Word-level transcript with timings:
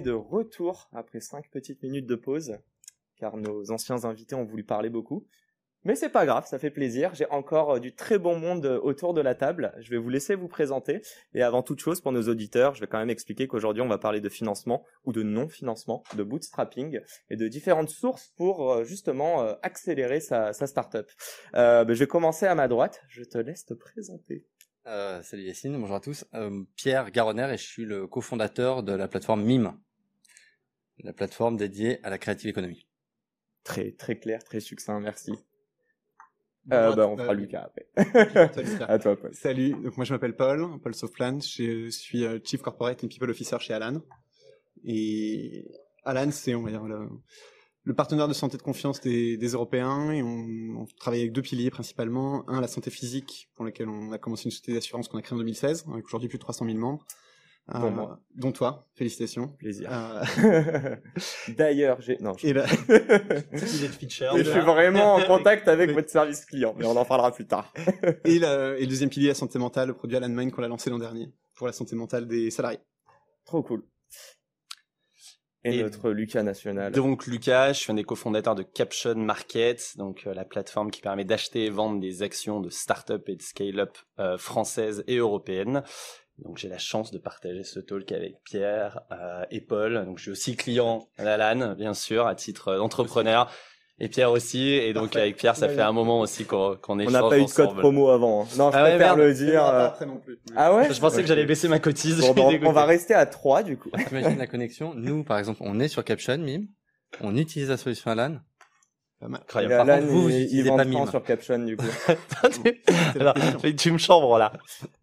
De 0.00 0.12
retour 0.12 0.88
après 0.92 1.20
5 1.20 1.50
petites 1.50 1.82
minutes 1.82 2.06
de 2.06 2.16
pause, 2.16 2.58
car 3.16 3.36
nos 3.36 3.70
anciens 3.70 4.04
invités 4.04 4.34
ont 4.34 4.44
voulu 4.44 4.62
parler 4.62 4.90
beaucoup. 4.90 5.26
Mais 5.86 5.94
c'est 5.94 6.08
pas 6.08 6.26
grave, 6.26 6.46
ça 6.48 6.58
fait 6.58 6.72
plaisir. 6.72 7.14
J'ai 7.14 7.26
encore 7.30 7.74
euh, 7.74 7.78
du 7.78 7.94
très 7.94 8.18
bon 8.18 8.36
monde 8.36 8.66
euh, 8.66 8.80
autour 8.82 9.14
de 9.14 9.20
la 9.20 9.36
table. 9.36 9.72
Je 9.78 9.88
vais 9.90 9.98
vous 9.98 10.08
laisser 10.08 10.34
vous 10.34 10.48
présenter. 10.48 11.00
Et 11.32 11.42
avant 11.42 11.62
toute 11.62 11.78
chose, 11.78 12.00
pour 12.00 12.10
nos 12.10 12.22
auditeurs, 12.22 12.74
je 12.74 12.80
vais 12.80 12.88
quand 12.88 12.98
même 12.98 13.08
expliquer 13.08 13.46
qu'aujourd'hui, 13.46 13.82
on 13.82 13.88
va 13.88 13.96
parler 13.96 14.20
de 14.20 14.28
financement 14.28 14.84
ou 15.04 15.12
de 15.12 15.22
non-financement, 15.22 16.02
de 16.16 16.24
bootstrapping 16.24 16.98
et 17.30 17.36
de 17.36 17.46
différentes 17.46 17.90
sources 17.90 18.32
pour 18.36 18.72
euh, 18.72 18.82
justement 18.82 19.46
accélérer 19.62 20.18
sa, 20.18 20.52
startup. 20.52 21.06
Ben, 21.52 21.86
je 21.88 22.00
vais 22.00 22.08
commencer 22.08 22.46
à 22.46 22.56
ma 22.56 22.66
droite. 22.66 23.00
Je 23.08 23.22
te 23.22 23.38
laisse 23.38 23.64
te 23.64 23.74
présenter. 23.74 24.44
Salut 24.84 25.42
Yacine, 25.42 25.78
bonjour 25.78 25.96
à 25.96 26.00
tous. 26.00 26.24
Pierre 26.76 27.10
Garonner 27.10 27.48
et 27.52 27.56
je 27.56 27.64
suis 27.64 27.84
le 27.84 28.06
cofondateur 28.06 28.82
de 28.82 28.92
la 28.92 29.08
plateforme 29.08 29.42
MIME, 29.42 29.72
la 31.02 31.12
plateforme 31.12 31.56
dédiée 31.56 32.04
à 32.04 32.10
la 32.10 32.18
creative 32.18 32.50
economy. 32.50 32.86
Très 33.64 33.92
très 33.92 34.18
clair, 34.18 34.42
très 34.44 34.60
succinct, 34.60 35.00
merci. 35.00 35.32
Euh, 36.72 36.94
bah, 36.94 37.06
on 37.06 37.16
fera 37.16 37.34
Lucas 37.34 37.68
après. 37.68 37.86
à 38.88 38.98
toi, 38.98 39.16
Paul. 39.16 39.34
Salut, 39.34 39.70
donc 39.82 39.96
moi 39.96 40.04
je 40.04 40.12
m'appelle 40.12 40.34
Paul, 40.34 40.80
Paul 40.82 40.94
Sofplan, 40.94 41.40
je 41.40 41.90
suis 41.90 42.24
euh, 42.24 42.40
Chief 42.42 42.60
Corporate 42.60 43.04
and 43.04 43.08
People 43.08 43.30
Officer 43.30 43.56
chez 43.60 43.74
Alan. 43.74 44.00
Et 44.84 45.64
Alan, 46.04 46.30
c'est 46.32 46.54
on 46.54 46.62
va 46.62 46.70
dire 46.70 46.82
le, 46.82 47.08
le 47.86 47.94
partenaire 47.94 48.26
de 48.26 48.32
santé 48.34 48.56
de 48.56 48.62
confiance 48.62 49.00
des, 49.00 49.36
des 49.36 49.48
Européens 49.48 50.10
et 50.10 50.22
on, 50.22 50.80
on, 50.80 50.86
travaille 50.98 51.20
avec 51.20 51.32
deux 51.32 51.42
piliers 51.42 51.70
principalement. 51.70 52.48
Un, 52.48 52.60
la 52.60 52.66
santé 52.66 52.90
physique, 52.90 53.48
pour 53.54 53.64
lequel 53.64 53.88
on 53.88 54.10
a 54.10 54.18
commencé 54.18 54.46
une 54.46 54.50
société 54.50 54.74
d'assurance 54.74 55.06
qu'on 55.06 55.18
a 55.18 55.22
créée 55.22 55.36
en 55.36 55.38
2016, 55.38 55.86
avec 55.92 56.04
aujourd'hui 56.04 56.28
plus 56.28 56.38
de 56.38 56.42
300 56.42 56.66
000 56.66 56.78
membres. 56.78 57.06
Dont 57.68 57.90
moi. 57.90 58.10
Euh, 58.12 58.24
dont 58.36 58.52
toi, 58.52 58.86
félicitations. 58.94 59.48
Plaisir. 59.58 59.90
Euh, 59.90 60.96
D'ailleurs, 61.56 62.00
j'ai 62.00 62.16
non. 62.20 62.34
Je... 62.38 62.46
et 62.46 62.52
là, 62.52 62.64
Et 63.52 63.58
je 63.58 64.50
suis 64.50 64.60
vraiment 64.60 65.14
en 65.14 65.22
contact 65.22 65.66
avec 65.66 65.90
votre 65.94 66.08
service 66.08 66.44
client, 66.44 66.76
mais 66.78 66.86
on 66.86 66.96
en 66.96 67.04
parlera 67.04 67.32
plus 67.32 67.46
tard. 67.46 67.72
et, 68.24 68.38
le 68.38 68.86
deuxième 68.86 69.10
pilier, 69.10 69.28
la 69.28 69.34
santé 69.34 69.58
mentale, 69.58 69.88
le 69.88 69.94
produit 69.94 70.16
Alan 70.16 70.28
Mind 70.28 70.52
qu'on 70.52 70.62
a 70.62 70.68
lancé 70.68 70.90
l'an 70.90 70.98
dernier 70.98 71.32
pour 71.56 71.66
la 71.66 71.72
santé 71.72 71.96
mentale 71.96 72.28
des 72.28 72.52
salariés. 72.52 72.78
Trop 73.44 73.64
cool. 73.64 73.82
Et, 75.64 75.78
Et 75.78 75.82
notre 75.82 76.10
Lucas 76.10 76.44
national. 76.44 76.92
Donc 76.92 77.26
Lucas, 77.26 77.72
je 77.72 77.80
suis 77.80 77.90
un 77.90 77.96
des 77.96 78.04
cofondateurs 78.04 78.54
de 78.54 78.62
Caption 78.62 79.16
Market, 79.16 79.96
donc 79.96 80.22
euh, 80.28 80.34
la 80.34 80.44
plateforme 80.44 80.92
qui 80.92 81.00
permet 81.00 81.24
d'acheter 81.24 81.64
et 81.64 81.70
vendre 81.70 81.98
des 81.98 82.22
actions 82.22 82.60
de 82.60 82.70
start-up 82.70 83.28
et 83.28 83.34
de 83.34 83.42
scale-up 83.42 83.98
euh, 84.20 84.38
françaises 84.38 85.02
et 85.08 85.16
européennes. 85.16 85.82
Donc 86.44 86.58
j'ai 86.58 86.68
la 86.68 86.78
chance 86.78 87.10
de 87.12 87.18
partager 87.18 87.62
ce 87.64 87.80
talk 87.80 88.12
avec 88.12 88.42
Pierre 88.44 89.00
euh, 89.12 89.44
et 89.50 89.60
Paul. 89.60 90.04
Donc 90.04 90.18
je 90.18 90.22
suis 90.24 90.30
aussi 90.30 90.56
client 90.56 91.08
d'Alan, 91.18 91.74
bien 91.74 91.94
sûr, 91.94 92.26
à 92.26 92.34
titre 92.34 92.76
d'entrepreneur. 92.76 93.50
Et 93.98 94.08
Pierre 94.10 94.30
aussi. 94.30 94.68
Et 94.74 94.92
donc 94.92 95.04
Parfait. 95.04 95.20
avec 95.20 95.36
Pierre, 95.38 95.56
ça 95.56 95.68
Ouais. 95.68 95.74
fait 95.74 95.80
un 95.80 95.92
moment 95.92 96.20
aussi 96.20 96.44
qu'on 96.44 96.76
qu'on 96.76 96.96
on 96.96 96.98
échange 96.98 97.12
n'a 97.14 97.22
pas 97.22 97.38
eu 97.38 97.46
de 97.46 97.50
code 97.50 97.74
promo 97.78 98.10
avant. 98.10 98.42
hein. 98.42 98.48
Non, 98.58 98.70
je 98.70 98.76
Ah 98.76 98.82
ouais, 98.84 98.90
préfère 98.90 99.16
merde. 99.16 99.18
le 99.28 99.32
dire. 99.32 99.64
euh, 99.64 99.86
après 99.86 100.04
non 100.04 100.18
plus. 100.18 100.38
Ah 100.54 100.74
ouais 100.74 100.92
Je 100.92 101.00
pensais 101.00 101.22
que 101.22 101.26
j'allais 101.28 101.46
baisser 101.46 101.66
ma 101.68 101.78
cotise. 101.78 102.20
Bon, 102.20 102.34
ben, 102.34 102.60
on- 102.62 102.66
on 102.68 102.72
va 102.72 102.84
rester 102.84 103.14
à 103.14 103.24
3 103.24 103.62
du 103.62 103.78
coup. 103.78 103.88
T'imagines 104.06 104.36
la 104.36 104.46
connexion? 104.46 104.92
Nous, 104.94 105.24
par 105.24 105.38
exemple, 105.38 105.60
on 105.62 105.80
est 105.80 105.88
sur 105.88 106.04
Caption, 106.04 106.36
MIME, 106.36 106.66
on 107.22 107.34
utilise 107.38 107.70
la 107.70 107.78
solution 107.78 108.10
Alan. 108.10 108.36
Pas 109.18 109.28
mal. 109.28 109.40
Et 109.40 109.44
Incroyable. 109.44 109.86
Par 109.86 109.96
contre, 109.96 110.08
vous, 110.08 110.22
vous 110.22 110.28
utilisez 110.28 110.68
vend 110.68 110.76
pas 110.76 110.84
Mime. 110.84 111.06
sur 111.08 111.22
Caption 111.22 111.58
du 111.60 111.76
coup. 111.76 111.86
Alors, 113.18 113.34
tu 113.78 113.90
me 113.92 113.96
chambres 113.98 114.36
là. 114.36 114.52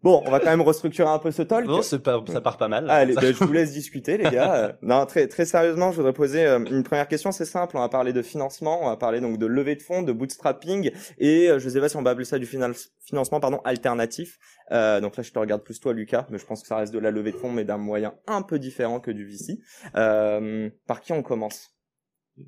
Bon, 0.02 0.22
on 0.24 0.30
va 0.30 0.38
quand 0.38 0.50
même 0.50 0.60
restructurer 0.60 1.08
un 1.08 1.18
peu 1.18 1.32
ce 1.32 1.42
talk. 1.42 1.66
Non, 1.66 1.78
pas, 1.78 2.22
ça 2.32 2.40
part 2.40 2.56
pas 2.56 2.68
mal. 2.68 2.88
Allez, 2.90 3.14
ben, 3.14 3.34
je 3.34 3.44
vous 3.44 3.52
laisse 3.52 3.72
discuter, 3.72 4.16
les 4.16 4.30
gars. 4.30 4.76
Non, 4.82 5.04
très 5.06 5.26
très 5.26 5.44
sérieusement, 5.44 5.90
je 5.90 5.96
voudrais 5.96 6.12
poser 6.12 6.46
euh, 6.46 6.58
une 6.64 6.84
première 6.84 7.08
question. 7.08 7.32
C'est 7.32 7.44
simple. 7.44 7.76
On 7.76 7.80
va 7.80 7.88
parler 7.88 8.12
de 8.12 8.22
financement, 8.22 8.80
on 8.82 8.88
va 8.88 8.96
parler 8.96 9.20
donc 9.20 9.38
de 9.38 9.46
levée 9.46 9.74
de 9.74 9.82
fonds, 9.82 10.02
de 10.02 10.12
bootstrapping, 10.12 10.92
et 11.18 11.48
euh, 11.50 11.58
je 11.58 11.68
sais 11.68 11.80
pas 11.80 11.88
si 11.88 11.96
on 11.96 12.02
va 12.02 12.10
appeler 12.10 12.24
ça 12.24 12.38
du 12.38 12.46
final- 12.46 12.74
financement, 13.04 13.40
pardon, 13.40 13.60
alternatif. 13.64 14.38
Euh, 14.70 15.00
donc 15.00 15.16
là, 15.16 15.22
je 15.22 15.32
te 15.32 15.38
regarde 15.38 15.62
plus 15.62 15.80
toi, 15.80 15.92
Lucas, 15.92 16.26
mais 16.30 16.38
je 16.38 16.46
pense 16.46 16.62
que 16.62 16.68
ça 16.68 16.76
reste 16.76 16.92
de 16.94 16.98
la 16.98 17.10
levée 17.10 17.32
de 17.32 17.36
fonds, 17.36 17.50
mais 17.50 17.64
d'un 17.64 17.78
moyen 17.78 18.14
un 18.28 18.42
peu 18.42 18.58
différent 18.58 19.00
que 19.00 19.10
du 19.10 19.26
VC. 19.26 19.58
Euh, 19.96 20.70
par 20.86 21.00
qui 21.00 21.12
on 21.12 21.22
commence? 21.22 21.73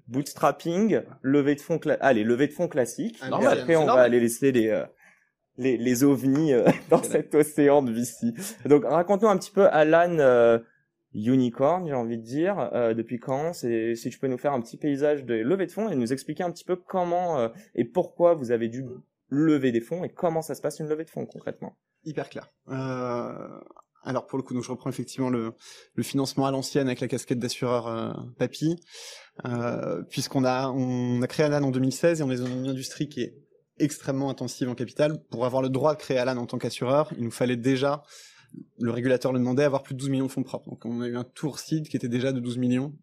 Bootstrapping, 0.08 1.00
levée 1.22 1.54
de 1.54 1.60
fonds, 1.60 1.78
allez, 2.00 2.24
levée 2.24 2.48
de 2.48 2.52
fonds 2.52 2.68
classique. 2.68 3.18
Ah, 3.20 3.30
normal, 3.30 3.58
après, 3.60 3.76
on 3.76 3.86
va 3.86 4.02
aller 4.02 4.20
laisser 4.20 4.50
les 4.52 4.68
euh, 4.68 4.84
les, 5.58 5.76
les 5.76 6.04
ovnis 6.04 6.52
euh, 6.52 6.68
dans 6.90 7.02
cet 7.02 7.34
océan 7.34 7.82
de 7.82 7.92
VC. 7.92 8.34
Donc, 8.68 8.84
raconte-nous 8.84 9.28
un 9.28 9.36
petit 9.38 9.52
peu, 9.52 9.66
Alan. 9.68 10.18
euh, 10.18 10.58
Unicorn, 11.14 11.86
j'ai 11.86 11.94
envie 11.94 12.18
de 12.18 12.22
dire. 12.22 12.70
Depuis 12.94 13.18
quand? 13.18 13.54
C'est 13.54 13.94
si 13.94 14.10
tu 14.10 14.18
peux 14.18 14.26
nous 14.26 14.36
faire 14.36 14.52
un 14.52 14.60
petit 14.60 14.76
paysage 14.76 15.24
de 15.24 15.34
levée 15.34 15.64
de 15.64 15.72
fonds 15.72 15.88
et 15.88 15.96
nous 15.96 16.12
expliquer 16.12 16.42
un 16.42 16.50
petit 16.50 16.64
peu 16.64 16.76
comment 16.76 17.50
et 17.74 17.86
pourquoi 17.86 18.34
vous 18.34 18.50
avez 18.50 18.68
dû 18.68 18.84
lever 19.30 19.72
des 19.72 19.80
fonds 19.80 20.04
et 20.04 20.10
comment 20.10 20.42
ça 20.42 20.54
se 20.54 20.60
passe 20.60 20.78
une 20.78 20.88
levée 20.88 21.04
de 21.04 21.08
fonds 21.10 21.24
concrètement. 21.24 21.78
Hyper 22.04 22.28
clair. 22.28 22.52
Alors 24.06 24.26
pour 24.26 24.38
le 24.38 24.42
coup, 24.44 24.54
donc 24.54 24.62
je 24.62 24.70
reprends 24.70 24.88
effectivement 24.88 25.30
le, 25.30 25.52
le 25.94 26.02
financement 26.02 26.46
à 26.46 26.50
l'ancienne 26.50 26.86
avec 26.86 27.00
la 27.00 27.08
casquette 27.08 27.40
d'assureur 27.40 27.88
euh, 27.88 28.12
papy, 28.38 28.76
euh, 29.44 30.02
puisqu'on 30.08 30.44
a 30.44 30.70
on 30.70 31.20
a 31.20 31.26
créé 31.26 31.44
Alan 31.44 31.62
en 31.62 31.70
2016 31.70 32.20
et 32.20 32.22
on 32.22 32.30
est 32.30 32.36
dans 32.36 32.46
une 32.46 32.68
industrie 32.68 33.08
qui 33.08 33.22
est 33.22 33.34
extrêmement 33.78 34.30
intensive 34.30 34.68
en 34.68 34.74
capital. 34.74 35.22
Pour 35.30 35.44
avoir 35.44 35.60
le 35.60 35.68
droit 35.68 35.94
de 35.94 35.98
créer 35.98 36.18
Alan 36.18 36.36
en 36.36 36.46
tant 36.46 36.56
qu'assureur, 36.58 37.12
il 37.18 37.24
nous 37.24 37.30
fallait 37.32 37.56
déjà 37.56 38.02
le 38.78 38.90
régulateur 38.92 39.32
le 39.32 39.40
demandait 39.40 39.64
avoir 39.64 39.82
plus 39.82 39.94
de 39.94 39.98
12 39.98 40.08
millions 40.08 40.26
de 40.26 40.30
fonds 40.30 40.44
propres. 40.44 40.70
Donc 40.70 40.84
on 40.86 41.00
a 41.02 41.08
eu 41.08 41.16
un 41.16 41.24
tour 41.24 41.58
seed 41.58 41.88
qui 41.88 41.96
était 41.96 42.08
déjà 42.08 42.32
de 42.32 42.40
12 42.40 42.58
millions 42.58 42.94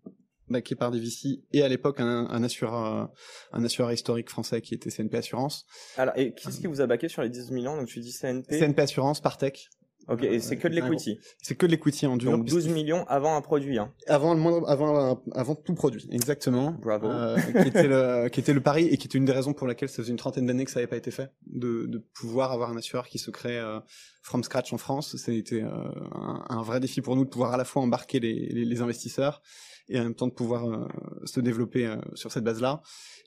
backé 0.49 0.75
par 0.75 0.91
des 0.91 0.99
VC 0.99 1.41
et 1.51 1.63
à 1.63 1.67
l'époque 1.67 1.99
un, 1.99 2.27
un 2.29 2.43
assureur 2.43 2.85
euh, 2.85 3.05
un 3.53 3.63
assureur 3.63 3.91
historique 3.91 4.29
français 4.29 4.61
qui 4.61 4.73
était 4.73 4.89
CNP 4.89 5.17
Assurance. 5.17 5.65
Alors, 5.97 6.17
et 6.17 6.33
qu'est-ce 6.33 6.59
qui 6.59 6.67
vous 6.67 6.81
a 6.81 6.87
baqué 6.87 7.09
sur 7.09 7.21
les 7.21 7.29
10 7.29 7.51
millions? 7.51 7.75
Donc 7.75 7.87
tu 7.87 7.99
dis 7.99 8.13
CNP. 8.13 8.59
CNP 8.59 8.81
Assurance, 8.81 9.21
Partech. 9.21 9.69
Ok, 10.07 10.23
et 10.23 10.39
c'est 10.39 10.57
que 10.57 10.67
de 10.67 10.75
l'equity. 10.75 11.19
C'est 11.41 11.55
que 11.55 11.65
de 11.65 11.71
l'equity 11.71 12.07
en 12.07 12.17
dur. 12.17 12.31
Donc 12.31 12.45
12 12.45 12.67
millions 12.69 13.05
avant 13.07 13.35
un 13.35 13.41
produit. 13.41 13.77
Hein. 13.77 13.93
Avant 14.07 14.33
le 14.33 14.39
moindre, 14.39 14.69
avant, 14.69 15.21
avant 15.33 15.55
tout 15.55 15.73
produit, 15.73 16.07
exactement. 16.11 16.71
Bravo. 16.81 17.07
Euh, 17.07 17.37
qui 17.37 17.67
était 17.67 17.87
le, 17.87 18.29
qui 18.31 18.39
était 18.39 18.53
le 18.53 18.61
pari 18.61 18.87
et 18.87 18.97
qui 18.97 19.07
était 19.07 19.17
une 19.17 19.25
des 19.25 19.31
raisons 19.31 19.53
pour 19.53 19.67
laquelle 19.67 19.89
ça 19.89 19.97
faisait 19.97 20.11
une 20.11 20.17
trentaine 20.17 20.45
d'années 20.45 20.65
que 20.65 20.71
ça 20.71 20.79
n'avait 20.79 20.89
pas 20.89 20.97
été 20.97 21.11
fait, 21.11 21.31
de, 21.47 21.85
de 21.85 21.97
pouvoir 22.13 22.51
avoir 22.51 22.69
un 22.69 22.77
assureur 22.77 23.07
qui 23.07 23.17
se 23.17 23.31
crée 23.31 23.59
euh, 23.59 23.79
from 24.21 24.43
scratch 24.43 24.73
en 24.73 24.77
France. 24.77 25.15
C'était 25.17 25.61
euh, 25.61 25.69
un, 26.13 26.45
un 26.49 26.61
vrai 26.61 26.79
défi 26.79 27.01
pour 27.01 27.15
nous 27.15 27.25
de 27.25 27.29
pouvoir 27.29 27.53
à 27.53 27.57
la 27.57 27.65
fois 27.65 27.81
embarquer 27.81 28.19
les, 28.19 28.47
les, 28.49 28.65
les 28.65 28.81
investisseurs 28.81 29.41
et 29.89 29.99
en 29.99 30.03
même 30.03 30.15
temps 30.15 30.27
de 30.27 30.33
pouvoir 30.33 30.65
euh, 30.65 30.87
se 31.25 31.39
développer 31.39 31.85
euh, 31.85 31.97
sur 32.15 32.31
cette 32.31 32.43
base-là. 32.43 32.81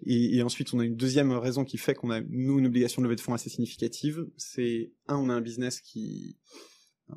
Et, 0.05 0.37
et 0.37 0.43
ensuite, 0.43 0.73
on 0.75 0.81
a 0.81 0.85
une 0.85 0.97
deuxième 0.97 1.33
raison 1.33 1.65
qui 1.65 1.79
fait 1.79 1.95
qu'on 1.95 2.11
a 2.11 2.21
nous 2.29 2.59
une 2.59 2.67
obligation 2.67 3.03
de 3.03 3.07
levée 3.07 3.17
de 3.17 3.21
fonds 3.21 3.35
assez 3.35 3.51
significative. 3.51 4.27
C'est 4.37 4.93
un, 5.07 5.17
on 5.17 5.29
a 5.29 5.35
un 5.35 5.41
business 5.41 5.81
qui 5.81 6.39
euh, 7.11 7.15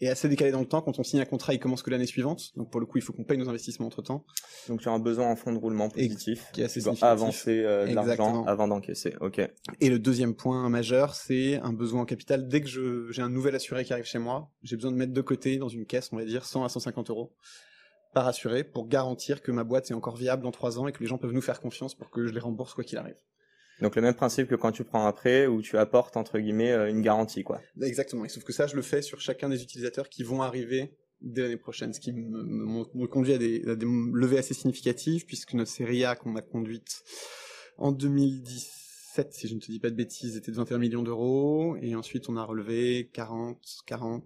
est 0.00 0.08
assez 0.08 0.28
décalé 0.28 0.52
dans 0.52 0.60
le 0.60 0.66
temps. 0.66 0.82
Quand 0.82 0.98
on 0.98 1.02
signe 1.02 1.20
un 1.20 1.24
contrat, 1.24 1.52
il 1.52 1.58
commence 1.58 1.82
que 1.82 1.90
l'année 1.90 2.06
suivante. 2.06 2.56
Donc 2.56 2.70
pour 2.70 2.80
le 2.80 2.86
coup, 2.86 2.98
il 2.98 3.02
faut 3.02 3.12
qu'on 3.12 3.24
paye 3.24 3.38
nos 3.38 3.48
investissements 3.48 3.86
entre 3.86 4.02
temps, 4.02 4.24
Donc 4.68 4.80
tu 4.80 4.88
as 4.88 4.92
un 4.92 4.98
besoin 4.98 5.26
en 5.28 5.36
fonds 5.36 5.52
de 5.52 5.58
roulement 5.58 5.88
positif. 5.88 6.46
qui 6.52 6.60
est 6.60 6.64
assez 6.64 6.80
Tu 6.80 6.84
dois 6.84 6.96
avancer 7.02 7.60
euh, 7.64 7.86
de 7.86 7.94
l'argent 7.94 8.44
avant 8.44 8.68
d'encaisser. 8.68 9.14
Ok. 9.20 9.40
Et 9.80 9.90
le 9.90 9.98
deuxième 9.98 10.34
point 10.34 10.68
majeur, 10.68 11.14
c'est 11.14 11.56
un 11.56 11.72
besoin 11.72 12.02
en 12.02 12.06
capital. 12.06 12.48
Dès 12.48 12.60
que 12.60 13.10
j'ai 13.10 13.22
un 13.22 13.30
nouvel 13.30 13.54
assuré 13.56 13.84
qui 13.84 13.92
arrive 13.92 14.04
chez 14.04 14.18
moi, 14.18 14.50
j'ai 14.62 14.76
besoin 14.76 14.92
de 14.92 14.96
mettre 14.96 15.12
de 15.12 15.20
côté 15.20 15.56
dans 15.56 15.68
une 15.68 15.86
caisse, 15.86 16.10
on 16.12 16.16
va 16.16 16.24
dire 16.24 16.44
100 16.44 16.64
à 16.64 16.68
150 16.68 17.10
euros 17.10 17.32
par 18.12 18.26
assuré 18.28 18.64
pour 18.64 18.88
garantir 18.88 19.42
que 19.42 19.50
ma 19.50 19.64
boîte 19.64 19.90
est 19.90 19.94
encore 19.94 20.16
viable 20.16 20.42
dans 20.42 20.50
trois 20.52 20.78
ans 20.78 20.86
et 20.86 20.92
que 20.92 21.00
les 21.00 21.06
gens 21.06 21.18
peuvent 21.18 21.32
nous 21.32 21.40
faire 21.42 21.60
confiance 21.60 21.94
pour 21.94 22.10
que 22.10 22.26
je 22.26 22.32
les 22.32 22.40
rembourse 22.40 22.74
quoi 22.74 22.84
qu'il 22.84 22.98
arrive. 22.98 23.16
Donc 23.80 23.96
le 23.96 24.02
même 24.02 24.14
principe 24.14 24.48
que 24.48 24.54
quand 24.54 24.70
tu 24.70 24.84
prends 24.84 25.06
un 25.06 25.12
prêt 25.12 25.46
où 25.46 25.60
tu 25.62 25.76
apportes 25.78 26.16
entre 26.16 26.38
guillemets 26.38 26.72
euh, 26.72 26.88
une 26.90 27.00
garantie 27.02 27.42
quoi. 27.42 27.60
Exactement. 27.80 28.24
Et 28.24 28.28
sauf 28.28 28.44
que 28.44 28.52
ça, 28.52 28.66
je 28.66 28.76
le 28.76 28.82
fais 28.82 29.02
sur 29.02 29.20
chacun 29.20 29.48
des 29.48 29.62
utilisateurs 29.62 30.08
qui 30.08 30.22
vont 30.22 30.42
arriver 30.42 30.96
dès 31.20 31.42
l'année 31.42 31.56
prochaine, 31.56 31.92
ce 31.92 32.00
qui 32.00 32.12
me, 32.12 32.42
me- 32.42 32.84
me 32.94 33.06
conduit 33.06 33.32
à 33.32 33.38
des, 33.38 33.62
à 33.68 33.74
des 33.74 33.86
levées 34.12 34.38
assez 34.38 34.54
significatives 34.54 35.24
puisque 35.26 35.54
notre 35.54 35.70
série 35.70 36.04
A 36.04 36.14
qu'on 36.16 36.36
a 36.36 36.42
conduite 36.42 37.02
en 37.78 37.92
2010 37.92 38.70
2017, 39.12 39.32
si 39.32 39.48
je 39.48 39.54
ne 39.54 39.60
te 39.60 39.66
dis 39.66 39.78
pas 39.78 39.90
de 39.90 39.94
bêtises, 39.94 40.36
était 40.36 40.50
de 40.50 40.56
21 40.56 40.78
millions 40.78 41.02
d'euros. 41.02 41.76
Et 41.82 41.94
ensuite, 41.94 42.28
on 42.28 42.36
a 42.36 42.44
relevé 42.44 43.10
40, 43.12 43.58
40, 43.86 44.24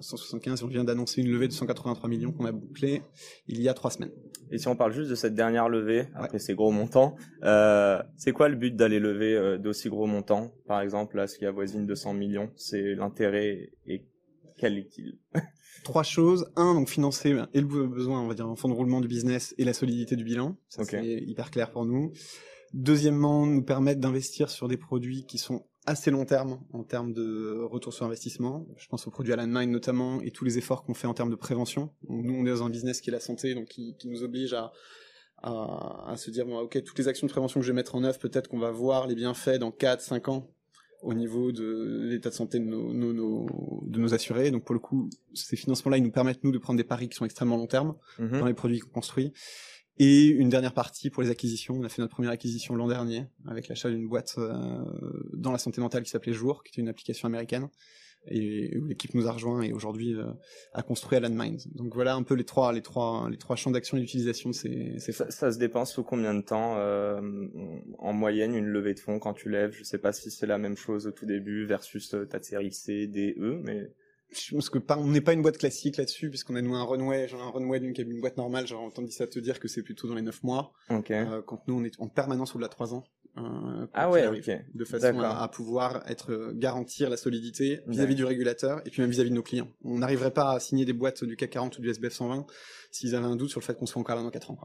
175. 0.00 0.60
Et 0.60 0.64
on 0.64 0.68
vient 0.68 0.84
d'annoncer 0.84 1.22
une 1.22 1.30
levée 1.30 1.48
de 1.48 1.52
183 1.52 2.08
millions 2.08 2.32
qu'on 2.32 2.44
a 2.44 2.52
bouclé 2.52 3.02
il 3.46 3.60
y 3.62 3.68
a 3.68 3.74
trois 3.74 3.90
semaines. 3.90 4.12
Et 4.50 4.58
si 4.58 4.68
on 4.68 4.76
parle 4.76 4.92
juste 4.92 5.10
de 5.10 5.14
cette 5.14 5.34
dernière 5.34 5.68
levée, 5.68 6.08
après 6.14 6.38
ces 6.38 6.54
gros 6.54 6.70
montants, 6.70 7.16
euh, 7.42 8.02
c'est 8.16 8.32
quoi 8.32 8.48
le 8.48 8.56
but 8.56 8.74
d'aller 8.76 8.98
lever 8.98 9.34
euh, 9.34 9.58
d'aussi 9.58 9.88
gros 9.88 10.06
montants? 10.06 10.52
Par 10.66 10.80
exemple, 10.80 11.16
là, 11.16 11.26
ce 11.26 11.38
qui 11.38 11.46
avoisine 11.46 11.86
200 11.86 12.14
millions, 12.14 12.50
c'est 12.56 12.94
l'intérêt 12.94 13.70
et 13.86 14.04
quel 14.58 14.76
est-il? 14.76 15.18
Trois 15.84 16.02
choses. 16.02 16.50
Un, 16.56 16.74
donc 16.74 16.88
financer 16.88 17.36
et 17.54 17.60
le 17.60 17.86
besoin, 17.86 18.20
on 18.20 18.26
va 18.26 18.34
dire, 18.34 18.48
en 18.48 18.56
fonds 18.56 18.68
de 18.68 18.74
roulement 18.74 19.00
du 19.00 19.08
business 19.08 19.54
et 19.58 19.64
la 19.64 19.72
solidité 19.72 20.16
du 20.16 20.24
bilan. 20.24 20.56
Ça, 20.68 20.84
c'est 20.84 21.04
hyper 21.04 21.50
clair 21.50 21.70
pour 21.70 21.86
nous. 21.86 22.12
Deuxièmement, 22.74 23.46
nous 23.46 23.62
permettre 23.62 24.00
d'investir 24.00 24.50
sur 24.50 24.68
des 24.68 24.76
produits 24.76 25.24
qui 25.26 25.38
sont 25.38 25.64
assez 25.86 26.10
long 26.10 26.26
terme 26.26 26.60
en 26.72 26.82
termes 26.84 27.14
de 27.14 27.60
retour 27.62 27.94
sur 27.94 28.04
investissement. 28.04 28.66
Je 28.76 28.86
pense 28.88 29.06
aux 29.06 29.10
produits 29.10 29.32
à 29.32 29.36
landmine 29.36 29.70
notamment 29.70 30.20
et 30.20 30.30
tous 30.30 30.44
les 30.44 30.58
efforts 30.58 30.84
qu'on 30.84 30.92
fait 30.94 31.06
en 31.06 31.14
termes 31.14 31.30
de 31.30 31.34
prévention. 31.36 31.90
Nous, 32.08 32.34
on 32.34 32.44
est 32.44 32.50
dans 32.50 32.62
un 32.62 32.68
business 32.70 33.00
qui 33.00 33.08
est 33.08 33.12
la 33.12 33.20
santé, 33.20 33.54
donc 33.54 33.66
qui, 33.68 33.96
qui 33.98 34.08
nous 34.08 34.22
oblige 34.22 34.52
à, 34.52 34.70
à, 35.42 36.10
à 36.10 36.16
se 36.18 36.30
dire, 36.30 36.44
bon, 36.44 36.58
ok, 36.58 36.82
toutes 36.84 36.98
les 36.98 37.08
actions 37.08 37.26
de 37.26 37.32
prévention 37.32 37.60
que 37.60 37.64
je 37.66 37.72
vais 37.72 37.76
mettre 37.76 37.94
en 37.94 38.04
œuvre, 38.04 38.18
peut-être 38.18 38.48
qu'on 38.48 38.58
va 38.58 38.70
voir 38.70 39.06
les 39.06 39.14
bienfaits 39.14 39.58
dans 39.58 39.70
4, 39.70 40.02
5 40.02 40.28
ans 40.28 40.50
au 41.00 41.14
niveau 41.14 41.52
de 41.52 42.06
l'état 42.10 42.28
de 42.28 42.34
santé 42.34 42.58
de 42.58 42.64
nos, 42.64 42.92
nos, 42.92 43.12
nos- 43.14 43.84
de 43.86 43.98
nos 44.00 44.12
assurés. 44.14 44.50
Donc 44.50 44.64
pour 44.64 44.74
le 44.74 44.80
coup, 44.80 45.08
ces 45.32 45.56
financements-là, 45.56 45.96
ils 45.96 46.02
nous 46.02 46.10
permettent, 46.10 46.42
nous, 46.44 46.50
de 46.52 46.58
prendre 46.58 46.76
des 46.76 46.84
paris 46.84 47.08
qui 47.08 47.16
sont 47.16 47.24
extrêmement 47.24 47.56
long 47.56 47.68
terme 47.68 47.94
Mhm. 48.18 48.40
dans 48.40 48.46
les 48.46 48.52
produits 48.54 48.80
qu'on 48.80 48.90
construit. 48.90 49.32
Et 50.00 50.26
une 50.26 50.48
dernière 50.48 50.74
partie 50.74 51.10
pour 51.10 51.22
les 51.22 51.30
acquisitions. 51.30 51.74
On 51.74 51.84
a 51.84 51.88
fait 51.88 52.02
notre 52.02 52.14
première 52.14 52.30
acquisition 52.30 52.76
l'an 52.76 52.86
dernier 52.86 53.26
avec 53.46 53.68
l'achat 53.68 53.90
d'une 53.90 54.08
boîte 54.08 54.36
euh, 54.38 54.52
dans 55.32 55.50
la 55.50 55.58
santé 55.58 55.80
mentale 55.80 56.04
qui 56.04 56.10
s'appelait 56.10 56.32
Jour, 56.32 56.62
qui 56.62 56.70
était 56.70 56.80
une 56.80 56.88
application 56.88 57.26
américaine 57.26 57.68
et 58.26 58.76
où 58.78 58.86
l'équipe 58.86 59.14
nous 59.14 59.26
a 59.26 59.32
rejoint 59.32 59.62
et 59.62 59.72
aujourd'hui 59.72 60.14
euh, 60.14 60.26
a 60.72 60.82
construit 60.82 61.16
à 61.16 61.20
Landmines. 61.20 61.58
Donc 61.74 61.94
voilà 61.94 62.14
un 62.14 62.22
peu 62.22 62.34
les 62.34 62.44
trois 62.44 62.72
les 62.72 62.82
trois 62.82 63.28
les 63.30 63.38
trois 63.38 63.56
champs 63.56 63.70
d'action 63.70 63.96
et 63.96 64.00
d'utilisation 64.00 64.50
de. 64.50 64.98
Ça, 64.98 65.30
ça 65.30 65.52
se 65.52 65.58
dépense 65.58 65.92
sous 65.92 66.02
combien 66.02 66.34
de 66.34 66.42
temps 66.42 66.76
euh, 66.76 67.20
en 67.98 68.12
moyenne 68.12 68.54
une 68.54 68.66
levée 68.66 68.94
de 68.94 69.00
fonds 69.00 69.18
quand 69.18 69.34
tu 69.34 69.48
lèves? 69.48 69.72
Je 69.72 69.84
sais 69.84 69.98
pas 69.98 70.12
si 70.12 70.30
c'est 70.30 70.46
la 70.46 70.58
même 70.58 70.76
chose 70.76 71.06
au 71.06 71.12
tout 71.12 71.26
début 71.26 71.64
versus 71.64 72.14
euh, 72.14 72.24
ta 72.24 72.42
série 72.42 72.72
C, 72.72 73.06
D, 73.06 73.34
E, 73.38 73.60
mais 73.64 73.92
Je 74.30 74.54
pense 74.54 74.68
que 74.68 74.78
pas, 74.78 74.98
on 74.98 75.06
n'est 75.06 75.20
pas 75.22 75.32
une 75.32 75.42
boîte 75.42 75.58
classique 75.58 75.96
là-dessus 75.96 76.28
puisqu'on 76.28 76.54
a 76.56 76.60
nous 76.62 76.74
un 76.74 76.84
runway, 76.84 77.28
genre 77.28 77.42
un 77.42 77.50
runway 77.50 77.80
d'une 77.80 77.94
une 77.96 78.20
boîte 78.20 78.36
normale, 78.36 78.66
j'aurais 78.66 78.84
entendu 78.84 79.10
ça 79.10 79.26
te 79.26 79.38
dire 79.38 79.58
que 79.58 79.68
c'est 79.68 79.82
plutôt 79.82 80.06
dans 80.06 80.14
les 80.14 80.22
9 80.22 80.42
mois. 80.42 80.72
ok. 80.90 81.10
Euh, 81.10 81.42
quand 81.42 81.66
nous 81.66 81.74
on 81.80 81.84
est 81.84 81.98
en 81.98 82.08
permanence 82.08 82.54
au-delà 82.54 82.68
de 82.68 82.72
3 82.72 82.94
ans. 82.94 83.04
euh, 83.38 83.86
ah 83.94 84.10
ouais, 84.10 84.22
arrive. 84.22 84.64
de 84.74 84.84
façon 84.84 85.20
à, 85.20 85.42
à 85.42 85.48
pouvoir 85.48 86.02
être 86.10 86.32
euh, 86.32 86.52
garantir 86.54 87.08
la 87.08 87.16
solidité 87.16 87.80
vis-à-vis 87.86 88.14
du 88.16 88.24
régulateur 88.24 88.80
et 88.86 88.90
puis 88.90 89.00
même 89.00 89.10
vis-à-vis 89.10 89.30
de 89.30 89.34
nos 89.36 89.42
clients. 89.42 89.68
On 89.84 89.98
n'arriverait 89.98 90.32
pas 90.32 90.52
à 90.52 90.60
signer 90.60 90.84
des 90.84 90.92
boîtes 90.92 91.24
du 91.24 91.36
CAC 91.36 91.50
40 91.50 91.78
ou 91.78 91.80
du 91.82 91.88
SBF 91.88 92.12
120 92.12 92.46
s'ils 92.90 93.14
avaient 93.14 93.26
un 93.26 93.36
doute 93.36 93.50
sur 93.50 93.60
le 93.60 93.64
fait 93.64 93.74
qu'on 93.78 93.86
soit 93.86 94.00
encore 94.00 94.16
là 94.16 94.22
dans 94.22 94.30
4 94.30 94.50
ans. 94.50 94.58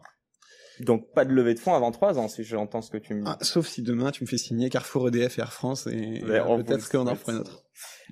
Donc 0.79 1.11
pas 1.13 1.25
de 1.25 1.31
levée 1.33 1.53
de 1.53 1.59
fonds 1.59 1.73
avant 1.73 1.91
trois 1.91 2.17
ans, 2.17 2.27
si 2.27 2.43
j'entends 2.43 2.81
ce 2.81 2.89
que 2.91 2.97
tu 2.97 3.13
me 3.13 3.23
dis. 3.23 3.31
Ah, 3.31 3.37
sauf 3.41 3.67
si 3.67 3.81
demain 3.81 4.11
tu 4.11 4.23
me 4.23 4.27
fais 4.27 4.37
signer 4.37 4.69
Carrefour, 4.69 5.07
EDF 5.09 5.37
et 5.37 5.41
Air 5.41 5.53
France 5.53 5.87
et, 5.87 6.19
vous 6.19 6.63
peut-être 6.63 6.89
qu'on 6.89 7.07
en 7.07 7.15
fera 7.15 7.33
une 7.33 7.39
autre. 7.39 7.63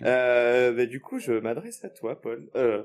Euh, 0.04 0.72
bah, 0.74 0.86
du 0.86 1.00
coup, 1.02 1.20
je 1.20 1.34
m'adresse 1.34 1.84
à 1.84 1.90
toi, 1.90 2.20
Paul. 2.20 2.50
Euh, 2.56 2.84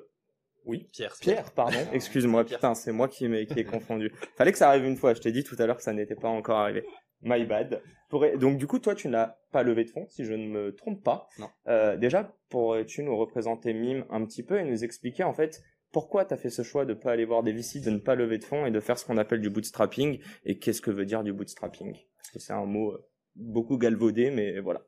oui. 0.65 0.89
Pierre. 0.93 1.15
Pierre, 1.21 1.53
pardon. 1.53 1.79
Excuse-moi, 1.93 2.45
Pierre. 2.45 2.59
putain, 2.59 2.75
c'est 2.75 2.93
moi 2.93 3.09
qui 3.09 3.29
m'ai 3.29 3.47
qui 3.47 3.59
ai 3.61 3.65
confondu. 3.65 4.13
Fallait 4.37 4.53
que 4.53 4.59
ça 4.59 4.69
arrive 4.69 4.85
une 4.85 4.97
fois. 4.97 5.15
Je 5.15 5.21
t'ai 5.21 5.33
dit 5.33 5.45
tout 5.45 5.57
à 5.59 5.67
l'heure 5.67 5.77
que 5.77 5.83
ça 5.83 5.93
n'était 5.93 6.17
pas 6.17 6.29
encore 6.29 6.59
arrivé. 6.59 6.85
My 7.23 7.45
bad. 7.45 7.81
Pour- 8.11 8.27
Donc 8.39 8.59
du 8.59 8.67
coup, 8.67 8.79
toi, 8.79 8.95
tu 8.95 9.09
n'as 9.09 9.37
pas 9.53 9.63
levé 9.63 9.85
de 9.85 9.91
fonds, 9.91 10.07
si 10.09 10.25
je 10.25 10.33
ne 10.33 10.47
me 10.49 10.75
trompe 10.75 11.03
pas. 11.03 11.29
Non. 11.39 11.49
Euh, 11.69 11.97
déjà, 11.97 12.35
pourrais-tu 12.51 13.03
nous 13.03 13.17
représenter 13.17 13.73
Mime 13.73 14.05
un 14.11 14.25
petit 14.25 14.43
peu 14.43 14.59
et 14.59 14.65
nous 14.65 14.85
expliquer 14.85 15.25
en 15.25 15.33
fait 15.33 15.63
pourquoi 15.93 16.25
tu 16.25 16.35
as 16.35 16.37
fait 16.37 16.51
ce 16.51 16.63
choix 16.63 16.85
de 16.85 16.95
pas 16.95 17.13
aller 17.13 17.25
voir 17.25 17.43
des 17.43 17.53
VC, 17.53 17.81
de 17.81 17.91
ne 17.91 17.99
pas 17.99 18.15
lever 18.15 18.39
de 18.39 18.45
fonds 18.45 18.67
et 18.67 18.71
de 18.71 18.81
faire 18.81 18.99
ce 18.99 19.05
qu'on 19.05 19.19
appelle 19.19 19.41
du 19.41 19.51
bootstrapping 19.51 20.21
et 20.45 20.59
qu'est-ce 20.59 20.83
que 20.83 20.91
veut 20.91 21.07
dire 21.07 21.23
du 21.23 21.33
bootstrapping? 21.33 21.97
Parce 22.17 22.31
que 22.31 22.39
c'est 22.39 22.53
un 22.53 22.67
mot 22.67 22.93
euh, 22.93 23.09
beaucoup 23.37 23.79
galvaudé, 23.79 24.31
mais 24.31 24.61
voilà. 24.61 24.83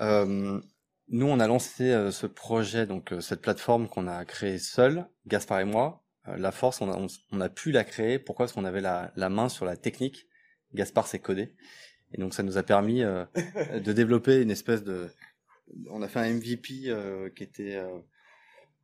Euh, 0.00 0.60
nous, 1.08 1.26
on 1.26 1.40
a 1.40 1.46
lancé 1.46 1.90
euh, 1.90 2.10
ce 2.10 2.26
projet, 2.26 2.86
donc 2.86 3.12
euh, 3.12 3.20
cette 3.20 3.42
plateforme 3.42 3.88
qu'on 3.88 4.06
a 4.06 4.24
créée 4.24 4.58
seul, 4.58 5.06
Gaspard 5.26 5.60
et 5.60 5.64
moi. 5.64 6.04
La 6.36 6.52
force, 6.52 6.80
on 6.80 6.88
a, 6.88 6.96
on, 6.96 7.08
on 7.32 7.40
a 7.40 7.48
pu 7.48 7.72
la 7.72 7.82
créer. 7.82 8.20
Pourquoi? 8.20 8.44
Parce 8.44 8.52
qu'on 8.52 8.64
avait 8.64 8.80
la, 8.80 9.12
la 9.16 9.28
main 9.28 9.48
sur 9.48 9.64
la 9.64 9.76
technique. 9.76 10.28
Gaspard 10.72 11.08
s'est 11.08 11.18
codé. 11.18 11.52
Et 12.14 12.18
donc, 12.20 12.32
ça 12.32 12.44
nous 12.44 12.58
a 12.58 12.62
permis 12.62 13.00
de 13.74 13.92
développer 13.92 14.40
une 14.40 14.52
espèce 14.52 14.84
de... 14.84 15.08
On 15.90 16.00
a 16.00 16.06
fait 16.06 16.20
un 16.20 16.32
MVP 16.32 16.94
qui 17.34 17.42
était 17.42 17.74
euh, 17.74 17.98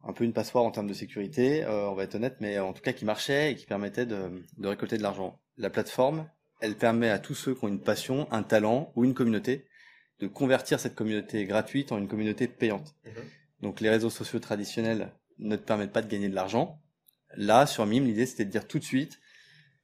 un 0.04 0.12
peu 0.12 0.24
une 0.24 0.32
passoire 0.32 0.64
en 0.64 0.70
termes 0.70 0.86
de 0.86 0.94
sécurité, 0.94 1.64
euh, 1.64 1.88
on 1.88 1.94
va 1.94 2.04
être 2.04 2.14
honnête, 2.14 2.36
mais 2.40 2.58
en 2.58 2.72
tout 2.72 2.82
cas 2.82 2.92
qui 2.92 3.04
marchait 3.04 3.52
et 3.52 3.56
qui 3.56 3.66
permettait 3.66 4.06
de, 4.06 4.44
de 4.56 4.68
récolter 4.68 4.96
de 4.96 5.02
l'argent. 5.02 5.40
La 5.56 5.70
plateforme, 5.70 6.28
elle 6.60 6.76
permet 6.76 7.10
à 7.10 7.18
tous 7.18 7.34
ceux 7.34 7.54
qui 7.54 7.64
ont 7.64 7.68
une 7.68 7.80
passion, 7.80 8.30
un 8.32 8.42
talent 8.42 8.92
ou 8.96 9.04
une 9.04 9.14
communauté 9.14 9.66
de 10.20 10.26
convertir 10.26 10.80
cette 10.80 10.94
communauté 10.94 11.44
gratuite 11.46 11.92
en 11.92 11.98
une 11.98 12.08
communauté 12.08 12.48
payante. 12.48 12.94
Donc 13.60 13.80
les 13.80 13.90
réseaux 13.90 14.10
sociaux 14.10 14.40
traditionnels 14.40 15.12
ne 15.38 15.56
te 15.56 15.62
permettent 15.62 15.92
pas 15.92 16.02
de 16.02 16.08
gagner 16.08 16.28
de 16.28 16.34
l'argent. 16.34 16.80
Là, 17.36 17.66
sur 17.66 17.86
Mime, 17.86 18.06
l'idée 18.06 18.26
c'était 18.26 18.44
de 18.44 18.50
dire 18.50 18.66
tout 18.66 18.78
de 18.78 18.84
suite, 18.84 19.20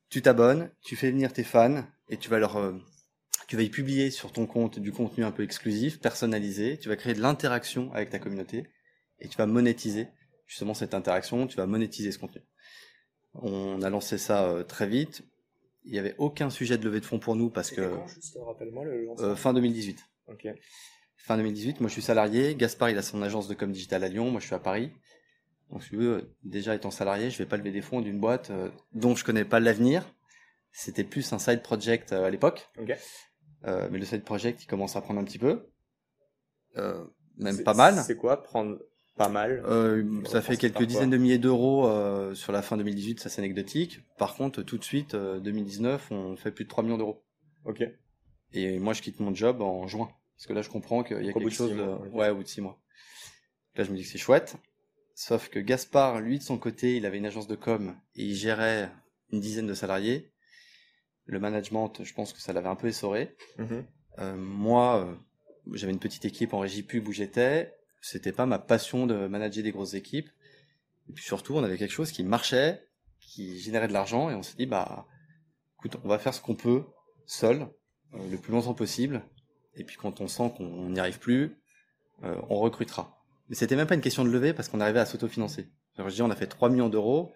tu 0.09 0.23
t'abonnes, 0.23 0.71
tu 0.83 0.97
fais 0.97 1.11
venir 1.11 1.33
tes 1.33 1.45
fans 1.45 1.85
et 2.09 2.17
tu 2.17 2.29
vas 2.29 2.39
leur, 2.39 2.57
euh, 2.57 2.73
tu 3.47 3.57
vas 3.57 3.63
y 3.63 3.71
publier 3.71 4.11
sur 4.11 4.33
ton 4.33 4.47
compte 4.47 4.79
du 4.79 4.93
contenu 4.93 5.25
un 5.25 5.31
peu 5.31 5.43
exclusif, 5.43 6.01
personnalisé. 6.01 6.79
Tu 6.79 6.89
vas 6.89 6.97
créer 6.97 7.15
de 7.15 7.21
l'interaction 7.21 7.93
avec 7.93 8.11
ta 8.11 8.19
communauté 8.19 8.69
et 9.21 9.29
tu 9.29 9.37
vas 9.37 9.47
monétiser 9.47 10.09
justement 10.47 10.75
cette 10.75 10.95
interaction. 10.95 11.47
Tu 11.47 11.57
vas 11.57 11.67
monétiser 11.67 12.13
ce 12.13 12.19
contenu. 12.19 12.43
On 13.35 13.83
a 13.83 13.91
lancé 13.91 14.19
ça 14.19 14.45
euh, 14.45 14.63
très 14.63 14.87
vite. 14.87 15.23
Il 15.85 15.93
n'y 15.93 15.99
avait 15.99 16.15
aucun 16.19 16.51
sujet 16.51 16.79
de 16.79 16.85
levée 16.85 17.01
de 17.01 17.05
fonds 17.05 17.19
pour 17.19 17.37
nous 17.37 17.51
parce 17.51 17.71
que 17.71 17.99
juste 18.07 18.39
rappelle-moi 18.41 18.85
le 18.85 19.09
euh, 19.21 19.37
fin 19.37 19.53
2018. 19.53 19.99
Ok. 20.29 20.49
Fin 21.17 21.37
2018, 21.37 21.81
moi 21.81 21.89
je 21.89 21.95
suis 21.95 22.03
salarié. 22.03 22.55
Gaspard, 22.55 22.91
il 22.91 22.99
a 22.99 23.03
son 23.03 23.23
agence 23.23 23.49
de 23.49 23.55
com 23.55 23.71
digital 23.71 24.05
à 24.05 24.09
Lyon. 24.09 24.31
Moi, 24.31 24.41
je 24.41 24.47
suis 24.47 24.55
à 24.55 24.59
Paris. 24.59 24.93
Donc, 25.71 25.83
si 25.83 25.91
tu 25.91 25.97
veux, 25.97 26.35
déjà 26.43 26.75
étant 26.75 26.91
salarié, 26.91 27.31
je 27.31 27.39
vais 27.39 27.47
pas 27.47 27.57
lever 27.57 27.73
des 27.73 27.81
fonds 27.81 28.01
d'une 28.01 28.21
boîte 28.21 28.51
euh, 28.51 28.71
dont 28.93 29.15
je 29.17 29.25
connais 29.25 29.45
pas 29.45 29.61
l'avenir. 29.61 30.05
C'était 30.73 31.05
plus 31.05 31.33
un 31.33 31.39
side 31.39 31.63
project 31.63 32.13
à 32.13 32.29
l'époque. 32.31 32.69
Mais 32.79 33.99
le 33.99 34.05
side 34.05 34.25
project, 34.25 34.63
il 34.63 34.67
commence 34.67 34.97
à 34.97 35.01
prendre 35.01 35.21
un 35.21 35.25
petit 35.25 35.39
peu. 35.39 35.71
Même 37.39 37.63
pas 37.63 37.75
mal. 37.75 38.03
C'est 38.05 38.17
quoi 38.17 38.43
prendre 38.43 38.79
pas 39.17 39.29
mal 39.29 39.63
Euh, 39.67 40.23
ça 40.27 40.43
fait 40.43 40.57
quelques 40.57 40.85
dizaines 40.85 41.11
de 41.11 41.17
milliers 41.17 41.39
d'euros 41.39 41.87
euh, 41.87 42.35
sur 42.35 42.53
la 42.53 42.63
fin 42.63 42.77
2018, 42.77 43.21
ça 43.21 43.29
c'est 43.29 43.41
anecdotique. 43.41 44.01
Par 44.19 44.35
contre, 44.35 44.63
tout 44.63 44.79
de 44.79 44.85
suite, 44.85 45.15
euh, 45.15 45.41
2019, 45.41 46.11
on 46.11 46.37
fait 46.37 46.51
plus 46.51 46.65
de 46.65 46.69
3 46.69 46.85
millions 46.85 46.99
d'euros. 46.99 47.25
Ok. 47.65 47.83
Et 48.53 48.79
moi, 48.79 48.93
je 48.93 49.03
quitte 49.03 49.21
mon 49.21 49.35
job 49.35 49.61
en 49.63 49.87
juin. 49.87 50.09
Parce 50.37 50.47
que 50.47 50.53
là, 50.53 50.63
je 50.63 50.69
comprends 50.69 51.03
qu'il 51.03 51.23
y 51.23 51.29
a 51.29 51.31
Au 51.31 51.35
quelque 51.35 51.45
de 51.49 51.55
chose 51.55 51.71
de... 51.71 51.77
mois, 51.77 52.01
oui. 52.03 52.09
Ouais, 52.13 52.31
au 52.31 52.37
bout 52.37 52.43
de 52.43 52.49
six 52.49 52.61
mois. 52.61 52.81
Là, 53.77 53.85
je 53.85 53.91
me 53.91 53.97
dis 53.97 54.03
que 54.03 54.09
c'est 54.09 54.19
chouette. 54.19 54.57
Sauf 55.15 55.49
que 55.49 55.61
Gaspard, 55.61 56.21
lui, 56.21 56.39
de 56.39 56.43
son 56.45 56.59
côté, 56.59 56.97
il 56.97 57.07
avait 57.07 57.19
une 57.19 57.27
agence 57.27 57.47
de 57.47 57.55
com 57.55 57.97
et 58.17 58.25
il 58.25 58.35
gérait 58.35 58.91
une 59.33 59.41
dizaine 59.41 59.67
de 59.67 59.75
salariés. 59.75 60.33
Le 61.27 61.39
management, 61.39 62.03
je 62.03 62.13
pense 62.15 62.33
que 62.33 62.41
ça 62.41 62.53
l'avait 62.53 62.69
un 62.69 62.75
peu 62.75 62.89
essoré. 62.89 63.37
Mhm. 63.59 63.85
Euh, 64.19 64.37
moi, 64.37 65.05
euh, 65.07 65.15
j'avais 65.73 65.93
une 65.93 65.99
petite 65.99 66.25
équipe 66.25 66.53
en 66.53 66.59
régie 66.59 66.83
pub 66.83 67.09
où 67.09 67.13
j'étais. 67.13 67.73
C'était 68.07 68.33
pas 68.33 68.45
ma 68.45 68.59
passion 68.59 69.07
de 69.07 69.27
manager 69.29 69.65
des 69.65 69.73
grosses 69.73 69.95
équipes. 69.95 70.29
Et 71.09 71.15
puis 71.15 71.25
surtout, 71.25 71.55
on 71.55 71.65
avait 71.65 71.79
quelque 71.79 71.91
chose 71.91 72.13
qui 72.13 72.23
marchait, 72.23 72.87
qui 73.19 73.59
générait 73.59 73.89
de 73.89 73.95
l'argent, 73.95 74.29
et 74.29 74.35
on 74.35 74.43
s'est 74.43 74.59
dit, 74.59 74.67
bah, 74.67 75.07
écoute, 75.79 75.99
on 76.05 76.09
va 76.09 76.19
faire 76.19 76.35
ce 76.35 76.43
qu'on 76.43 76.55
peut, 76.55 76.85
seul, 77.25 77.67
euh, 78.13 78.19
le 78.31 78.37
plus 78.37 78.53
longtemps 78.53 78.75
possible. 78.75 79.23
Et 79.75 79.85
puis 79.85 79.97
quand 79.97 80.21
on 80.21 80.29
sent 80.29 80.53
qu'on 80.55 80.91
n'y 80.91 81.01
arrive 81.01 81.19
plus, 81.19 81.57
euh, 82.25 82.37
on 82.51 82.59
recrutera. 82.59 83.25
Mais 83.49 83.57
c'était 83.57 83.75
même 83.75 83.87
pas 83.87 83.95
une 83.95 84.03
question 84.03 84.23
de 84.23 84.29
lever 84.29 84.53
parce 84.53 84.69
qu'on 84.69 84.81
arrivait 84.81 85.01
à 85.01 85.07
s'autofinancer. 85.07 85.67
Je 85.97 86.07
dis, 86.15 86.21
on 86.21 86.31
a 86.31 86.37
fait 86.37 86.47
3 86.47 86.69
millions 86.69 86.91
d'euros. 86.91 87.33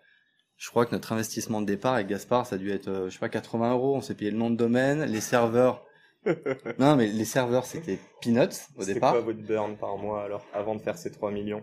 Je 0.58 0.68
crois 0.68 0.84
que 0.84 0.94
notre 0.94 1.12
investissement 1.12 1.62
de 1.62 1.66
départ 1.66 1.94
avec 1.94 2.08
Gaspard, 2.08 2.46
ça 2.46 2.56
a 2.56 2.58
dû 2.58 2.70
être, 2.72 2.88
euh, 2.88 3.08
je 3.08 3.14
sais 3.14 3.20
pas, 3.20 3.30
80 3.30 3.72
euros. 3.72 3.96
On 3.96 4.02
s'est 4.02 4.14
payé 4.14 4.30
le 4.30 4.36
nom 4.36 4.50
de 4.50 4.56
domaine, 4.56 5.04
les 5.04 5.22
serveurs. 5.22 5.87
non, 6.78 6.96
mais 6.96 7.06
les 7.06 7.24
serveurs, 7.24 7.64
c'était 7.64 7.98
peanuts 8.20 8.40
au 8.76 8.80
C'était 8.82 8.94
départ. 8.94 9.12
quoi 9.12 9.20
votre 9.20 9.40
burn 9.40 9.76
par 9.76 9.96
mois 9.96 10.22
alors, 10.24 10.44
avant 10.52 10.74
de 10.74 10.80
faire 10.80 10.96
ces 10.98 11.10
3 11.10 11.30
millions 11.30 11.62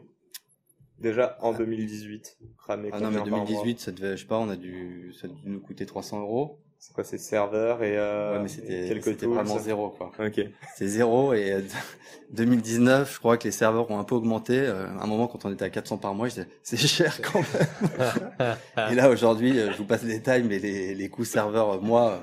Déjà 0.99 1.37
en 1.41 1.51
2018, 1.51 2.37
cramer 2.57 2.89
Ah 2.93 2.99
non, 3.01 3.11
mais 3.11 3.17
par 3.17 3.27
mois 3.27 3.39
2018, 3.39 3.79
ça 3.79 3.91
devait, 3.91 4.15
je 4.15 4.21
sais 4.21 4.27
pas, 4.27 4.37
on 4.39 4.49
a 4.49 4.55
dû, 4.55 5.13
ça 5.19 5.27
a 5.27 5.29
dû 5.29 5.41
nous 5.45 5.59
coûter 5.59 5.85
300 5.85 6.21
euros. 6.21 6.61
C'est 6.79 6.93
quoi 6.93 7.03
ces 7.03 7.17
serveurs 7.17 7.83
et, 7.83 7.97
euh, 7.97 8.33
ouais, 8.33 8.39
mais 8.39 8.45
et 8.45 8.47
c'était, 8.87 9.01
c'était 9.01 9.25
vraiment 9.25 9.57
ça 9.57 9.63
zéro, 9.63 9.89
quoi. 9.89 10.11
Ok. 10.19 10.39
C'est 10.75 10.87
zéro 10.87 11.33
et 11.33 11.51
euh, 11.51 11.61
2019, 12.31 13.13
je 13.13 13.19
crois 13.19 13.37
que 13.37 13.45
les 13.45 13.51
serveurs 13.51 13.89
ont 13.91 13.99
un 13.99 14.03
peu 14.03 14.15
augmenté. 14.15 14.59
Euh, 14.59 14.87
à 14.99 15.03
un 15.03 15.07
moment, 15.07 15.27
quand 15.27 15.45
on 15.45 15.51
était 15.51 15.65
à 15.65 15.69
400 15.69 15.97
par 15.97 16.13
mois, 16.13 16.27
je 16.27 16.35
disais, 16.35 16.47
c'est 16.63 16.77
cher 16.77 17.19
quand 17.21 17.39
même. 17.39 18.55
et 18.91 18.95
là, 18.95 19.09
aujourd'hui, 19.09 19.59
euh, 19.59 19.71
je 19.73 19.77
vous 19.77 19.85
passe 19.85 20.03
les 20.03 20.13
détails, 20.13 20.43
mais 20.43 20.59
les, 20.59 20.93
les 20.95 21.09
coûts 21.09 21.25
serveurs, 21.25 21.71
euh, 21.71 21.79
moi, 21.79 22.21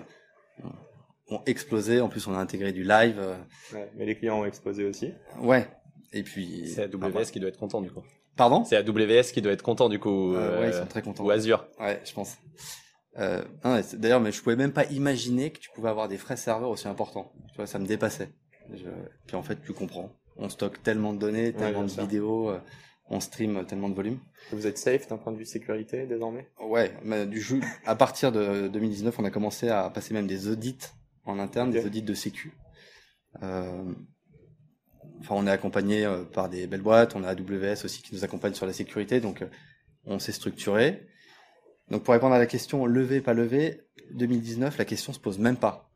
ont 1.29 1.43
explosé. 1.47 2.01
En 2.01 2.09
plus, 2.09 2.27
on 2.27 2.35
a 2.35 2.39
intégré 2.39 2.73
du 2.73 2.83
live. 2.85 3.17
euh, 3.19 3.37
Ouais, 3.73 3.91
mais 3.97 4.07
les 4.07 4.17
clients 4.17 4.41
ont 4.41 4.45
explosé 4.45 4.85
aussi. 4.85 5.13
ouais. 5.41 5.69
Et 6.15 6.23
puis. 6.23 6.69
C'est 6.75 6.83
AWS 6.95 7.31
qui 7.33 7.41
doit 7.41 7.49
être 7.49 7.59
content 7.59 7.81
du 7.81 7.91
coup. 7.91 8.03
Pardon? 8.37 8.65
C'est 8.65 8.77
AWS 8.77 9.33
qui 9.33 9.41
doit 9.41 9.53
être 9.53 9.63
content 9.63 9.89
du 9.89 9.99
coup. 9.99 10.35
Euh, 10.35 10.61
Ouais, 10.61 10.69
ils 10.69 10.75
euh, 10.75 10.81
sont 10.81 10.87
très 10.87 11.01
contents. 11.03 11.25
ou 11.25 11.31
Azure. 11.31 11.67
Ouais, 11.81 12.01
je 12.05 12.13
pense. 12.13 12.37
Euh, 13.19 13.43
D'ailleurs, 13.95 14.21
mais 14.21 14.33
je 14.33 14.43
pouvais 14.43 14.57
même 14.57 14.73
pas 14.73 14.85
imaginer 14.87 15.51
que 15.53 15.59
tu 15.59 15.71
pouvais 15.75 15.89
avoir 15.91 16.09
des 16.09 16.19
frais 16.19 16.37
serveurs 16.37 16.71
aussi 16.71 16.89
importants. 16.89 17.33
Tu 17.51 17.57
vois, 17.57 17.67
ça 17.67 17.79
me 17.79 17.87
dépassait. 17.87 18.29
Je... 18.75 18.85
Puis 19.27 19.37
en 19.37 19.43
fait, 19.43 19.59
tu 19.65 19.73
comprends. 19.73 20.11
On 20.37 20.49
stocke 20.49 20.83
tellement 20.83 21.13
de 21.13 21.19
données, 21.19 21.53
tellement 21.53 21.85
de 21.85 21.91
vidéos, 21.91 22.51
euh, 22.51 22.59
on 23.11 23.21
stream 23.21 23.67
tellement 23.67 23.91
de 23.91 23.95
volume. 23.95 24.19
Vous 24.51 24.67
êtes 24.67 24.79
safe 24.79 25.07
d'un 25.09 25.19
point 25.19 25.33
de 25.33 25.37
vue 25.39 25.45
sécurité 25.45 26.07
désormais? 26.07 26.49
Ouais, 26.63 26.93
mais 27.05 27.27
du 27.27 27.41
jeu, 27.41 27.61
à 27.85 27.95
partir 27.97 28.33
de 28.33 28.69
2019, 28.69 29.19
on 29.19 29.25
a 29.25 29.31
commencé 29.31 29.69
à 29.69 29.91
passer 29.91 30.15
même 30.15 30.27
des 30.27 30.49
audits 30.49 30.79
en 31.25 31.39
interne, 31.39 31.71
des 31.71 31.85
audits 31.85 32.03
de 32.03 32.15
sécu. 32.15 32.53
Euh, 33.43 33.93
enfin, 35.21 35.35
on 35.37 35.47
est 35.47 35.51
accompagné 35.51 36.05
euh, 36.05 36.25
par 36.25 36.49
des 36.49 36.67
belles 36.67 36.83
boîtes, 36.83 37.17
on 37.17 37.25
a 37.25 37.29
AWS 37.29 37.85
aussi 37.85 38.03
qui 38.03 38.15
nous 38.15 38.25
accompagne 38.25 38.55
sur 38.55 38.67
la 38.67 38.73
sécurité, 38.73 39.21
donc 39.21 39.43
euh, 39.43 39.49
on 40.05 40.19
s'est 40.19 40.33
structuré. 40.33 41.07
Donc 41.91 42.05
pour 42.05 42.15
répondre 42.15 42.35
à 42.35 42.39
la 42.39 42.47
question 42.47 42.87
levé, 42.87 43.21
pas 43.21 43.35
levé, 43.35 43.83
2019, 44.13 44.79
la 44.79 44.85
question 44.85 45.13
se 45.13 45.21
pose 45.21 45.39
même 45.39 45.57
pas. 45.57 45.91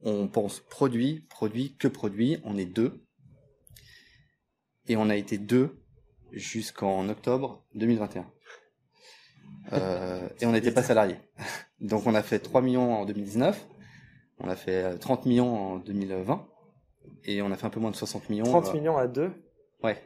On 0.00 0.26
pense 0.26 0.60
produit, 0.60 1.26
produit, 1.28 1.76
que 1.76 1.88
produit, 1.88 2.38
on 2.44 2.56
est 2.56 2.66
deux. 2.66 3.04
Et 4.88 4.96
on 4.96 5.08
a 5.10 5.16
été 5.16 5.38
deux 5.38 5.80
jusqu'en 6.32 7.08
octobre 7.08 7.64
2021. 7.74 8.26
Euh, 9.72 10.28
et 10.40 10.46
on 10.46 10.52
n'était 10.52 10.72
pas 10.72 10.82
salariés. 10.82 11.18
Donc 11.80 12.06
on 12.06 12.14
a 12.14 12.22
fait 12.22 12.38
3 12.38 12.62
millions 12.62 12.94
en 12.94 13.04
2019, 13.04 13.66
on 14.42 14.48
a 14.48 14.56
fait 14.56 14.84
euh, 14.84 14.96
30 14.98 15.26
millions 15.26 15.54
en 15.54 15.76
2020, 15.76 16.46
et 17.24 17.40
on 17.42 17.50
a 17.50 17.56
fait 17.56 17.66
un 17.66 17.70
peu 17.70 17.80
moins 17.80 17.90
de 17.90 17.96
60 17.96 18.28
millions. 18.28 18.44
30 18.44 18.68
euh, 18.68 18.72
millions 18.74 18.96
à 18.98 19.06
deux? 19.06 19.30
Ouais. 19.82 19.96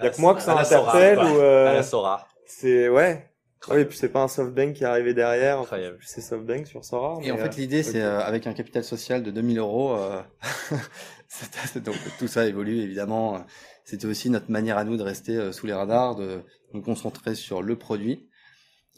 Y 0.00 0.06
a 0.06 0.10
que 0.10 0.20
moi 0.20 0.34
que 0.34 0.42
ça 0.42 0.52
À 0.52 0.56
la 0.56 0.64
Sora, 0.64 0.96
interpelle 0.96 1.18
ou, 1.18 1.38
euh, 1.38 1.68
À 1.68 1.74
la 1.74 1.82
Sora. 1.82 2.26
C'est 2.46 2.88
ouais. 2.88 3.30
Ah 3.68 3.74
Oui, 3.76 3.84
puis 3.86 3.96
c'est 3.96 4.10
pas 4.10 4.22
un 4.22 4.28
SoftBank 4.28 4.74
qui 4.74 4.82
est 4.84 4.86
arrivé 4.86 5.14
derrière. 5.14 5.60
Incroyable. 5.60 5.98
c'est 6.02 6.20
SoftBank 6.20 6.66
sur 6.66 6.84
Sora. 6.84 7.18
Et 7.22 7.32
en 7.32 7.38
fait, 7.38 7.46
euh, 7.46 7.56
l'idée, 7.56 7.82
c'est 7.82 8.02
euh, 8.02 8.20
avec 8.20 8.46
un 8.46 8.52
capital 8.52 8.84
social 8.84 9.22
de 9.22 9.30
2000 9.30 9.58
euros. 9.58 9.96
euh, 9.96 10.20
c'était- 11.28 11.80
donc 11.80 11.96
tout 12.18 12.28
ça 12.28 12.46
évolue 12.46 12.78
évidemment. 12.80 13.42
C'était 13.84 14.06
aussi 14.06 14.28
notre 14.28 14.50
manière 14.50 14.76
à 14.76 14.84
nous 14.84 14.96
de 14.98 15.02
rester 15.02 15.36
euh, 15.36 15.52
sous 15.52 15.66
les 15.66 15.72
radars, 15.72 16.14
de 16.16 16.42
nous 16.74 16.82
concentrer 16.82 17.34
sur 17.34 17.62
le 17.62 17.76
produit 17.76 18.28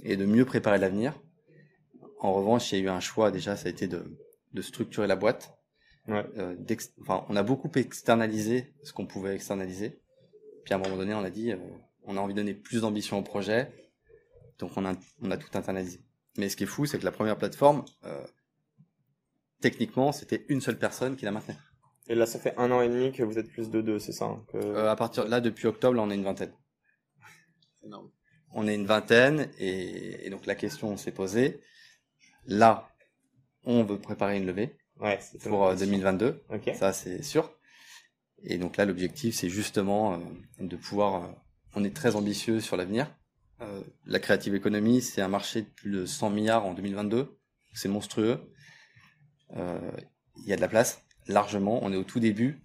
et 0.02 0.16
de 0.16 0.24
mieux 0.24 0.44
préparer 0.44 0.78
l'avenir. 0.78 1.20
En 2.26 2.32
revanche, 2.32 2.72
il 2.72 2.78
y 2.78 2.82
a 2.82 2.84
eu 2.84 2.88
un 2.88 2.98
choix 2.98 3.30
déjà, 3.30 3.54
ça 3.56 3.68
a 3.68 3.70
été 3.70 3.86
de, 3.86 4.18
de 4.52 4.62
structurer 4.62 5.06
la 5.06 5.14
boîte. 5.14 5.56
Ouais. 6.08 6.24
Euh, 6.38 6.56
enfin, 7.02 7.24
on 7.28 7.36
a 7.36 7.44
beaucoup 7.44 7.70
externalisé 7.76 8.74
ce 8.82 8.92
qu'on 8.92 9.06
pouvait 9.06 9.36
externaliser. 9.36 10.00
Puis 10.64 10.74
à 10.74 10.76
un 10.76 10.80
moment 10.80 10.96
donné, 10.96 11.14
on 11.14 11.22
a 11.22 11.30
dit, 11.30 11.52
euh, 11.52 11.58
on 12.02 12.16
a 12.16 12.20
envie 12.20 12.34
de 12.34 12.40
donner 12.40 12.54
plus 12.54 12.80
d'ambition 12.80 13.16
au 13.16 13.22
projet, 13.22 13.70
donc 14.58 14.72
on 14.76 14.84
a, 14.84 14.94
on 15.22 15.30
a 15.30 15.36
tout 15.36 15.56
internalisé. 15.56 16.00
Mais 16.36 16.48
ce 16.48 16.56
qui 16.56 16.64
est 16.64 16.66
fou, 16.66 16.84
c'est 16.84 16.98
que 16.98 17.04
la 17.04 17.12
première 17.12 17.38
plateforme, 17.38 17.84
euh, 18.04 18.26
techniquement, 19.60 20.10
c'était 20.10 20.44
une 20.48 20.60
seule 20.60 20.80
personne 20.80 21.14
qui 21.14 21.26
la 21.26 21.30
maintenait. 21.30 21.58
Et 22.08 22.16
là, 22.16 22.26
ça 22.26 22.40
fait 22.40 22.54
un 22.58 22.72
an 22.72 22.80
et 22.80 22.88
demi 22.88 23.12
que 23.12 23.22
vous 23.22 23.38
êtes 23.38 23.50
plus 23.52 23.70
de 23.70 23.80
deux, 23.80 24.00
c'est 24.00 24.10
ça 24.12 24.24
hein, 24.24 24.44
que... 24.48 24.58
Euh, 24.58 24.90
à 24.90 24.96
partir 24.96 25.26
de 25.26 25.30
là, 25.30 25.40
depuis 25.40 25.68
octobre, 25.68 25.94
là, 25.94 26.02
on 26.02 26.10
est 26.10 26.16
une 26.16 26.24
vingtaine. 26.24 26.52
C'est 27.76 27.86
énorme. 27.86 28.10
On 28.52 28.66
est 28.66 28.74
une 28.74 28.86
vingtaine, 28.86 29.48
et, 29.58 30.26
et 30.26 30.30
donc 30.30 30.46
la 30.46 30.56
question 30.56 30.96
s'est 30.96 31.12
posée. 31.12 31.60
Là, 32.46 32.88
on 33.64 33.82
veut 33.84 33.98
préparer 33.98 34.36
une 34.36 34.46
levée 34.46 34.76
Ouais, 35.00 35.18
pour 35.42 35.66
euh, 35.66 35.76
2022, 35.76 36.42
Ok. 36.50 36.70
ça 36.74 36.92
c'est 36.92 37.22
sûr. 37.22 37.52
Et 38.42 38.56
donc 38.58 38.76
là, 38.76 38.84
l'objectif, 38.84 39.34
c'est 39.34 39.48
justement 39.50 40.14
euh, 40.14 40.18
de 40.60 40.76
pouvoir. 40.76 41.24
euh, 41.24 41.28
on 41.74 41.84
est 41.84 41.94
très 41.94 42.16
ambitieux 42.16 42.60
sur 42.60 42.76
l'avenir. 42.76 43.14
Euh, 43.60 43.82
la 44.06 44.18
creative 44.20 44.54
economy, 44.54 45.02
c'est 45.02 45.20
un 45.20 45.28
marché 45.28 45.62
de 45.62 45.66
plus 45.68 45.90
de 45.90 46.06
100 46.06 46.30
milliards 46.30 46.64
en 46.64 46.72
2022. 46.74 47.38
C'est 47.74 47.88
monstrueux. 47.88 48.40
Euh, 49.56 49.90
Il 50.38 50.44
y 50.48 50.52
a 50.52 50.56
de 50.56 50.60
la 50.60 50.68
place, 50.68 51.02
largement. 51.26 51.80
On 51.82 51.92
est 51.92 51.96
au 51.96 52.04
tout 52.04 52.20
début. 52.20 52.62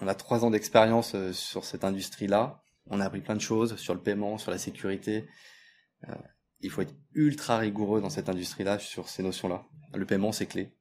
On 0.00 0.06
a 0.08 0.14
trois 0.14 0.44
ans 0.44 0.50
d'expérience 0.50 1.14
euh, 1.14 1.32
sur 1.32 1.64
cette 1.64 1.82
industrie-là. 1.84 2.62
On 2.88 3.00
a 3.00 3.04
appris 3.06 3.20
plein 3.22 3.34
de 3.34 3.40
choses 3.40 3.76
sur 3.76 3.94
le 3.94 4.00
paiement, 4.00 4.38
sur 4.38 4.50
la 4.52 4.58
sécurité. 4.58 5.26
Il 6.60 6.70
faut 6.70 6.82
être 6.82 6.94
ultra 7.14 7.58
rigoureux 7.58 8.00
dans 8.00 8.10
cette 8.10 8.28
industrie-là 8.28 8.78
sur 8.78 9.08
ces 9.08 9.22
notions-là. 9.22 9.64
Le 9.94 10.06
paiement, 10.06 10.32
c'est 10.32 10.46
clé. 10.46 10.72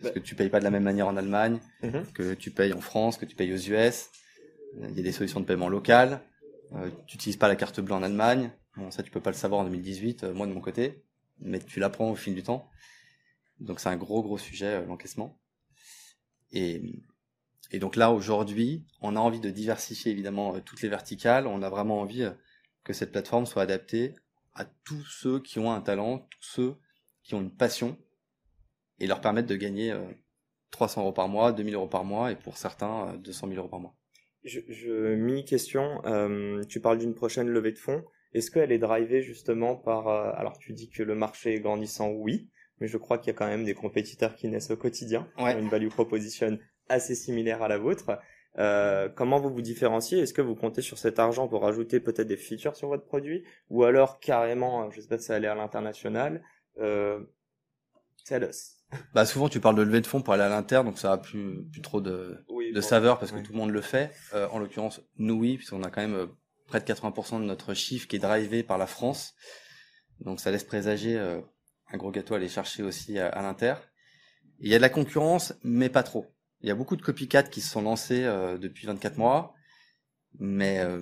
Parce 0.00 0.12
que 0.14 0.18
tu 0.18 0.34
payes 0.34 0.48
pas 0.50 0.58
de 0.58 0.64
la 0.64 0.70
même 0.70 0.82
manière 0.82 1.06
en 1.06 1.16
Allemagne, 1.16 1.60
Mhm. 1.82 2.04
que 2.12 2.34
tu 2.34 2.50
payes 2.50 2.72
en 2.72 2.80
France, 2.80 3.16
que 3.16 3.24
tu 3.24 3.36
payes 3.36 3.52
aux 3.52 3.56
US. 3.56 4.10
Il 4.76 4.96
y 4.96 5.00
a 5.00 5.02
des 5.02 5.12
solutions 5.12 5.40
de 5.40 5.44
paiement 5.46 5.68
locales. 5.68 6.20
Euh, 6.72 6.90
tu 7.06 7.16
n'utilises 7.16 7.36
pas 7.36 7.46
la 7.48 7.54
carte 7.56 7.80
bleue 7.80 7.94
en 7.94 8.02
Allemagne. 8.02 8.50
Bon, 8.76 8.90
ça, 8.90 9.02
tu 9.04 9.10
peux 9.12 9.20
pas 9.20 9.30
le 9.30 9.36
savoir 9.36 9.60
en 9.60 9.64
2018, 9.64 10.24
euh, 10.24 10.34
moi 10.34 10.46
de 10.48 10.52
mon 10.52 10.60
côté. 10.60 11.04
Mais 11.38 11.60
tu 11.60 11.78
l'apprends 11.78 12.10
au 12.10 12.16
fil 12.16 12.34
du 12.34 12.42
temps. 12.42 12.68
Donc 13.60 13.78
c'est 13.78 13.88
un 13.88 13.96
gros, 13.96 14.22
gros 14.22 14.36
sujet, 14.38 14.66
euh, 14.82 14.84
l'encaissement. 14.86 15.38
Et, 16.50 16.82
et 17.70 17.78
donc 17.78 17.94
là, 17.96 18.10
aujourd'hui, 18.10 18.84
on 19.00 19.14
a 19.16 19.20
envie 19.20 19.40
de 19.40 19.50
diversifier 19.50 20.10
évidemment 20.12 20.58
toutes 20.60 20.82
les 20.82 20.88
verticales. 20.88 21.46
On 21.46 21.62
a 21.62 21.68
vraiment 21.70 22.00
envie 22.00 22.28
que 22.82 22.92
cette 22.92 23.12
plateforme 23.12 23.46
soit 23.46 23.62
adaptée 23.62 24.14
à 24.54 24.64
tous 24.64 25.04
ceux 25.04 25.40
qui 25.40 25.58
ont 25.58 25.72
un 25.72 25.80
talent, 25.80 26.18
tous 26.30 26.42
ceux 26.42 26.74
qui 27.22 27.34
ont 27.34 27.40
une 27.40 27.54
passion 27.54 27.96
et 28.98 29.06
leur 29.06 29.20
permettre 29.20 29.48
de 29.48 29.56
gagner 29.56 29.90
euh, 29.92 30.00
300 30.70 31.02
euros 31.02 31.12
par 31.12 31.28
mois, 31.28 31.52
2000 31.52 31.74
euros 31.74 31.88
par 31.88 32.04
mois 32.04 32.30
et 32.32 32.36
pour 32.36 32.56
certains 32.56 33.08
euh, 33.14 33.16
200 33.16 33.48
000 33.48 33.58
euros 33.60 33.68
par 33.68 33.80
mois. 33.80 33.94
Je, 34.44 34.60
je 34.68 35.14
mini 35.14 35.44
question. 35.44 36.02
euh, 36.06 36.62
tu 36.64 36.80
parles 36.80 36.98
d'une 36.98 37.14
prochaine 37.14 37.48
levée 37.48 37.72
de 37.72 37.78
fonds. 37.78 38.04
Est-ce 38.34 38.50
qu'elle 38.50 38.72
est 38.72 38.78
drivée 38.78 39.22
justement 39.22 39.76
par 39.76 40.08
euh, 40.08 40.32
Alors, 40.36 40.58
tu 40.58 40.72
dis 40.72 40.90
que 40.90 41.02
le 41.02 41.14
marché 41.14 41.54
est 41.54 41.60
grandissant, 41.60 42.10
oui, 42.10 42.50
mais 42.80 42.88
je 42.88 42.98
crois 42.98 43.18
qu'il 43.18 43.28
y 43.28 43.30
a 43.30 43.38
quand 43.38 43.46
même 43.46 43.64
des 43.64 43.74
compétiteurs 43.74 44.34
qui 44.34 44.48
naissent 44.48 44.70
au 44.70 44.76
quotidien, 44.76 45.28
Ouais. 45.38 45.58
une 45.58 45.68
value 45.68 45.88
proposition 45.88 46.58
assez 46.88 47.14
similaire 47.14 47.62
à 47.62 47.68
la 47.68 47.78
vôtre. 47.78 48.18
Euh, 48.58 49.08
comment 49.08 49.40
vous 49.40 49.50
vous 49.52 49.62
différenciez? 49.62 50.20
Est-ce 50.20 50.32
que 50.34 50.42
vous 50.42 50.54
comptez 50.54 50.80
sur 50.82 50.98
cet 50.98 51.18
argent 51.18 51.48
pour 51.48 51.66
ajouter 51.66 52.00
peut-être 52.00 52.28
des 52.28 52.36
features 52.36 52.76
sur 52.76 52.88
votre 52.88 53.04
produit, 53.04 53.44
ou 53.70 53.84
alors 53.84 54.20
carrément, 54.20 54.90
je 54.90 55.00
sais 55.00 55.08
pas 55.08 55.18
si 55.18 55.24
ça 55.24 55.34
allait 55.36 55.48
à 55.48 55.54
l'international 55.54 56.42
euh, 56.80 57.20
Tell 58.24 58.44
us. 58.48 58.76
Bah 59.12 59.26
souvent 59.26 59.48
tu 59.48 59.60
parles 59.60 59.74
de 59.76 59.82
levée 59.82 60.00
de 60.00 60.06
fonds 60.06 60.22
pour 60.22 60.34
aller 60.34 60.44
à 60.44 60.48
l'inter, 60.48 60.82
donc 60.84 60.98
ça 60.98 61.12
a 61.12 61.18
plus, 61.18 61.64
plus 61.72 61.82
trop 61.82 62.00
de, 62.00 62.44
Oui, 62.48 62.72
de 62.72 62.80
bon. 62.80 62.86
saveur 62.86 63.18
parce 63.18 63.32
que 63.32 63.40
tout 63.40 63.52
le 63.52 63.58
monde 63.58 63.70
le 63.70 63.80
fait. 63.80 64.12
Euh, 64.34 64.48
en 64.48 64.58
l'occurrence, 64.58 65.00
nous 65.16 65.34
oui, 65.34 65.56
puisqu'on 65.56 65.82
a 65.82 65.90
quand 65.90 66.00
même 66.00 66.14
euh, 66.14 66.26
près 66.68 66.80
de 66.80 66.84
80% 66.84 67.40
de 67.40 67.44
notre 67.44 67.74
chiffre 67.74 68.06
qui 68.06 68.16
est 68.16 68.20
drivé 68.20 68.62
par 68.62 68.78
la 68.78 68.86
France. 68.86 69.34
Donc 70.20 70.38
ça 70.40 70.50
laisse 70.52 70.64
présager 70.64 71.18
euh, 71.18 71.40
un 71.92 71.96
gros 71.96 72.12
gâteau 72.12 72.34
à 72.34 72.36
aller 72.36 72.48
chercher 72.48 72.82
aussi 72.84 73.18
à, 73.18 73.28
à 73.28 73.42
l'inter. 73.42 73.74
Il 74.60 74.70
y 74.70 74.74
a 74.74 74.78
de 74.78 74.82
la 74.82 74.88
concurrence, 74.90 75.54
mais 75.64 75.88
pas 75.88 76.04
trop. 76.04 76.26
Il 76.64 76.68
y 76.68 76.70
a 76.70 76.74
beaucoup 76.74 76.96
de 76.96 77.02
copycats 77.02 77.42
qui 77.42 77.60
se 77.60 77.68
sont 77.68 77.82
lancés 77.82 78.24
euh, 78.24 78.56
depuis 78.56 78.86
24 78.86 79.18
mois, 79.18 79.54
mais 80.38 80.78
euh, 80.78 80.98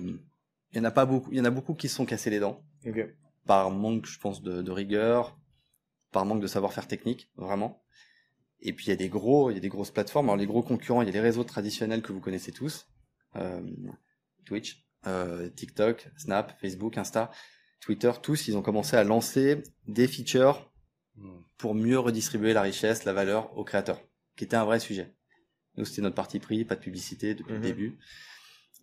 il 0.73 0.77
y 0.77 0.81
en 0.81 0.83
a 0.83 0.91
pas 0.91 1.05
beaucoup. 1.05 1.31
Il 1.31 1.37
y 1.37 1.39
en 1.41 1.45
a 1.45 1.51
beaucoup 1.51 1.73
qui 1.73 1.87
se 1.87 1.95
sont 1.95 2.05
cassés 2.05 2.29
les 2.29 2.41
dents 2.41 2.65
par 3.45 3.71
manque, 3.71 4.05
je 4.05 4.19
pense, 4.19 4.41
de, 4.41 4.61
de 4.61 4.71
rigueur, 4.71 5.39
par 6.11 6.25
manque 6.25 6.41
de 6.41 6.47
savoir-faire 6.47 6.85
technique, 6.85 7.31
vraiment. 7.37 7.81
Et 8.59 8.73
puis 8.73 8.87
il 8.87 8.89
y 8.89 8.91
a 8.91 8.97
des 8.97 9.07
gros, 9.07 9.51
il 9.51 9.53
y 9.53 9.57
a 9.57 9.61
des 9.61 9.69
grosses 9.69 9.91
plateformes. 9.91 10.25
Alors 10.25 10.35
les 10.35 10.45
gros 10.45 10.63
concurrents, 10.63 11.01
il 11.01 11.05
y 11.05 11.09
a 11.09 11.13
les 11.13 11.21
réseaux 11.21 11.45
traditionnels 11.45 12.01
que 12.01 12.11
vous 12.11 12.19
connaissez 12.19 12.51
tous, 12.51 12.89
euh, 13.37 13.61
Twitch, 14.43 14.85
euh, 15.07 15.49
TikTok, 15.49 16.09
Snap, 16.17 16.59
Facebook, 16.59 16.97
Insta, 16.97 17.31
Twitter, 17.79 18.11
tous, 18.21 18.49
ils 18.49 18.57
ont 18.57 18.61
commencé 18.61 18.97
à 18.97 19.05
lancer 19.05 19.63
des 19.87 20.09
features 20.09 20.73
pour 21.57 21.73
mieux 21.73 21.99
redistribuer 21.99 22.51
la 22.51 22.63
richesse, 22.63 23.05
la 23.05 23.13
valeur 23.13 23.57
aux 23.57 23.63
créateurs, 23.63 24.01
qui 24.35 24.43
était 24.43 24.57
un 24.57 24.65
vrai 24.65 24.81
sujet. 24.81 25.15
Nous, 25.77 25.85
c'était 25.85 26.01
notre 26.01 26.15
parti 26.15 26.39
pris, 26.39 26.65
pas 26.65 26.75
de 26.75 26.81
publicité 26.81 27.33
depuis 27.35 27.53
Mhm. 27.53 27.59
le 27.61 27.65
début, 27.65 27.97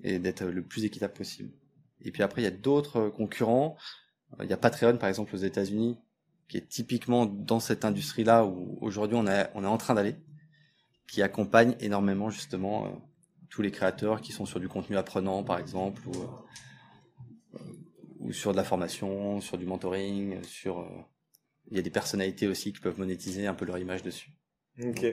et 0.03 0.19
d'être 0.19 0.45
le 0.45 0.63
plus 0.63 0.85
équitable 0.85 1.13
possible. 1.15 1.51
Et 2.03 2.11
puis 2.11 2.23
après, 2.23 2.41
il 2.43 2.45
y 2.45 2.49
a 2.49 2.51
d'autres 2.53 3.09
concurrents. 3.11 3.77
Il 4.43 4.49
y 4.49 4.53
a 4.53 4.57
Patreon, 4.57 4.97
par 4.97 5.09
exemple, 5.09 5.35
aux 5.35 5.39
États-Unis, 5.39 5.99
qui 6.49 6.57
est 6.57 6.69
typiquement 6.69 7.27
dans 7.27 7.61
cette 7.61 7.85
industrie-là 7.85 8.45
où 8.45 8.79
aujourd'hui 8.81 9.17
on 9.17 9.27
est, 9.27 9.51
on 9.55 9.63
est 9.63 9.69
en 9.69 9.77
train 9.79 9.95
d'aller, 9.95 10.17
qui 11.07 11.23
accompagne 11.23 11.77
énormément 11.81 12.31
justement 12.31 12.87
euh, 12.87 12.91
tous 13.51 13.63
les 13.63 13.71
créateurs 13.71 14.21
qui 14.21 14.33
sont 14.33 14.47
sur 14.47 14.59
du 14.61 14.69
contenu 14.69 14.97
apprenant, 14.97 15.43
par 15.45 15.59
exemple, 15.59 16.03
ou, 16.09 16.13
euh, 17.55 17.59
ou 18.21 18.33
sur 18.33 18.53
de 18.53 18.57
la 18.57 18.65
formation, 18.65 19.41
sur 19.41 19.59
du 19.59 19.67
mentoring, 19.67 20.43
sur... 20.45 20.81
euh, 20.81 20.89
il 21.71 21.77
y 21.77 21.81
a 21.81 21.83
des 21.83 21.91
personnalités 21.91 22.49
aussi 22.49 22.73
qui 22.73 22.81
peuvent 22.81 22.99
monétiser 22.99 23.47
un 23.47 23.55
peu 23.55 23.65
leur 23.65 23.79
image 23.79 24.03
dessus. 24.03 24.31
Ok. 24.89 25.05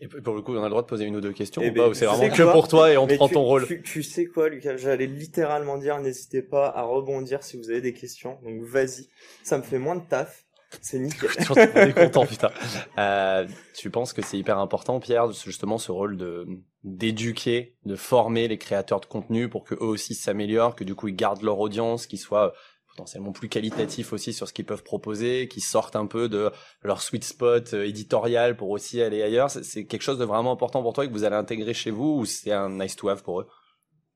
Et 0.00 0.08
pour 0.08 0.34
le 0.34 0.42
coup, 0.42 0.54
on 0.54 0.60
a 0.60 0.64
le 0.64 0.70
droit 0.70 0.82
de 0.82 0.86
poser 0.86 1.04
une 1.04 1.16
ou 1.16 1.20
deux 1.20 1.32
questions 1.32 1.60
Eh 1.64 1.70
ou 1.70 1.72
ben, 1.72 1.82
pas 1.82 1.88
Ou 1.88 1.94
c'est 1.94 2.06
vraiment 2.06 2.34
que 2.34 2.52
pour 2.52 2.68
toi 2.68 2.92
et 2.92 2.96
on 2.96 3.06
prend 3.06 3.28
tu- 3.28 3.34
ton 3.34 3.42
rôle 3.42 3.66
Tu, 3.66 3.82
tu 3.82 4.02
sais 4.02 4.26
quoi, 4.26 4.48
Lucas? 4.48 4.76
J'allais 4.76 5.06
littéralement 5.06 5.76
dire, 5.78 5.98
n'hésitez 6.00 6.42
pas 6.42 6.68
à 6.68 6.82
rebondir 6.82 7.42
si 7.42 7.56
vous 7.56 7.70
avez 7.70 7.80
des 7.80 7.92
questions. 7.92 8.38
Donc 8.44 8.62
vas-y. 8.62 9.08
Ça 9.42 9.58
me 9.58 9.62
fait 9.62 9.78
moins 9.78 9.96
de 9.96 10.02
taf. 10.08 10.44
C'est 10.80 10.98
nickel. 10.98 11.28
On 11.50 11.54
est 11.56 11.92
content, 11.92 12.24
putain. 12.24 12.50
Euh, 12.96 13.46
tu 13.76 13.90
penses 13.90 14.12
que 14.14 14.22
c'est 14.22 14.38
hyper 14.38 14.58
important, 14.58 15.00
Pierre, 15.00 15.30
justement, 15.32 15.76
ce 15.78 15.92
rôle 15.92 16.16
de 16.16 16.46
d'éduquer, 16.84 17.76
de 17.84 17.94
former 17.94 18.48
les 18.48 18.58
créateurs 18.58 19.00
de 19.00 19.06
contenu 19.06 19.48
pour 19.48 19.64
que 19.64 19.74
eux 19.74 19.82
aussi 19.84 20.14
s'améliorent, 20.14 20.74
que 20.74 20.82
du 20.82 20.94
coup 20.96 21.06
ils 21.08 21.14
gardent 21.14 21.42
leur 21.42 21.60
audience, 21.60 22.06
qu'ils 22.08 22.18
soient 22.18 22.54
potentiellement 22.92 23.32
plus 23.32 23.48
qualitatifs 23.48 24.12
aussi 24.12 24.32
sur 24.32 24.46
ce 24.46 24.52
qu'ils 24.52 24.66
peuvent 24.66 24.82
proposer, 24.82 25.48
qu'ils 25.48 25.62
sortent 25.62 25.96
un 25.96 26.06
peu 26.06 26.28
de 26.28 26.50
leur 26.82 27.00
sweet 27.00 27.24
spot 27.24 27.72
euh, 27.72 27.86
éditorial 27.86 28.56
pour 28.56 28.70
aussi 28.70 29.00
aller 29.00 29.22
ailleurs. 29.22 29.50
C'est 29.50 29.86
quelque 29.86 30.02
chose 30.02 30.18
de 30.18 30.24
vraiment 30.24 30.52
important 30.52 30.82
pour 30.82 30.92
toi 30.92 31.04
et 31.04 31.08
que 31.08 31.12
vous 31.12 31.24
allez 31.24 31.36
intégrer 31.36 31.72
chez 31.72 31.90
vous 31.90 32.18
ou 32.20 32.24
c'est 32.26 32.52
un 32.52 32.68
nice 32.68 32.94
to 32.96 33.08
have 33.08 33.22
pour 33.22 33.40
eux? 33.40 33.48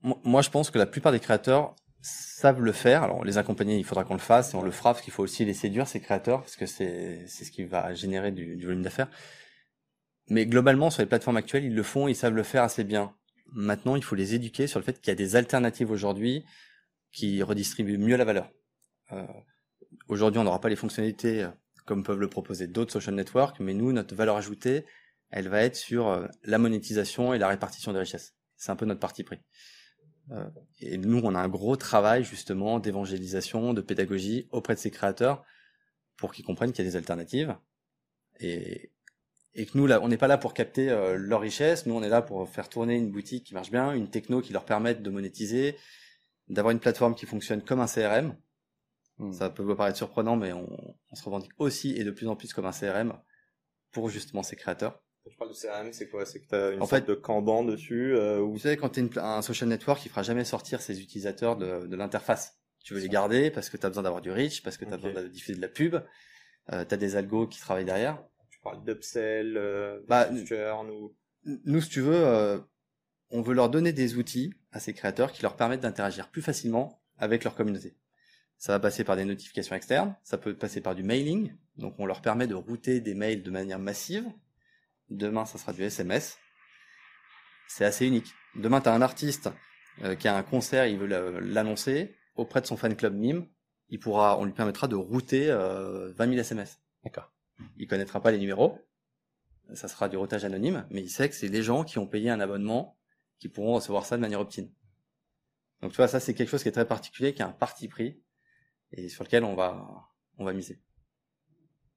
Moi, 0.02 0.42
je 0.42 0.50
pense 0.50 0.71
que 0.71 0.78
la 0.78 0.87
plupart 0.87 1.11
des 1.11 1.21
créateurs 1.21 1.75
savent 2.02 2.61
le 2.61 2.73
faire. 2.73 3.02
Alors, 3.02 3.25
les 3.25 3.38
accompagner, 3.38 3.76
il 3.76 3.85
faudra 3.85 4.04
qu'on 4.04 4.14
le 4.14 4.21
fasse 4.21 4.52
et 4.52 4.56
on 4.56 4.62
le 4.62 4.71
fera 4.71 4.92
parce 4.92 5.02
qu'il 5.02 5.12
faut 5.12 5.23
aussi 5.23 5.45
les 5.45 5.54
séduire, 5.54 5.88
ces 5.88 6.00
créateurs, 6.00 6.40
parce 6.40 6.56
que 6.56 6.66
c'est 6.66 7.26
ce 7.26 7.50
qui 7.50 7.64
va 7.64 7.95
générer 7.95 8.30
du, 8.30 8.56
du 8.56 8.66
volume 8.66 8.83
d'affaires. 8.83 9.09
Mais 10.28 10.45
globalement, 10.45 10.90
sur 10.90 11.02
les 11.02 11.06
plateformes 11.06 11.38
actuelles, 11.38 11.64
ils 11.64 11.75
le 11.75 11.83
font, 11.83 12.09
ils 12.09 12.14
savent 12.14 12.35
le 12.35 12.42
faire 12.42 12.62
assez 12.62 12.85
bien. 12.85 13.14
Maintenant, 13.52 13.97
il 13.97 14.04
faut 14.04 14.16
les 14.16 14.35
éduquer 14.35 14.66
sur 14.66 14.78
le 14.78 14.85
fait 14.85 15.00
qu'il 15.00 15.09
y 15.09 15.12
a 15.12 15.16
des 15.16 15.35
alternatives 15.35 15.90
aujourd'hui 15.90 16.45
qui 17.12 17.42
redistribuent 17.42 17.99
mieux 17.99 18.16
la 18.16 18.25
valeur. 18.25 18.50
Euh, 19.13 19.27
aujourd'hui, 20.09 20.41
on 20.41 20.45
n'aura 20.45 20.61
pas 20.61 20.69
les 20.69 20.77
fonctionnalités 20.77 21.45
euh, 21.45 21.51
comme 21.85 22.03
peuvent 22.03 22.21
le 22.21 22.29
proposer 22.29 22.67
d'autres 22.67 22.93
social 22.93 23.15
networks, 23.15 23.61
mais 23.61 23.75
nous, 23.75 23.93
notre 23.93 24.15
valeur 24.15 24.37
ajoutée, 24.37 24.85
elle 25.31 25.49
va 25.49 25.63
être 25.63 25.77
sur 25.77 26.09
euh, 26.09 26.27
la 26.45 26.59
monétisation 26.59 27.35
et 27.35 27.39
la 27.39 27.49
répartition 27.49 27.93
des 27.93 28.01
richesses. 28.01 28.35
C'est 28.57 28.73
un 28.73 28.77
peu 28.77 28.87
notre 28.87 29.01
parti 29.01 29.23
pris. 29.23 29.39
et 30.81 30.99
nous, 30.99 31.21
on 31.23 31.35
a 31.35 31.41
un 31.41 31.49
gros 31.49 31.77
travail 31.77 32.25
justement 32.25 32.81
d'évangélisation, 32.81 33.75
de 33.75 33.81
pédagogie 33.81 34.49
auprès 34.51 34.75
de 34.75 34.81
ces 34.81 34.91
créateurs 34.91 35.45
pour 36.17 36.33
qu'ils 36.33 36.45
comprennent 36.45 36.73
qu'il 36.73 36.85
y 36.85 36.89
a 36.89 36.91
des 36.91 36.97
alternatives 36.97 37.55
et, 38.41 38.91
et 39.55 39.67
que 39.67 39.77
nous, 39.77 39.87
là, 39.87 40.01
on 40.03 40.09
n'est 40.09 40.17
pas 40.17 40.27
là 40.27 40.39
pour 40.39 40.55
capter 40.55 40.87
leur 41.17 41.43
richesse. 41.43 41.85
Nous, 41.85 41.95
on 41.95 42.03
est 42.03 42.09
là 42.09 42.23
pour 42.23 42.49
faire 42.49 42.71
tourner 42.71 42.97
une 42.97 43.11
boutique 43.11 43.45
qui 43.45 43.55
marche 43.55 43.71
bien, 43.71 43.93
une 43.93 44.09
techno 44.09 44.41
qui 44.41 44.55
leur 44.55 44.65
permette 44.65 45.03
de 45.03 45.11
monétiser, 45.11 45.77
d'avoir 46.49 46.73
une 46.73 46.81
plateforme 46.81 47.15
qui 47.15 47.27
fonctionne 47.27 47.63
comme 47.63 47.81
un 47.81 47.87
CRM 47.87 48.35
Hmm. 49.19 49.33
Ça 49.33 49.51
peut 49.51 49.63
vous 49.63 49.75
paraître 49.75 49.97
surprenant, 49.97 50.37
mais 50.37 50.53
on, 50.53 50.69
on, 51.11 51.15
se 51.15 51.25
revendique 51.25 51.53
aussi 51.59 51.97
et 51.97 52.05
de 52.05 52.11
plus 52.11 52.29
en 52.29 52.37
plus 52.37 52.53
comme 52.53 52.67
un 52.67 52.73
CRM 52.73 53.19
pour 53.91 54.11
justement 54.11 54.43
ces 54.43 54.57
créateurs. 54.57 55.03
Quand 55.25 55.31
tu 55.31 55.37
parles 55.37 55.51
de 55.51 55.57
CRM, 55.57 55.93
c'est 55.93 56.09
quoi? 56.09 56.27
C'est 56.27 56.41
que 56.41 56.49
tu 56.49 56.55
as 56.55 56.71
une 56.73 56.83
en 56.83 56.87
sorte 56.87 57.05
fait, 57.05 57.11
de 57.11 57.15
Kanban 57.15 57.65
dessus 57.65 58.15
euh, 58.15 58.41
Vous 58.41 58.59
savez, 58.59 58.77
quand 58.77 58.91
tu 58.91 59.01
es 59.01 59.19
un 59.19 59.43
social 59.43 59.69
network, 59.69 60.05
il 60.05 60.11
fera 60.11 60.23
jamais 60.23 60.45
sortir 60.45 60.81
ses 60.81 61.01
utilisateurs 61.01 61.57
de, 61.57 61.87
de 61.87 61.97
l'interface. 61.97 62.61
Tu 62.85 62.95
veux 62.95 63.01
les 63.01 63.09
garder 63.09 63.51
parce 63.51 63.69
que 63.69 63.77
tu 63.77 63.85
as 63.85 63.89
besoin 63.89 64.05
d'avoir 64.05 64.23
du 64.23 64.31
reach, 64.31 64.63
parce 64.63 64.77
que 64.77 64.85
tu 64.85 64.93
as 64.93 64.97
besoin 64.97 65.23
de 65.23 65.27
diffuser 65.27 65.57
de 65.57 65.63
la 65.63 65.69
pub, 65.69 65.97
euh, 66.73 66.85
tu 66.85 66.95
as 66.95 66.97
des 66.97 67.17
algos 67.17 67.49
qui 67.49 67.59
travaillent 67.59 67.85
derrière. 67.85 68.23
Tu 68.49 68.61
parles 68.61 68.85
d'upsell, 68.85 69.57
euh, 69.57 70.01
bah, 70.07 70.29
ou... 70.31 71.17
Nous, 71.65 71.81
si 71.81 71.89
tu 71.89 72.01
veux, 72.01 72.15
euh, 72.15 72.59
on 73.31 73.41
veut 73.41 73.55
leur 73.55 73.71
donner 73.71 73.93
des 73.93 74.17
outils 74.17 74.55
à 74.71 74.79
ces 74.79 74.95
créateurs 74.95 75.33
qui 75.33 75.43
leur 75.43 75.57
permettent 75.57 75.81
d'interagir 75.81 76.31
plus 76.31 76.43
facilement 76.43 77.03
avec 77.19 77.43
leur 77.43 77.55
communauté. 77.55 77.97
Ça 78.59 78.73
va 78.73 78.81
passer 78.81 79.05
par 79.05 79.17
des 79.17 79.25
notifications 79.25 79.77
externes, 79.77 80.17
ça 80.23 80.39
peut 80.39 80.57
passer 80.57 80.81
par 80.81 80.95
du 80.95 81.03
mailing, 81.03 81.55
donc 81.77 81.95
on 81.99 82.07
leur 82.07 82.23
permet 82.23 82.47
de 82.47 82.55
router 82.55 83.01
des 83.01 83.15
mails 83.15 83.43
de 83.43 83.51
manière 83.51 83.79
massive. 83.79 84.25
Demain, 85.11 85.45
ça 85.45 85.59
sera 85.59 85.73
du 85.73 85.83
SMS. 85.83 86.39
C'est 87.69 87.85
assez 87.85 88.07
unique. 88.07 88.33
Demain, 88.55 88.81
tu 88.81 88.89
as 88.89 88.95
un 88.95 89.03
artiste 89.03 89.51
euh, 90.03 90.15
qui 90.15 90.27
a 90.27 90.37
un 90.37 90.43
concert, 90.43 90.87
il 90.87 90.99
veut 90.99 91.07
l'annoncer 91.41 92.15
auprès 92.35 92.61
de 92.61 92.67
son 92.67 92.77
fan 92.77 92.97
club 92.97 93.15
mime, 93.15 93.47
il 93.89 93.99
pourra, 93.99 94.39
on 94.39 94.45
lui 94.45 94.53
permettra 94.53 94.89
de 94.89 94.97
router 94.97 95.51
euh, 95.51 96.13
20 96.15 96.29
000 96.29 96.39
SMS. 96.39 96.81
D'accord. 97.05 97.33
Il 97.77 97.87
connaîtra 97.87 98.21
pas 98.21 98.31
les 98.31 98.39
numéros, 98.39 98.79
ça 99.75 99.89
sera 99.89 100.09
du 100.09 100.17
routage 100.17 100.45
anonyme, 100.45 100.87
mais 100.91 101.03
il 101.03 101.09
sait 101.09 101.29
que 101.29 101.35
c'est 101.35 101.49
les 101.49 101.63
gens 101.63 101.85
qui 101.85 101.99
ont 101.99 102.07
payé 102.07 102.31
un 102.31 102.41
abonnement 102.41 102.99
qui 103.39 103.49
pourront 103.49 103.75
recevoir 103.75 104.05
ça 104.05 104.17
de 104.17 104.21
manière 104.21 104.41
opt-in. 104.41 104.67
Donc 105.83 105.93
tu 105.93 105.97
vois, 105.97 106.09
ça 106.09 106.21
c'est 106.21 106.35
quelque 106.35 106.49
chose 106.49 106.63
qui 106.63 106.69
est 106.69 106.73
très 106.73 106.87
particulier, 106.87 107.35
qui 107.35 107.43
a 107.43 107.49
un 107.49 107.53
parti 107.53 107.89
pris, 107.89 108.21
et 108.93 109.08
sur 109.08 109.25
lequel 109.25 109.45
on 109.45 109.54
va, 109.54 110.08
on 110.39 110.45
va 110.45 110.52
miser. 110.52 110.78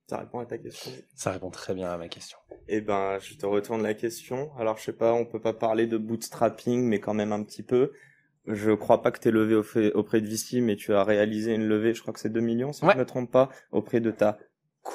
Ça 0.08 0.18
répond 0.18 0.40
à 0.40 0.46
ta 0.46 0.58
question. 0.58 0.92
Ça 1.14 1.32
répond 1.32 1.52
très 1.52 1.76
bien 1.76 1.92
à 1.92 1.98
ma 1.98 2.08
question. 2.08 2.40
Eh 2.68 2.82
ben, 2.82 3.20
je 3.20 3.36
te 3.36 3.46
retourne 3.46 3.84
la 3.84 3.94
question. 3.94 4.52
Alors, 4.58 4.78
je 4.78 4.86
sais 4.86 4.94
pas, 4.94 5.14
on 5.14 5.24
peut 5.24 5.40
pas 5.40 5.54
parler 5.54 5.86
de 5.86 5.98
bootstrapping, 5.98 6.82
mais 6.82 7.00
quand 7.00 7.14
même 7.14 7.32
un 7.32 7.44
petit 7.44 7.62
peu. 7.62 7.92
Je 8.48 8.72
crois 8.72 9.04
pas 9.04 9.12
que 9.12 9.20
tu 9.20 9.28
es 9.28 9.32
levé 9.32 9.56
auprès 9.94 10.22
de 10.22 10.28
VC, 10.28 10.62
mais 10.62 10.76
tu 10.76 10.96
as 10.96 11.04
réalisé 11.04 11.54
une 11.54 11.68
levée, 11.68 11.94
je 11.94 12.02
crois 12.02 12.12
que 12.12 12.20
c'est 12.20 12.32
2 12.32 12.40
millions, 12.40 12.74
si 12.74 12.82
je 12.82 12.92
ne 12.92 12.96
me 12.96 13.06
trompe 13.06 13.30
pas, 13.32 13.50
auprès 13.72 14.00
de 14.00 14.10
ta 14.10 14.40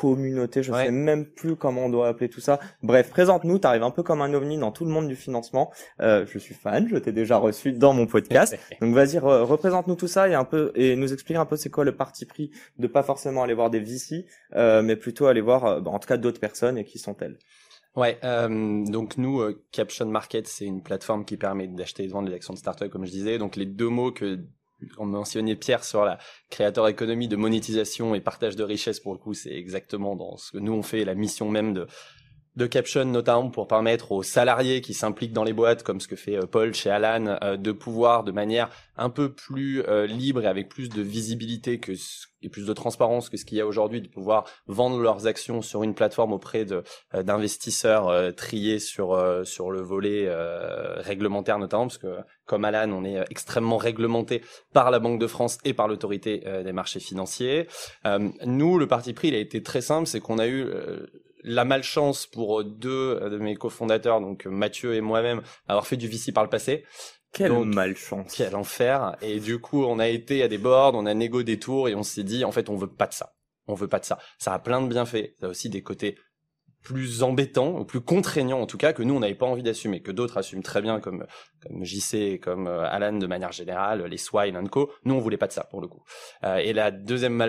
communauté, 0.01 0.63
je 0.65 0.73
sais 0.73 0.91
même 0.91 1.25
plus 1.25 1.55
comment 1.55 1.87
on 1.87 1.89
doit 1.89 2.09
appeler 2.09 2.29
tout 2.29 2.41
ça. 2.41 2.59
Bref, 2.83 3.11
présente-nous, 3.11 3.61
tu 3.61 3.67
arrives 3.67 3.85
un 3.85 3.93
peu 3.93 4.03
comme 4.03 4.23
un 4.23 4.35
ovni 4.35 4.59
dans 4.59 4.73
tout 4.73 4.85
le 4.85 4.91
monde 4.91 5.07
du 5.07 5.15
financement. 5.15 5.73
Euh, 6.01 6.27
je 6.27 6.39
suis 6.39 6.55
fan, 6.55 6.89
je 6.89 6.97
t'ai 6.97 7.13
déjà 7.13 7.37
reçu 7.37 7.73
dans 7.73 7.93
mon 7.93 8.07
podcast. 8.07 8.59
Donc 8.81 8.93
vas-y, 8.93 9.19
représente-nous 9.19 9.95
tout 9.95 10.09
ça 10.09 10.29
et 10.29 10.35
un 10.35 10.45
peu 10.45 10.73
et 10.75 10.97
nous 10.97 11.13
explique 11.13 11.37
un 11.37 11.47
peu 11.47 11.57
c'est 11.57 11.71
quoi 11.71 11.85
le 11.85 11.95
parti 11.95 12.27
pris 12.27 12.51
de 12.79 12.89
pas 12.89 13.05
forcément 13.05 13.45
aller 13.45 13.55
voir 13.55 13.71
des 13.71 13.79
VC, 13.79 14.27
euh, 14.57 14.83
mais 14.83 14.97
plutôt 14.97 15.27
aller 15.27 15.41
voir 15.41 15.65
euh, 15.65 15.81
bah, 15.81 15.93
en 15.93 16.01
tout 16.01 16.09
cas 16.09 16.17
d'autres 16.17 16.41
personnes 16.41 16.77
et 16.77 16.85
qui 16.85 16.99
sont-elles. 16.99 17.39
Ouais, 17.95 18.19
euh, 18.25 18.85
donc 18.87 19.17
nous, 19.17 19.41
Caption 19.71 20.07
Market, 20.07 20.49
c'est 20.49 20.65
une 20.65 20.83
plateforme 20.83 21.25
qui 21.25 21.37
permet 21.37 21.69
d'acheter 21.69 22.03
et 22.03 22.07
de 22.09 22.13
vendre 22.13 22.29
des 22.29 22.35
actions 22.35 22.53
de 22.53 22.59
start-up, 22.59 22.91
comme 22.91 23.07
je 23.07 23.13
disais. 23.13 23.39
Donc 23.39 23.55
les 23.55 23.67
deux 23.67 23.89
mots 23.89 24.11
que 24.11 24.41
on 24.99 25.07
mentionnait 25.07 25.57
Pierre 25.57 25.85
sur 25.85 26.05
la 26.05 26.18
créateur 26.51 26.88
économie 26.88 27.29
de 27.29 27.37
monétisation 27.37 28.14
et 28.14 28.20
partage 28.20 28.57
de 28.57 28.64
richesse 28.64 29.01
pour 29.01 29.12
le 29.12 29.18
coup 29.18 29.35
c'est 29.35 29.55
exactement 29.55 30.16
dans 30.16 30.37
ce 30.37 30.53
que 30.53 30.59
nous 30.59 30.73
on 30.73 30.83
fait 30.83 31.05
la 31.05 31.14
mission 31.14 31.49
même 31.51 31.75
de 31.75 31.87
de 32.57 32.66
Caption 32.66 33.05
notamment 33.05 33.51
pour 33.51 33.66
permettre 33.66 34.12
aux 34.12 34.23
salariés 34.23 34.81
qui 34.81 34.94
s'impliquent 34.94 35.33
dans 35.33 35.44
les 35.44 35.53
boîtes, 35.53 35.83
comme 35.83 36.01
ce 36.01 36.07
que 36.07 36.16
fait 36.16 36.37
euh, 36.37 36.47
Paul 36.47 36.73
chez 36.75 36.90
Alan, 36.90 37.38
euh, 37.42 37.57
de 37.57 37.73
pouvoir 37.73 38.23
de 38.23 38.33
manière 38.33 38.70
un 38.97 39.11
peu 39.11 39.33
plus 39.33 39.83
euh, 39.83 40.07
libre 40.07 40.42
et 40.42 40.47
avec 40.47 40.68
plus 40.68 40.88
de 40.88 41.03
visibilité 41.03 41.81
que 41.81 41.92
et 42.42 42.49
plus 42.49 42.66
de 42.66 42.73
transparence 42.73 43.31
que 43.31 43.37
ce 43.37 43.44
qu'il 43.44 43.59
y 43.59 43.61
a 43.61 43.66
aujourd'hui, 43.66 44.03
de 44.03 44.09
pouvoir 44.09 44.44
vendre 44.66 45.01
leurs 45.01 45.27
actions 45.27 45.62
sur 45.62 45.83
une 45.83 45.94
plateforme 45.94 46.35
auprès 46.35 46.66
de 46.66 46.83
d'investisseurs 47.14 48.35
triés 48.35 48.79
sur 48.81 49.18
sur 49.47 49.70
le 49.70 49.81
volet 49.81 50.29
réglementaire 50.99 51.59
notamment, 51.59 51.87
parce 51.87 51.97
que 51.97 52.18
comme 52.47 52.65
Alan, 52.65 52.91
on 52.93 53.05
est 53.05 53.25
extrêmement 53.31 53.77
réglementé 53.77 54.43
par 54.73 54.91
la 54.91 54.99
Banque 54.99 55.21
de 55.21 55.27
France 55.27 55.59
et 55.65 55.75
par 55.75 55.89
l'autorité 55.89 56.43
des 56.65 56.73
marchés 56.73 57.01
financiers. 57.01 57.69
nous, 58.45 58.79
le 58.79 58.87
parti 58.87 59.13
pris, 59.13 59.29
il 59.29 59.35
a 59.35 59.39
été 59.39 59.63
très 59.63 59.81
simple, 59.81 60.07
c'est 60.07 60.21
qu'on 60.21 60.39
a 60.39 60.47
eu 60.47 60.67
la 61.43 61.65
malchance 61.65 62.27
pour 62.27 62.65
deux 62.65 63.21
de 63.31 63.39
mes 63.39 63.55
cofondateurs, 63.55 64.21
donc 64.21 64.47
Mathieu 64.47 64.95
et 64.95 65.01
moi-même, 65.01 65.43
avoir 65.69 65.87
fait 65.87 65.97
du 65.97 66.09
VC 66.09 66.33
par 66.33 66.45
le 66.45 66.51
passé. 66.51 66.85
Quelle 67.35 67.65
malchance. 67.65 68.33
Quel 68.37 68.55
enfer. 68.55 69.17
Et 69.21 69.41
du 69.41 69.59
coup, 69.59 69.85
on 69.85 69.99
a 69.99 70.09
été 70.09 70.43
à 70.43 70.49
des 70.49 70.57
boards, 70.57 70.95
on 70.95 71.05
a 71.05 71.15
négocié 71.15 71.45
des 71.45 71.59
tours 71.59 71.89
et 71.89 71.95
on 71.95 72.05
s'est 72.05 72.23
dit, 72.23 72.45
en 72.45 72.53
fait, 72.53 72.71
on 72.71 72.77
veut 72.77 72.93
pas 72.93 73.09
de 73.09 73.13
ça. 73.13 73.35
On 73.67 73.75
veut 73.75 73.89
pas 73.89 73.99
de 73.99 74.05
ça. 74.05 74.19
Ça 74.39 74.55
a 74.55 74.59
plein 74.61 74.81
de 74.81 74.87
bienfaits. 74.87 75.35
Ça 75.41 75.47
a 75.47 75.49
aussi 75.49 75.69
des 75.69 75.83
côtés 75.83 76.17
plus 76.85 77.23
embêtant 77.23 77.81
ou 77.81 77.85
plus 77.85 78.03
contraignant 78.03 78.61
en 78.61 78.66
tout 78.66 78.77
cas 78.77 78.92
que 78.92 79.03
nous 79.03 79.14
on 79.14 79.20
n'avait 79.20 79.35
pas 79.35 79.47
envie 79.47 79.62
d'assumer 79.62 80.01
que 80.01 80.12
d'autres 80.12 80.37
assument 80.37 80.62
très 80.62 80.83
bien 80.83 81.01
comme 81.01 81.27
comme 81.62 81.83
JC 81.83 82.38
comme 82.40 82.66
euh, 82.66 82.85
Alan 82.87 83.14
de 83.14 83.27
manière 83.27 83.53
générale 83.53 84.05
les 84.05 84.18
Swine 84.18 84.68
Co 84.68 84.92
nous 85.05 85.14
on 85.14 85.18
voulait 85.18 85.38
pas 85.38 85.47
de 85.47 85.53
ça 85.53 85.64
pour 85.64 85.81
le 85.81 85.88
coup. 85.88 86.03
Euh, 86.44 86.57
et 86.57 86.75
la 86.75 86.90
deuxième 86.90 87.42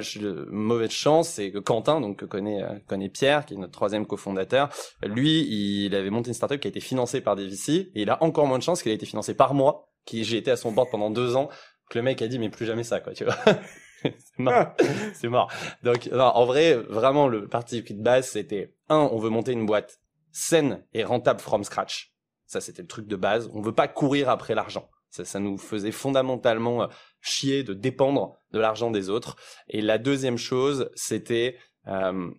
mauvaise 0.50 0.90
chance 0.90 1.30
c'est 1.30 1.52
que 1.52 1.60
Quentin 1.60 2.00
donc 2.00 2.20
que 2.20 2.26
connaît 2.26 2.64
euh, 2.64 2.80
connaît 2.88 3.10
Pierre 3.10 3.46
qui 3.46 3.56
est 3.56 3.58
notre 3.58 3.74
troisième 3.74 4.06
cofondateur 4.06 4.70
lui 5.04 5.46
il 5.86 5.94
avait 5.96 6.10
monté 6.10 6.30
une 6.30 6.34
startup 6.34 6.60
qui 6.60 6.68
a 6.68 6.70
été 6.70 6.80
financée 6.80 7.20
par 7.20 7.36
des 7.36 7.46
VC 7.46 7.92
et 7.94 8.02
il 8.02 8.10
a 8.10 8.24
encore 8.24 8.48
moins 8.48 8.58
de 8.58 8.64
chance 8.64 8.82
qu'il 8.82 8.92
a 8.94 8.96
été 8.96 9.06
financé 9.06 9.34
par 9.34 9.54
moi 9.54 9.90
qui 10.06 10.24
j'ai 10.24 10.38
été 10.38 10.50
à 10.50 10.56
son 10.56 10.72
board 10.72 10.90
pendant 10.90 11.12
deux 11.12 11.36
ans 11.36 11.50
que 11.90 12.00
le 12.00 12.04
mec 12.04 12.22
a 12.22 12.28
dit 12.30 12.40
mais 12.40 12.50
plus 12.50 12.66
jamais 12.66 12.86
ça 12.86 13.02
quoi 13.02 13.12
tu 13.12 13.26
vois 13.26 13.36
c'est 14.18 14.40
mort. 14.40 14.74
c'est 15.14 15.28
mort. 15.28 15.52
Donc, 15.84 16.10
en 16.14 16.46
vrai, 16.46 16.76
vraiment, 16.76 17.28
le 17.28 17.48
parti 17.48 17.82
de 17.82 18.02
base, 18.02 18.30
c'était, 18.30 18.74
un, 18.90 18.98
on 19.12 19.20
veut 19.20 19.30
monter 19.30 19.52
une 19.52 19.66
boîte 19.66 20.00
saine 20.32 20.84
et 20.94 21.04
rentable 21.04 21.40
from 21.40 21.64
scratch. 21.64 22.14
Ça, 22.46 22.62
c'était 22.62 22.82
le 22.82 22.88
truc 22.88 23.08
de 23.08 23.16
base. 23.16 23.50
On 23.54 23.62
veut 23.62 23.74
pas 23.74 23.88
courir 23.88 24.30
après 24.30 24.56
l'argent. 24.56 24.90
Ça, 25.10 25.24
ça 25.26 25.40
nous 25.40 25.58
faisait 25.58 25.92
fondamentalement 25.92 26.84
euh, 26.84 26.88
chier 27.22 27.64
de 27.64 27.74
dépendre 27.74 28.38
de 28.52 28.60
l'argent 28.60 28.92
des 28.92 29.10
autres. 29.10 29.38
Et 29.70 29.82
la 29.82 29.98
deuxième 29.98 30.38
chose, 30.38 30.92
c'était, 30.96 31.58
euh, 31.88 32.30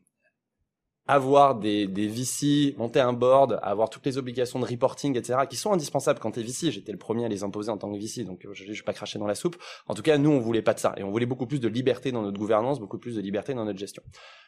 avoir 1.09 1.55
des, 1.55 1.87
des 1.87 2.09
VC, 2.09 2.75
monter 2.79 3.01
un 3.01 3.12
board, 3.12 3.61
avoir 3.62 3.90
toutes 3.90 4.07
les 4.07 4.19
obligations 4.19 4.59
de 4.59 4.64
reporting, 4.64 5.16
etc., 5.16 5.40
qui 5.49 5.57
sont 5.57 5.73
indispensables 5.73 6.19
quand 6.19 6.33
t'es 6.33 6.42
VC. 6.42 6.71
J'étais 6.71 6.92
le 6.92 6.99
premier 6.99 7.25
à 7.25 7.29
les 7.29 7.45
imposer 7.45 7.71
en 7.71 7.79
tant 7.79 7.92
que 7.92 7.99
VC, 7.99 8.25
donc 8.25 8.47
je, 8.53 8.64
je 8.64 8.73
vais 8.73 8.85
pas 8.85 8.92
cracher 8.92 9.19
dans 9.19 9.27
la 9.27 9.35
soupe. 9.35 9.57
En 9.87 9.95
tout 9.95 10.03
cas, 10.03 10.19
nous, 10.19 10.31
on 10.31 10.40
voulait 10.40 10.62
pas 10.62 10.75
de 10.75 10.81
ça. 10.81 10.95
Et 10.97 11.05
on 11.05 11.11
voulait 11.11 11.27
beaucoup 11.27 11.47
plus 11.47 11.61
de 11.61 11.69
liberté 11.69 12.12
dans 12.12 12.23
notre 12.23 12.38
gouvernance, 12.38 12.81
beaucoup 12.81 12.99
plus 12.99 13.16
de 13.16 13.21
liberté 13.21 13.55
dans 13.55 13.64
notre 13.64 13.79
gestion. 13.79 14.03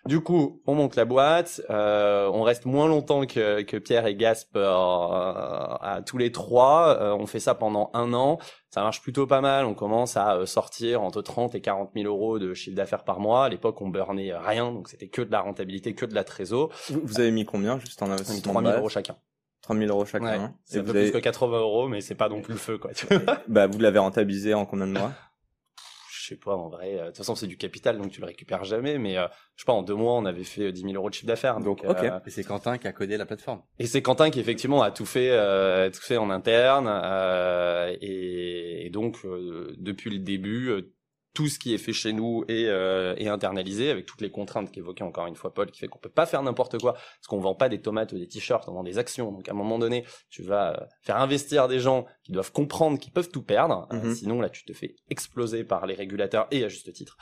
Du 0.06 0.20
coup, 0.20 0.62
on 0.66 0.74
monte 0.74 0.96
la 0.96 1.04
boîte, 1.04 1.60
euh, 1.70 2.30
on 2.32 2.42
reste 2.42 2.64
moins 2.64 2.88
longtemps 2.88 3.26
que, 3.26 3.62
que 3.62 3.76
Pierre 3.76 4.06
et 4.06 4.14
Gasp 4.14 4.56
euh, 4.56 4.66
à 4.68 6.00
tous 6.04 6.18
les 6.18 6.32
trois. 6.32 6.96
Euh, 7.00 7.14
on 7.14 7.26
fait 7.26 7.40
ça 7.40 7.54
pendant 7.54 7.90
un 7.94 8.12
an 8.14 8.38
ça 8.70 8.82
marche 8.82 9.02
plutôt 9.02 9.26
pas 9.26 9.40
mal. 9.40 9.64
On 9.64 9.74
commence 9.74 10.16
à 10.16 10.36
euh, 10.36 10.46
sortir 10.46 11.02
entre 11.02 11.22
30 11.22 11.54
et 11.54 11.60
40 11.60 11.90
000 11.94 12.06
euros 12.06 12.38
de 12.38 12.54
chiffre 12.54 12.76
d'affaires 12.76 13.04
par 13.04 13.20
mois. 13.20 13.46
À 13.46 13.48
l'époque, 13.48 13.80
on 13.80 13.88
burnait 13.88 14.36
rien, 14.36 14.72
donc 14.72 14.88
c'était 14.88 15.08
que 15.08 15.22
de 15.22 15.32
la 15.32 15.40
rentabilité, 15.40 15.94
que 15.94 16.06
de 16.06 16.14
la 16.14 16.24
trésor. 16.24 16.70
Vous 16.90 17.20
avez 17.20 17.30
mis 17.30 17.44
combien 17.44 17.78
juste 17.78 18.02
en 18.02 18.10
investissement 18.10 18.52
3 18.52 18.62
000 18.62 18.76
euros 18.76 18.88
chacun. 18.88 19.16
3 19.62 19.76
000 19.76 19.88
euros 19.90 20.04
chacun. 20.04 20.24
Ouais, 20.24 20.34
hein. 20.34 20.54
c'est 20.64 20.80
un 20.80 20.84
peu 20.84 20.90
avez- 20.90 21.10
plus 21.10 21.12
que 21.12 21.18
80 21.18 21.58
euros, 21.58 21.88
mais 21.88 22.00
c'est 22.00 22.14
pas 22.14 22.28
non 22.28 22.40
plus 22.40 22.54
le 22.54 22.58
feu, 22.58 22.78
quoi. 22.78 22.92
tu 22.92 23.06
vois. 23.06 23.38
bah, 23.48 23.66
vous 23.66 23.78
l'avez 23.78 23.98
rentabilisé 23.98 24.54
en 24.54 24.64
combien 24.66 24.86
de 24.86 24.92
mois? 24.92 25.12
Je 26.28 26.34
sais 26.34 26.40
pas, 26.40 26.54
en 26.54 26.68
vrai. 26.68 26.94
euh, 26.98 27.02
De 27.02 27.06
toute 27.06 27.16
façon, 27.18 27.34
c'est 27.34 27.46
du 27.46 27.56
capital, 27.56 27.96
donc 27.96 28.10
tu 28.10 28.20
le 28.20 28.26
récupères 28.26 28.64
jamais. 28.64 28.98
Mais 28.98 29.16
euh, 29.16 29.26
je 29.56 29.62
sais 29.62 29.66
pas, 29.66 29.72
en 29.72 29.82
deux 29.82 29.94
mois, 29.94 30.14
on 30.14 30.26
avait 30.26 30.44
fait 30.44 30.64
euh, 30.64 30.72
10 30.72 30.82
000 30.82 30.92
euros 30.94 31.08
de 31.08 31.14
chiffre 31.14 31.26
d'affaires. 31.26 31.58
Donc, 31.60 31.84
euh, 31.84 32.20
Et 32.26 32.30
c'est 32.30 32.44
Quentin 32.44 32.76
qui 32.78 32.86
a 32.86 32.92
codé 32.92 33.16
la 33.16 33.24
plateforme. 33.26 33.62
Et 33.78 33.86
c'est 33.86 34.02
Quentin 34.02 34.30
qui 34.30 34.40
effectivement 34.40 34.82
a 34.82 34.90
tout 34.90 35.06
fait, 35.06 35.30
euh, 35.30 35.90
tout 35.90 36.02
fait 36.02 36.18
en 36.18 36.28
interne, 36.30 36.86
euh, 36.88 37.96
et, 38.00 38.86
et 38.86 38.90
donc 38.90 39.18
euh, 39.24 39.74
depuis 39.78 40.10
le 40.10 40.18
début, 40.18 40.68
euh, 40.70 40.92
tout 41.34 41.46
ce 41.46 41.60
qui 41.60 41.72
est 41.72 41.78
fait 41.78 41.92
chez 41.92 42.12
nous 42.12 42.42
est, 42.48 42.64
euh, 42.66 43.14
est 43.16 43.28
internalisé 43.28 43.90
avec 43.90 44.06
toutes 44.06 44.22
les 44.22 44.30
contraintes 44.30 44.72
qu'évoquait 44.72 45.04
encore 45.04 45.26
une 45.28 45.36
fois 45.36 45.54
Paul, 45.54 45.70
qui 45.70 45.78
fait 45.78 45.86
qu'on 45.86 45.98
peut 46.00 46.08
pas 46.08 46.26
faire 46.26 46.42
n'importe 46.42 46.78
quoi, 46.80 46.94
parce 46.94 47.26
qu'on 47.28 47.38
vend 47.38 47.54
pas 47.54 47.68
des 47.68 47.80
tomates 47.80 48.12
ou 48.12 48.18
des 48.18 48.26
t-shirts, 48.26 48.68
on 48.68 48.72
vend 48.72 48.82
des 48.82 48.98
actions. 48.98 49.30
Donc 49.30 49.48
à 49.48 49.52
un 49.52 49.54
moment 49.54 49.78
donné, 49.78 50.04
tu 50.30 50.42
vas 50.42 50.72
euh, 50.72 50.86
faire 51.02 51.16
investir 51.18 51.68
des 51.68 51.78
gens 51.78 52.06
qui 52.28 52.32
doivent 52.32 52.52
comprendre 52.52 52.98
qu'ils 52.98 53.10
peuvent 53.10 53.30
tout 53.30 53.40
perdre, 53.42 53.88
euh, 53.90 53.96
Mhm. 53.96 54.14
sinon 54.14 54.40
là 54.42 54.50
tu 54.50 54.62
te 54.66 54.74
fais 54.74 54.94
exploser 55.08 55.64
par 55.64 55.86
les 55.86 55.94
régulateurs 55.94 56.46
et 56.50 56.62
à 56.62 56.68
juste 56.68 56.92
titre. 56.92 57.16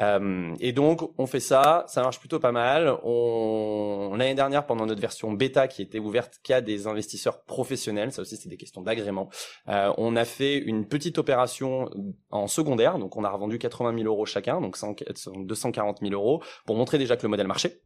Euh, 0.00 0.52
et 0.58 0.72
donc, 0.72 1.08
on 1.16 1.26
fait 1.26 1.38
ça, 1.38 1.84
ça 1.86 2.02
marche 2.02 2.18
plutôt 2.18 2.40
pas 2.40 2.50
mal. 2.50 2.98
On 3.04 4.14
l'année 4.16 4.34
dernière, 4.34 4.66
pendant 4.66 4.84
notre 4.84 5.00
version 5.00 5.30
bêta 5.32 5.68
qui 5.68 5.80
était 5.82 6.00
ouverte 6.00 6.40
qu'à 6.42 6.60
des 6.60 6.88
investisseurs 6.88 7.44
professionnels, 7.44 8.10
ça 8.10 8.22
aussi 8.22 8.36
c'est 8.36 8.48
des 8.48 8.56
questions 8.56 8.82
d'agrément. 8.82 9.28
euh, 9.68 9.92
on 9.96 10.16
a 10.16 10.24
fait 10.24 10.56
une 10.58 10.88
petite 10.88 11.18
opération 11.18 11.88
en 12.30 12.48
secondaire, 12.48 12.98
donc 12.98 13.16
on 13.16 13.22
a 13.22 13.30
revendu 13.30 13.58
80 13.60 13.94
000 13.96 14.06
euros 14.08 14.26
chacun, 14.26 14.60
donc 14.60 14.76
100 14.76 14.96
240 15.44 15.98
000 16.00 16.12
euros, 16.12 16.42
pour 16.66 16.74
montrer 16.74 16.98
déjà 16.98 17.16
que 17.16 17.22
le 17.22 17.28
modèle 17.28 17.46
marchait. 17.46 17.80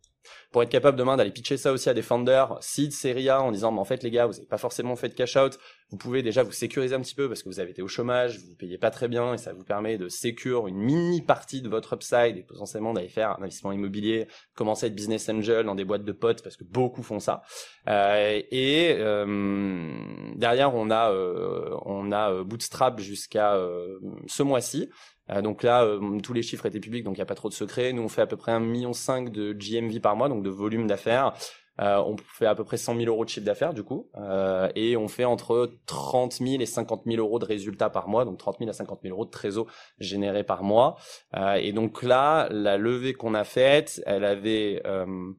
Pour 0.50 0.62
être 0.62 0.70
capable 0.70 0.98
demain 0.98 1.16
d'aller 1.16 1.30
pitcher 1.30 1.56
ça 1.56 1.72
aussi 1.72 1.88
à 1.88 1.94
des 1.94 2.02
founders, 2.02 2.58
seed, 2.60 2.92
série 2.92 3.28
A, 3.28 3.42
en 3.42 3.52
disant, 3.52 3.72
mais 3.72 3.80
en 3.80 3.84
fait 3.84 4.02
les 4.02 4.10
gars, 4.10 4.26
vous 4.26 4.34
n'avez 4.34 4.46
pas 4.46 4.58
forcément 4.58 4.96
fait 4.96 5.08
de 5.08 5.14
cash 5.14 5.36
out, 5.36 5.58
vous 5.90 5.98
pouvez 5.98 6.22
déjà 6.22 6.42
vous 6.42 6.52
sécuriser 6.52 6.94
un 6.94 7.00
petit 7.00 7.14
peu 7.14 7.28
parce 7.28 7.42
que 7.42 7.48
vous 7.48 7.60
avez 7.60 7.70
été 7.70 7.82
au 7.82 7.88
chômage, 7.88 8.38
vous 8.38 8.50
ne 8.50 8.56
payez 8.56 8.78
pas 8.78 8.90
très 8.90 9.08
bien 9.08 9.34
et 9.34 9.38
ça 9.38 9.52
vous 9.52 9.64
permet 9.64 9.98
de 9.98 10.08
sécure 10.08 10.66
une 10.66 10.78
mini 10.78 11.20
partie 11.20 11.60
de 11.60 11.68
votre 11.68 11.94
upside 11.94 12.36
et 12.38 12.42
potentiellement 12.42 12.94
d'aller 12.94 13.08
faire 13.08 13.30
un 13.32 13.42
investissement 13.42 13.72
immobilier, 13.72 14.26
commencer 14.54 14.86
à 14.86 14.88
être 14.88 14.94
business 14.94 15.28
angel 15.28 15.66
dans 15.66 15.74
des 15.74 15.84
boîtes 15.84 16.04
de 16.04 16.12
potes 16.12 16.42
parce 16.42 16.56
que 16.56 16.64
beaucoup 16.64 17.02
font 17.02 17.20
ça. 17.20 17.42
Euh, 17.88 18.40
et 18.50 18.96
euh, 18.98 19.92
derrière 20.36 20.74
on 20.74 20.90
a 20.90 21.10
euh, 21.10 21.76
on 21.84 22.10
a 22.10 22.32
euh, 22.32 22.44
Bootstrap 22.44 22.98
jusqu'à 23.00 23.54
euh, 23.54 23.98
ce 24.26 24.42
mois-ci. 24.42 24.88
Euh, 25.32 25.42
donc 25.42 25.62
là, 25.62 25.84
euh, 25.84 26.20
tous 26.20 26.32
les 26.32 26.42
chiffres 26.42 26.66
étaient 26.66 26.80
publics, 26.80 27.04
donc 27.04 27.16
il 27.16 27.18
n'y 27.18 27.22
a 27.22 27.26
pas 27.26 27.34
trop 27.34 27.48
de 27.48 27.54
secrets. 27.54 27.92
Nous, 27.92 28.02
on 28.02 28.08
fait 28.08 28.22
à 28.22 28.26
peu 28.26 28.36
près 28.36 28.52
1,5 28.52 28.60
million 28.60 28.90
de 28.90 29.52
GMV 29.52 30.00
par 30.00 30.16
mois, 30.16 30.28
donc 30.28 30.42
de 30.42 30.50
volume 30.50 30.86
d'affaires. 30.86 31.34
Euh, 31.80 32.02
on 32.04 32.16
fait 32.18 32.46
à 32.46 32.54
peu 32.54 32.64
près 32.64 32.76
100 32.76 32.96
000 32.96 33.06
euros 33.06 33.24
de 33.24 33.30
chiffre 33.30 33.46
d'affaires 33.46 33.72
du 33.72 33.82
coup, 33.82 34.10
euh, 34.16 34.70
et 34.74 34.96
on 34.96 35.08
fait 35.08 35.24
entre 35.24 35.78
30 35.86 36.34
000 36.34 36.60
et 36.60 36.66
50 36.66 37.04
000 37.06 37.16
euros 37.16 37.38
de 37.38 37.46
résultats 37.46 37.88
par 37.88 38.08
mois, 38.08 38.26
donc 38.26 38.38
30 38.38 38.58
000 38.58 38.70
à 38.70 38.74
50 38.74 39.00
000 39.02 39.14
euros 39.14 39.24
de 39.24 39.30
trésor 39.30 39.66
générés 39.98 40.44
par 40.44 40.64
mois. 40.64 40.96
Euh, 41.34 41.54
et 41.54 41.72
donc 41.72 42.02
là, 42.02 42.48
la 42.50 42.76
levée 42.76 43.14
qu'on 43.14 43.32
a 43.32 43.44
faite, 43.44 44.02
elle 44.04 44.24
avait 44.24 44.82
euh, 44.84 45.32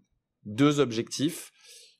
deux 0.46 0.80
objectifs. 0.80 1.52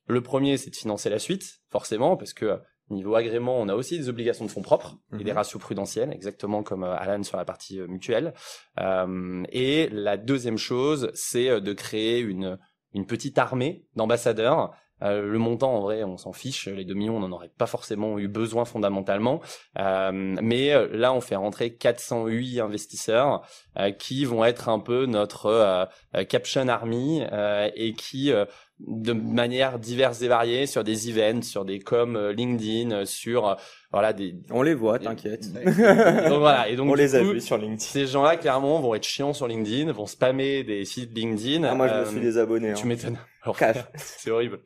Le 0.08 0.20
premier, 0.20 0.56
c'est 0.56 0.70
de 0.70 0.76
financer 0.76 1.10
la 1.10 1.20
suite, 1.20 1.60
forcément, 1.70 2.16
parce 2.16 2.34
que 2.34 2.58
niveau 2.90 3.14
agrément, 3.14 3.58
on 3.60 3.68
a 3.68 3.74
aussi 3.74 3.98
des 3.98 4.08
obligations 4.08 4.44
de 4.44 4.50
fonds 4.50 4.62
propres 4.62 4.98
et 5.18 5.24
des 5.24 5.30
Mhm. 5.30 5.36
ratios 5.36 5.60
prudentiels, 5.60 6.12
exactement 6.12 6.62
comme 6.62 6.84
euh, 6.84 6.94
Alan 6.96 7.22
sur 7.22 7.36
la 7.36 7.44
partie 7.44 7.80
euh, 7.80 7.86
mutuelle. 7.86 8.34
Euh, 8.80 9.42
et 9.50 9.88
la 9.90 10.16
deuxième 10.16 10.58
chose, 10.58 11.10
c'est 11.14 11.60
de 11.60 11.72
créer 11.72 12.20
une 12.20 12.58
une 12.96 13.06
petite 13.06 13.38
armée 13.38 13.84
d'ambassadeurs. 13.96 14.72
Euh, 15.02 15.22
le 15.22 15.38
montant, 15.38 15.74
en 15.74 15.80
vrai, 15.80 16.04
on 16.04 16.16
s'en 16.16 16.32
fiche. 16.32 16.68
Les 16.68 16.84
2 16.84 16.94
millions, 16.94 17.16
on 17.16 17.20
n'en 17.20 17.32
aurait 17.32 17.50
pas 17.56 17.66
forcément 17.66 18.18
eu 18.18 18.28
besoin 18.28 18.64
fondamentalement. 18.64 19.40
Euh, 19.78 20.10
mais 20.12 20.72
euh, 20.72 20.88
là, 20.92 21.12
on 21.12 21.20
fait 21.20 21.36
rentrer 21.36 21.74
408 21.74 22.60
investisseurs 22.60 23.46
euh, 23.78 23.90
qui 23.90 24.24
vont 24.24 24.44
être 24.44 24.68
un 24.68 24.78
peu 24.78 25.06
notre 25.06 25.46
euh, 25.46 25.84
euh, 26.16 26.24
Caption 26.24 26.68
Army 26.68 27.22
euh, 27.32 27.68
et 27.74 27.92
qui, 27.92 28.32
euh, 28.32 28.44
de 28.78 29.12
manière 29.12 29.78
diverse 29.78 30.22
et 30.22 30.28
variée, 30.28 30.66
sur 30.66 30.84
des 30.84 31.10
events, 31.10 31.42
sur 31.42 31.64
des 31.64 31.80
euh, 31.92 32.32
LinkedIn, 32.32 33.04
sur 33.04 33.56
voilà 33.92 34.12
des. 34.12 34.36
On 34.50 34.62
les 34.62 34.74
voit, 34.74 34.98
t'inquiète. 34.98 35.52
Donc 35.64 36.38
voilà. 36.38 36.68
Et 36.68 36.76
donc 36.76 36.90
On 36.90 36.94
les 36.94 37.14
a 37.14 37.22
vus 37.22 37.40
sur 37.40 37.58
LinkedIn. 37.58 37.78
Ces 37.78 38.06
gens-là, 38.06 38.36
clairement, 38.36 38.80
vont 38.80 38.94
être 38.94 39.04
chiants 39.04 39.32
sur 39.32 39.46
LinkedIn, 39.46 39.92
vont 39.92 40.06
spammer 40.06 40.64
des 40.64 40.84
sites 40.84 41.14
LinkedIn. 41.14 41.64
Ah, 41.64 41.74
moi, 41.74 41.88
je 41.88 41.94
me 41.94 42.04
suis 42.06 42.20
désabonné. 42.20 42.74
tu 42.74 42.84
hein. 42.84 42.86
m'étonnes. 42.86 43.18
C'est 43.96 44.30
horrible. 44.30 44.60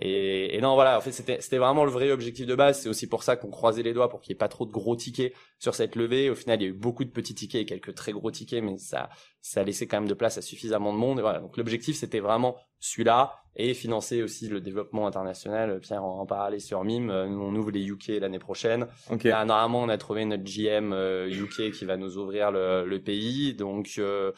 Et, 0.00 0.56
et 0.56 0.60
non, 0.60 0.74
voilà. 0.74 0.98
En 0.98 1.00
fait, 1.00 1.12
c'était 1.12 1.58
vraiment 1.58 1.84
le 1.84 1.90
vrai 1.90 2.10
objectif 2.10 2.46
de 2.46 2.54
base. 2.54 2.80
C'est 2.82 2.88
aussi 2.88 3.08
pour 3.08 3.22
ça 3.22 3.36
qu'on 3.36 3.50
croisait 3.50 3.82
les 3.82 3.92
doigts 3.92 4.08
pour 4.08 4.20
qu'il 4.20 4.32
n'y 4.32 4.36
ait 4.36 4.38
pas 4.38 4.48
trop 4.48 4.66
de 4.66 4.72
gros 4.72 4.96
tickets 4.96 5.32
sur 5.58 5.74
cette 5.74 5.96
levée. 5.96 6.30
Au 6.30 6.34
final, 6.34 6.60
il 6.60 6.64
y 6.64 6.66
a 6.66 6.70
eu 6.70 6.74
beaucoup 6.76 7.04
de 7.04 7.10
petits 7.10 7.34
tickets 7.34 7.62
et 7.62 7.66
quelques 7.66 7.94
très 7.94 8.12
gros 8.12 8.30
tickets, 8.30 8.62
mais 8.62 8.76
ça 8.78 9.08
ça 9.42 9.64
laissait 9.64 9.86
quand 9.86 10.00
même 10.00 10.08
de 10.08 10.14
place 10.14 10.36
à 10.38 10.42
suffisamment 10.42 10.92
de 10.92 10.98
monde. 10.98 11.18
Et 11.18 11.22
voilà. 11.22 11.40
Donc 11.40 11.56
l'objectif, 11.56 11.96
c'était 11.96 12.20
vraiment 12.20 12.56
celui-là 12.78 13.32
et 13.56 13.74
financer 13.74 14.22
aussi 14.22 14.48
le 14.48 14.60
développement 14.60 15.06
international. 15.06 15.80
Pierre 15.80 16.04
en, 16.04 16.20
en 16.20 16.26
parlait 16.26 16.60
sur 16.60 16.84
Mime. 16.84 17.10
Euh, 17.10 17.26
Nous, 17.26 17.40
on 17.40 17.54
ouvre 17.56 17.70
les 17.70 17.84
UK 17.86 18.08
l'année 18.20 18.38
prochaine. 18.38 18.86
Ok. 19.10 19.24
Là, 19.24 19.44
normalement, 19.44 19.82
on 19.82 19.88
a 19.88 19.98
trouvé 19.98 20.24
notre 20.24 20.44
GM 20.44 20.92
euh, 20.92 21.28
UK 21.28 21.72
qui 21.72 21.84
va 21.84 21.96
nous 21.96 22.16
ouvrir 22.18 22.52
le, 22.52 22.84
le 22.86 23.02
pays. 23.02 23.54
Donc, 23.54 23.94
euh, 23.98 24.32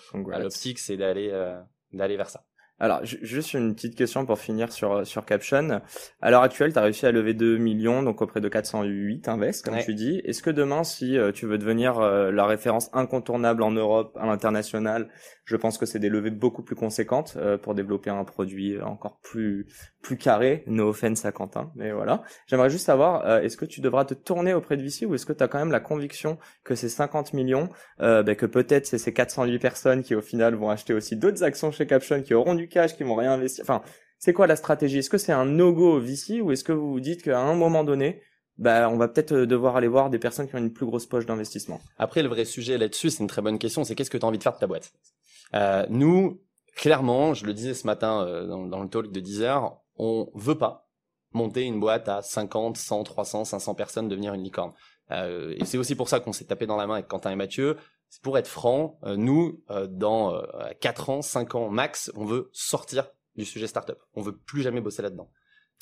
l'optique, 0.45 0.79
c'est 0.79 0.97
d'aller 0.97 1.31
euh, 1.33 1.61
d'aller 1.93 2.17
vers 2.17 2.31
ça. 2.31 2.45
Alors, 2.83 3.05
ju- 3.05 3.21
juste 3.23 3.55
une 3.55 3.77
petite 3.77 3.95
question 3.97 4.27
pour 4.27 4.41
finir 4.41 4.73
sur, 4.73 5.07
sur 5.07 5.25
Caption. 5.25 5.81
À 6.21 6.31
l'heure 6.33 6.43
actuelle, 6.43 6.73
tu 6.73 6.79
as 6.81 6.83
réussi 6.83 7.07
à 7.07 7.13
lever 7.13 7.33
2 7.33 7.57
millions, 7.57 8.03
donc 8.03 8.21
auprès 8.23 8.41
de 8.41 8.49
408 8.49 9.29
invests, 9.29 9.65
comme 9.65 9.75
Ouais. 9.75 9.85
tu 9.85 9.95
dis. 9.95 10.21
Est-ce 10.25 10.43
que 10.43 10.51
demain, 10.51 10.83
si 10.83 11.17
euh, 11.17 11.31
tu 11.31 11.47
veux 11.47 11.59
devenir 11.59 12.01
euh, 12.01 12.33
la 12.33 12.45
référence 12.45 12.91
incontournable 12.93 13.63
en 13.63 13.71
Europe, 13.71 14.19
à 14.21 14.27
l'international, 14.27 15.09
je 15.45 15.55
pense 15.57 15.79
que 15.79 15.87
c'est 15.87 16.01
des 16.01 16.09
levées 16.09 16.31
beaucoup 16.31 16.63
plus 16.65 16.75
conséquentes 16.75 17.35
euh, 17.37 17.57
pour 17.57 17.75
développer 17.77 18.11
un 18.11 18.25
produit 18.25 18.81
encore 18.83 19.21
plus 19.23 19.67
plus 20.03 20.17
carré. 20.17 20.65
No 20.67 20.89
offense 20.89 21.25
à 21.25 21.31
Quentin, 21.31 21.71
mais 21.77 21.93
voilà. 21.93 22.25
J'aimerais 22.49 22.71
juste 22.71 22.87
savoir, 22.87 23.25
euh, 23.25 23.41
est-ce 23.41 23.57
que 23.57 23.65
tu 23.65 23.81
devras 23.81 24.05
te 24.05 24.15
tourner 24.15 24.53
auprès 24.55 24.77
de 24.77 24.83
VC 24.83 25.07
ou 25.07 25.15
est-ce 25.15 25.25
que 25.27 25.33
tu 25.33 25.45
as 25.45 25.47
quand 25.47 25.61
même 25.61 25.71
la 25.71 25.79
conviction 25.79 26.39
que 26.65 26.75
ces 26.75 26.89
50 26.89 27.33
millions, 27.35 27.69
euh, 28.01 28.25
ben, 28.25 28.35
que 28.35 28.47
peut-être 28.47 28.87
c'est 28.87 28.99
ces 28.99 29.13
408 29.13 29.61
personnes 29.61 30.03
qui 30.03 30.17
au 30.17 30.21
final 30.21 30.57
vont 30.57 30.71
acheter 30.71 30.93
aussi 30.93 31.15
d'autres 31.17 31.45
actions 31.45 31.71
chez 31.71 31.87
Caption, 31.87 32.21
qui 32.23 32.35
auront 32.35 32.55
du 32.57 32.67
qui 32.73 33.03
vont 33.03 33.15
réinvestir. 33.15 33.63
Enfin, 33.65 33.83
c'est 34.19 34.33
quoi 34.33 34.47
la 34.47 34.57
stratégie? 34.57 34.99
Est-ce 34.99 35.11
que 35.11 35.19
c'est 35.19 35.33
un 35.33 35.45
no-go 35.45 36.01
ou 36.01 36.53
est-ce 36.53 36.65
que 36.65 36.73
vous 36.73 36.93
vous 36.93 37.01
dites 37.01 37.23
qu'à 37.23 37.41
un 37.41 37.55
moment 37.55 37.85
donné, 37.85 38.23
bah, 38.59 38.89
on 38.89 38.97
va 38.97 39.09
peut-être 39.09 39.33
euh, 39.33 39.47
devoir 39.47 39.77
aller 39.77 39.89
voir 39.89 40.11
des 40.11 40.19
personnes 40.19 40.49
qui 40.49 40.55
ont 40.55 40.59
une 40.59 40.73
plus 40.73 40.87
grosse 40.87 41.07
poche 41.07 41.27
d'investissement? 41.27 41.81
Après, 41.99 42.23
le 42.23 42.29
vrai 42.29 42.45
sujet 42.45 42.79
là-dessus, 42.79 43.11
c'est 43.11 43.23
une 43.23 43.29
très 43.29 43.43
bonne 43.43 43.59
question. 43.59 43.85
C'est 43.85 43.95
qu'est-ce 43.95 44.11
que 44.11 44.19
tu 44.19 44.25
as 44.25 44.29
envie 44.29 44.39
de 44.39 44.43
faire 44.43 44.55
de 44.55 44.59
ta 44.59 44.67
boîte? 44.67 44.93
Euh, 45.55 45.87
Nous, 45.91 46.41
clairement, 46.77 47.35
je 47.35 47.47
le 47.47 47.55
disais 47.55 47.75
ce 47.75 47.87
matin 47.87 48.25
euh, 48.27 48.47
dans, 48.47 48.83
le 48.83 48.89
talk 48.89 49.11
de 49.11 49.21
10 49.21 49.43
heures, 49.43 49.81
on 49.97 50.31
veut 50.35 50.57
pas 50.57 50.89
monter 51.33 51.63
une 51.63 51.81
boîte 51.81 52.09
à 52.09 52.23
50, 52.23 52.77
100, 52.77 53.05
300, 53.05 53.45
500 53.45 53.75
personnes, 53.75 54.09
devenir 54.09 54.35
une 54.35 54.43
licorne. 54.43 54.73
Et 55.11 55.67
c'est 55.67 55.77
aussi 55.77 55.95
pour 55.95 56.09
ça 56.09 56.21
qu'on 56.21 56.33
s'est 56.33 56.47
tapé 56.47 56.65
dans 56.65 56.77
la 56.77 56.87
main 56.87 56.95
avec 56.95 57.07
Quentin 57.07 57.31
et 57.31 57.37
Mathieu. 57.37 57.77
Pour 58.21 58.37
être 58.39 58.49
franc, 58.49 58.99
euh, 59.05 59.17
nous, 59.17 59.63
euh, 59.71 59.87
dans 59.87 60.35
euh, 60.35 60.43
4 60.81 61.11
ans, 61.11 61.23
5 61.23 61.55
ans 61.55 61.71
max, 61.71 62.11
on 62.15 62.25
veut 62.25 62.51
sortir 62.53 63.09
du 63.37 63.45
sujet 63.45 63.67
startup. 63.67 63.99
On 64.15 64.23
veut 64.23 64.37
plus 64.37 64.63
jamais 64.63 64.81
bosser 64.81 65.03
là-dedans. 65.03 65.31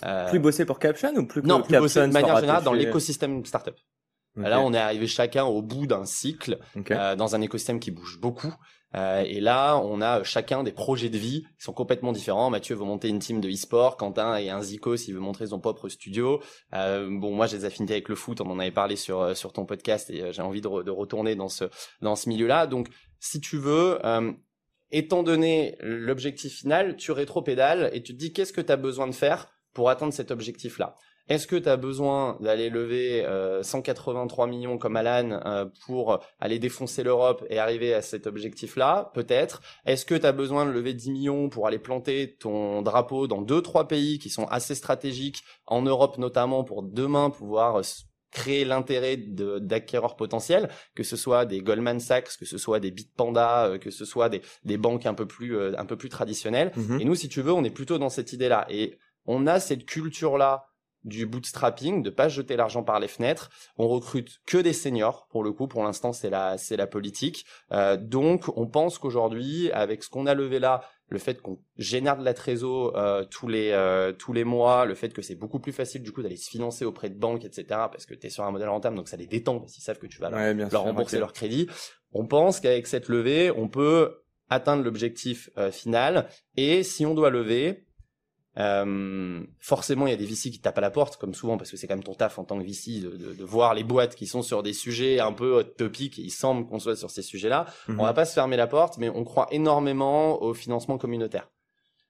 Euh, 0.04 0.28
Plus 0.30 0.38
bosser 0.38 0.64
pour 0.64 0.78
Caption 0.78 1.14
ou 1.16 1.26
plus 1.26 1.42
que 1.42 1.46
non, 1.46 1.60
plus 1.60 1.76
bosser 1.76 2.00
de 2.00 2.12
manière 2.12 2.38
générale 2.40 2.62
dans 2.64 2.72
l'écosystème 2.72 3.44
startup. 3.44 3.76
Là, 4.36 4.60
on 4.60 4.72
est 4.72 4.78
arrivé 4.78 5.06
chacun 5.06 5.44
au 5.44 5.60
bout 5.60 5.86
d'un 5.86 6.04
cycle 6.04 6.58
euh, 6.96 7.16
dans 7.16 7.34
un 7.34 7.40
écosystème 7.40 7.80
qui 7.80 7.90
bouge 7.90 8.18
beaucoup. 8.20 8.54
Euh, 8.96 9.20
et 9.20 9.40
là, 9.40 9.76
on 9.76 10.00
a 10.00 10.24
chacun 10.24 10.64
des 10.64 10.72
projets 10.72 11.10
de 11.10 11.18
vie 11.18 11.42
qui 11.58 11.64
sont 11.64 11.72
complètement 11.72 12.12
différents. 12.12 12.50
Mathieu 12.50 12.74
veut 12.74 12.84
monter 12.84 13.08
une 13.08 13.20
team 13.20 13.40
de 13.40 13.48
e-sport, 13.48 13.96
Quentin 13.96 14.36
et 14.36 14.50
un 14.50 14.62
Zico 14.62 14.96
s'il 14.96 15.14
veut 15.14 15.20
montrer 15.20 15.48
son 15.48 15.60
propre 15.60 15.88
studio. 15.88 16.40
Euh, 16.74 17.08
bon, 17.10 17.32
moi, 17.32 17.46
j'ai 17.46 17.58
des 17.58 17.64
affinités 17.64 17.94
avec 17.94 18.08
le 18.08 18.16
foot, 18.16 18.40
on 18.40 18.50
en 18.50 18.58
avait 18.58 18.72
parlé 18.72 18.96
sur 18.96 19.20
euh, 19.20 19.34
sur 19.34 19.52
ton 19.52 19.64
podcast 19.64 20.10
et 20.10 20.22
euh, 20.22 20.32
j'ai 20.32 20.42
envie 20.42 20.60
de, 20.60 20.68
re- 20.68 20.84
de 20.84 20.90
retourner 20.90 21.36
dans 21.36 21.48
ce 21.48 21.64
dans 22.00 22.16
ce 22.16 22.28
milieu-là. 22.28 22.66
Donc, 22.66 22.88
si 23.20 23.40
tu 23.40 23.58
veux, 23.58 24.04
euh, 24.04 24.32
étant 24.90 25.22
donné 25.22 25.76
l'objectif 25.80 26.52
final, 26.52 26.96
tu 26.96 27.12
rétro-pédales 27.12 27.90
et 27.92 28.02
tu 28.02 28.12
te 28.14 28.18
dis 28.18 28.32
qu'est-ce 28.32 28.52
que 28.52 28.60
tu 28.60 28.72
as 28.72 28.76
besoin 28.76 29.06
de 29.06 29.14
faire 29.14 29.48
pour 29.72 29.88
atteindre 29.88 30.12
cet 30.12 30.32
objectif-là? 30.32 30.96
Est-ce 31.30 31.46
que 31.46 31.54
tu 31.54 31.68
as 31.68 31.76
besoin 31.76 32.36
d'aller 32.40 32.70
lever 32.70 33.24
183 33.62 34.44
euh, 34.44 34.50
millions 34.50 34.78
comme 34.78 34.96
Alan 34.96 35.40
euh, 35.46 35.64
pour 35.86 36.18
aller 36.40 36.58
défoncer 36.58 37.04
l'Europe 37.04 37.46
et 37.48 37.60
arriver 37.60 37.94
à 37.94 38.02
cet 38.02 38.26
objectif-là? 38.26 39.12
Peut-être. 39.14 39.62
Est-ce 39.86 40.04
que 40.04 40.16
tu 40.16 40.26
as 40.26 40.32
besoin 40.32 40.66
de 40.66 40.72
lever 40.72 40.92
10 40.92 41.12
millions 41.12 41.48
pour 41.48 41.68
aller 41.68 41.78
planter 41.78 42.36
ton 42.36 42.82
drapeau 42.82 43.28
dans 43.28 43.42
deux 43.42 43.62
trois 43.62 43.86
pays 43.86 44.18
qui 44.18 44.28
sont 44.28 44.46
assez 44.46 44.74
stratégiques 44.74 45.44
en 45.66 45.82
Europe 45.82 46.18
notamment 46.18 46.64
pour 46.64 46.82
demain 46.82 47.30
pouvoir 47.30 47.78
euh, 47.78 47.82
créer 48.32 48.64
l'intérêt 48.64 49.16
d'acquéreurs 49.16 50.16
potentiels, 50.16 50.68
que 50.96 51.04
ce 51.04 51.16
soit 51.16 51.46
des 51.46 51.60
Goldman 51.62 52.00
Sachs, 52.00 52.36
que 52.38 52.44
ce 52.44 52.58
soit 52.58 52.80
des 52.80 52.90
Bitpanda, 52.90 53.78
que 53.80 53.90
ce 53.90 54.04
soit 54.04 54.28
des, 54.28 54.42
des 54.64 54.78
banques 54.78 55.06
un 55.06 55.14
peu 55.14 55.26
plus 55.26 55.74
un 55.76 55.84
peu 55.84 55.96
plus 55.96 56.08
traditionnelles. 56.08 56.72
Mm-hmm. 56.76 57.00
Et 57.00 57.04
nous, 57.04 57.16
si 57.16 57.28
tu 57.28 57.40
veux, 57.40 57.52
on 57.52 57.64
est 57.64 57.70
plutôt 57.70 57.98
dans 57.98 58.08
cette 58.08 58.32
idée-là. 58.32 58.66
Et 58.68 58.98
on 59.26 59.48
a 59.48 59.58
cette 59.58 59.84
culture-là 59.84 60.69
du 61.04 61.26
bootstrapping, 61.26 62.02
de 62.02 62.10
pas 62.10 62.28
jeter 62.28 62.56
l'argent 62.56 62.82
par 62.82 63.00
les 63.00 63.08
fenêtres. 63.08 63.50
On 63.76 63.88
recrute 63.88 64.40
que 64.46 64.58
des 64.58 64.72
seniors 64.72 65.26
pour 65.30 65.42
le 65.42 65.52
coup. 65.52 65.66
Pour 65.66 65.82
l'instant, 65.82 66.12
c'est 66.12 66.30
la 66.30 66.58
c'est 66.58 66.76
la 66.76 66.86
politique. 66.86 67.46
Euh, 67.72 67.96
donc, 67.96 68.44
on 68.56 68.66
pense 68.66 68.98
qu'aujourd'hui, 68.98 69.70
avec 69.72 70.02
ce 70.02 70.10
qu'on 70.10 70.26
a 70.26 70.34
levé 70.34 70.58
là, 70.58 70.82
le 71.08 71.18
fait 71.18 71.40
qu'on 71.40 71.58
génère 71.76 72.16
de 72.16 72.24
la 72.24 72.34
trésor 72.34 72.96
euh, 72.96 73.24
tous 73.24 73.48
les 73.48 73.70
euh, 73.70 74.12
tous 74.12 74.32
les 74.32 74.44
mois, 74.44 74.84
le 74.84 74.94
fait 74.94 75.12
que 75.12 75.22
c'est 75.22 75.36
beaucoup 75.36 75.58
plus 75.58 75.72
facile 75.72 76.02
du 76.02 76.12
coup 76.12 76.22
d'aller 76.22 76.36
se 76.36 76.50
financer 76.50 76.84
auprès 76.84 77.08
de 77.08 77.18
banques, 77.18 77.44
etc. 77.44 77.64
Parce 77.68 78.06
que 78.06 78.14
tu 78.14 78.26
es 78.26 78.30
sur 78.30 78.44
un 78.44 78.50
modèle 78.50 78.68
rentable, 78.68 78.96
donc 78.96 79.08
ça 79.08 79.16
les 79.16 79.26
détend 79.26 79.58
parce 79.58 79.72
qu'ils 79.72 79.82
savent 79.84 79.98
que 79.98 80.06
tu 80.06 80.20
vas 80.20 80.30
leur, 80.30 80.82
rembourser 80.82 81.18
leur 81.18 81.32
crédit. 81.32 81.68
On 82.12 82.26
pense 82.26 82.60
qu'avec 82.60 82.86
cette 82.86 83.08
levée, 83.08 83.50
on 83.50 83.68
peut 83.68 84.22
atteindre 84.48 84.82
l'objectif 84.82 85.48
final. 85.70 86.28
Et 86.56 86.82
si 86.82 87.06
on 87.06 87.14
doit 87.14 87.30
lever, 87.30 87.86
euh, 88.58 89.42
forcément, 89.58 90.06
il 90.06 90.10
y 90.10 90.12
a 90.12 90.16
des 90.16 90.26
VC 90.26 90.50
qui 90.50 90.60
tapent 90.60 90.78
à 90.78 90.80
la 90.80 90.90
porte, 90.90 91.16
comme 91.16 91.34
souvent, 91.34 91.56
parce 91.56 91.70
que 91.70 91.76
c'est 91.76 91.86
quand 91.86 91.94
même 91.94 92.02
ton 92.02 92.14
taf 92.14 92.38
en 92.38 92.44
tant 92.44 92.58
que 92.58 92.64
VC 92.64 93.00
de, 93.00 93.10
de, 93.10 93.32
de, 93.32 93.44
voir 93.44 93.74
les 93.74 93.84
boîtes 93.84 94.16
qui 94.16 94.26
sont 94.26 94.42
sur 94.42 94.62
des 94.62 94.72
sujets 94.72 95.20
un 95.20 95.32
peu 95.32 95.62
topiques 95.62 96.18
et 96.18 96.22
il 96.22 96.30
semble 96.30 96.66
qu'on 96.66 96.80
soit 96.80 96.96
sur 96.96 97.10
ces 97.10 97.22
sujets-là. 97.22 97.66
Mhm. 97.88 98.00
On 98.00 98.04
va 98.04 98.12
pas 98.12 98.24
se 98.24 98.34
fermer 98.34 98.56
la 98.56 98.66
porte, 98.66 98.98
mais 98.98 99.08
on 99.08 99.24
croit 99.24 99.46
énormément 99.52 100.42
au 100.42 100.52
financement 100.52 100.98
communautaire. 100.98 101.48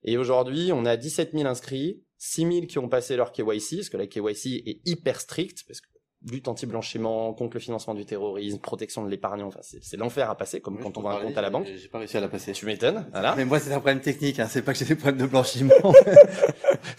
Et 0.03 0.17
aujourd'hui, 0.17 0.73
on 0.73 0.87
a 0.87 0.97
17 0.97 1.33
000 1.33 1.47
inscrits, 1.47 2.03
6 2.17 2.53
000 2.53 2.67
qui 2.67 2.79
ont 2.79 2.89
passé 2.89 3.17
leur 3.17 3.33
KYC, 3.33 3.77
parce 3.77 3.89
que 3.91 3.99
la 3.99 4.07
KYC 4.07 4.63
est 4.67 4.81
hyper 4.87 5.21
stricte, 5.21 5.65
parce 5.67 5.83
que 5.83 5.89
lutte 6.29 6.49
anti-blanchiment, 6.49 7.33
contre 7.33 7.57
le 7.57 7.61
financement 7.61 7.95
du 7.95 8.05
terrorisme, 8.05 8.59
protection 8.59 9.05
de 9.05 9.11
l'épargnant. 9.11 9.47
Enfin, 9.47 9.61
c'est 9.63 9.97
l'enfer 9.97 10.29
à 10.29 10.37
passer, 10.37 10.61
comme 10.61 10.79
quand 10.79 10.99
on 10.99 11.03
va 11.03 11.13
un 11.13 11.21
compte 11.21 11.39
à 11.39 11.41
la 11.41 11.51
banque. 11.51 11.67
J'ai 11.67 11.89
pas 11.89 11.99
réussi 11.99 12.17
à 12.17 12.21
la 12.21 12.29
passer. 12.29 12.53
Tu 12.53 12.67
m'étonnes, 12.67 13.07
voilà. 13.13 13.35
Mais 13.37 13.45
moi, 13.45 13.59
c'est 13.59 13.73
un 13.73 13.81
problème 13.81 14.01
technique, 14.01 14.39
hein. 14.39 14.47
c'est 14.49 14.63
pas 14.63 14.73
que 14.73 14.79
j'ai 14.79 14.85
des 14.85 14.97
problèmes 14.97 15.21
de 15.21 15.27
blanchiment. 15.27 15.75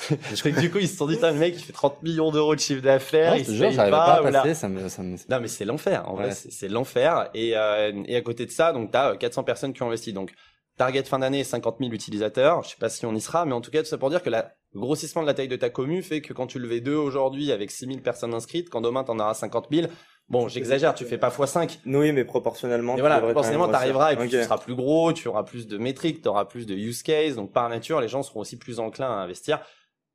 je 0.09 0.39
crois 0.39 0.51
que 0.51 0.59
du 0.59 0.71
coup, 0.71 0.79
ils 0.79 0.87
se 0.87 0.97
sont 0.97 1.07
dit, 1.07 1.17
le 1.21 1.33
mec, 1.33 1.53
il 1.55 1.63
fait 1.63 1.73
30 1.73 2.01
millions 2.01 2.31
d'euros 2.31 2.55
de 2.55 2.59
chiffre 2.59 2.81
d'affaires, 2.81 3.35
il 3.35 3.45
se 3.45 3.51
paye 3.51 3.75
pas, 3.75 3.89
pas 3.89 4.13
à 4.15 4.31
passer, 4.31 4.53
ça 4.55 4.67
me, 4.67 4.89
ça 4.89 5.03
me... 5.03 5.15
Non, 5.29 5.39
mais 5.39 5.47
c'est 5.47 5.65
l'enfer, 5.65 6.09
en 6.09 6.15
vrai, 6.15 6.31
c'est 6.31 6.69
l'enfer. 6.69 7.29
Et, 7.33 7.55
euh, 7.55 7.91
et 8.05 8.15
à 8.15 8.21
côté 8.21 8.45
de 8.45 8.51
ça, 8.51 8.73
donc, 8.73 8.91
t'as 8.91 9.15
400 9.15 9.43
personnes 9.43 9.73
qui 9.73 9.83
ont 9.83 9.87
investi. 9.87 10.13
Donc, 10.13 10.33
target 10.81 11.03
fin 11.03 11.19
d'année, 11.19 11.43
50 11.43 11.77
000 11.79 11.91
utilisateurs. 11.91 12.63
Je 12.63 12.69
sais 12.69 12.75
pas 12.79 12.89
si 12.89 13.05
on 13.05 13.13
y 13.13 13.21
sera, 13.21 13.45
mais 13.45 13.53
en 13.53 13.61
tout 13.61 13.69
cas, 13.69 13.83
tout 13.83 13.87
ça 13.87 13.99
pour 13.99 14.09
dire 14.09 14.23
que 14.23 14.31
la 14.31 14.55
le 14.73 14.79
grossissement 14.79 15.21
de 15.21 15.27
la 15.27 15.35
taille 15.35 15.47
de 15.47 15.55
ta 15.55 15.69
commu 15.69 16.01
fait 16.01 16.21
que 16.21 16.33
quand 16.33 16.47
tu 16.47 16.57
levais 16.57 16.79
deux 16.79 16.95
aujourd'hui 16.95 17.51
avec 17.51 17.69
6000 17.69 18.01
personnes 18.01 18.33
inscrites, 18.33 18.69
quand 18.69 18.81
demain 18.81 19.03
t'en 19.03 19.19
auras 19.19 19.35
50 19.35 19.67
000, 19.69 19.87
bon, 20.29 20.47
j'exagère, 20.47 20.95
tu 20.95 21.05
fais 21.05 21.19
pas 21.19 21.29
x5. 21.29 21.79
Oui, 21.85 22.11
mais 22.13 22.25
proportionnellement. 22.25 22.97
Et 22.97 23.01
voilà, 23.01 23.19
proportionnellement, 23.19 23.67
t'arriveras 23.67 24.13
et 24.13 24.15
puis 24.15 24.29
tu 24.29 24.41
seras 24.41 24.57
plus 24.57 24.73
gros, 24.73 25.13
tu 25.13 25.27
auras 25.27 25.43
plus 25.43 25.67
de 25.67 25.77
métriques, 25.77 26.23
tu 26.23 26.29
auras 26.29 26.45
plus 26.45 26.65
de 26.65 26.73
use 26.73 27.03
case, 27.03 27.35
donc 27.35 27.51
par 27.51 27.69
nature, 27.69 28.01
les 28.01 28.07
gens 28.07 28.23
seront 28.23 28.39
aussi 28.39 28.57
plus 28.57 28.79
enclins 28.79 29.11
à 29.11 29.21
investir. 29.21 29.59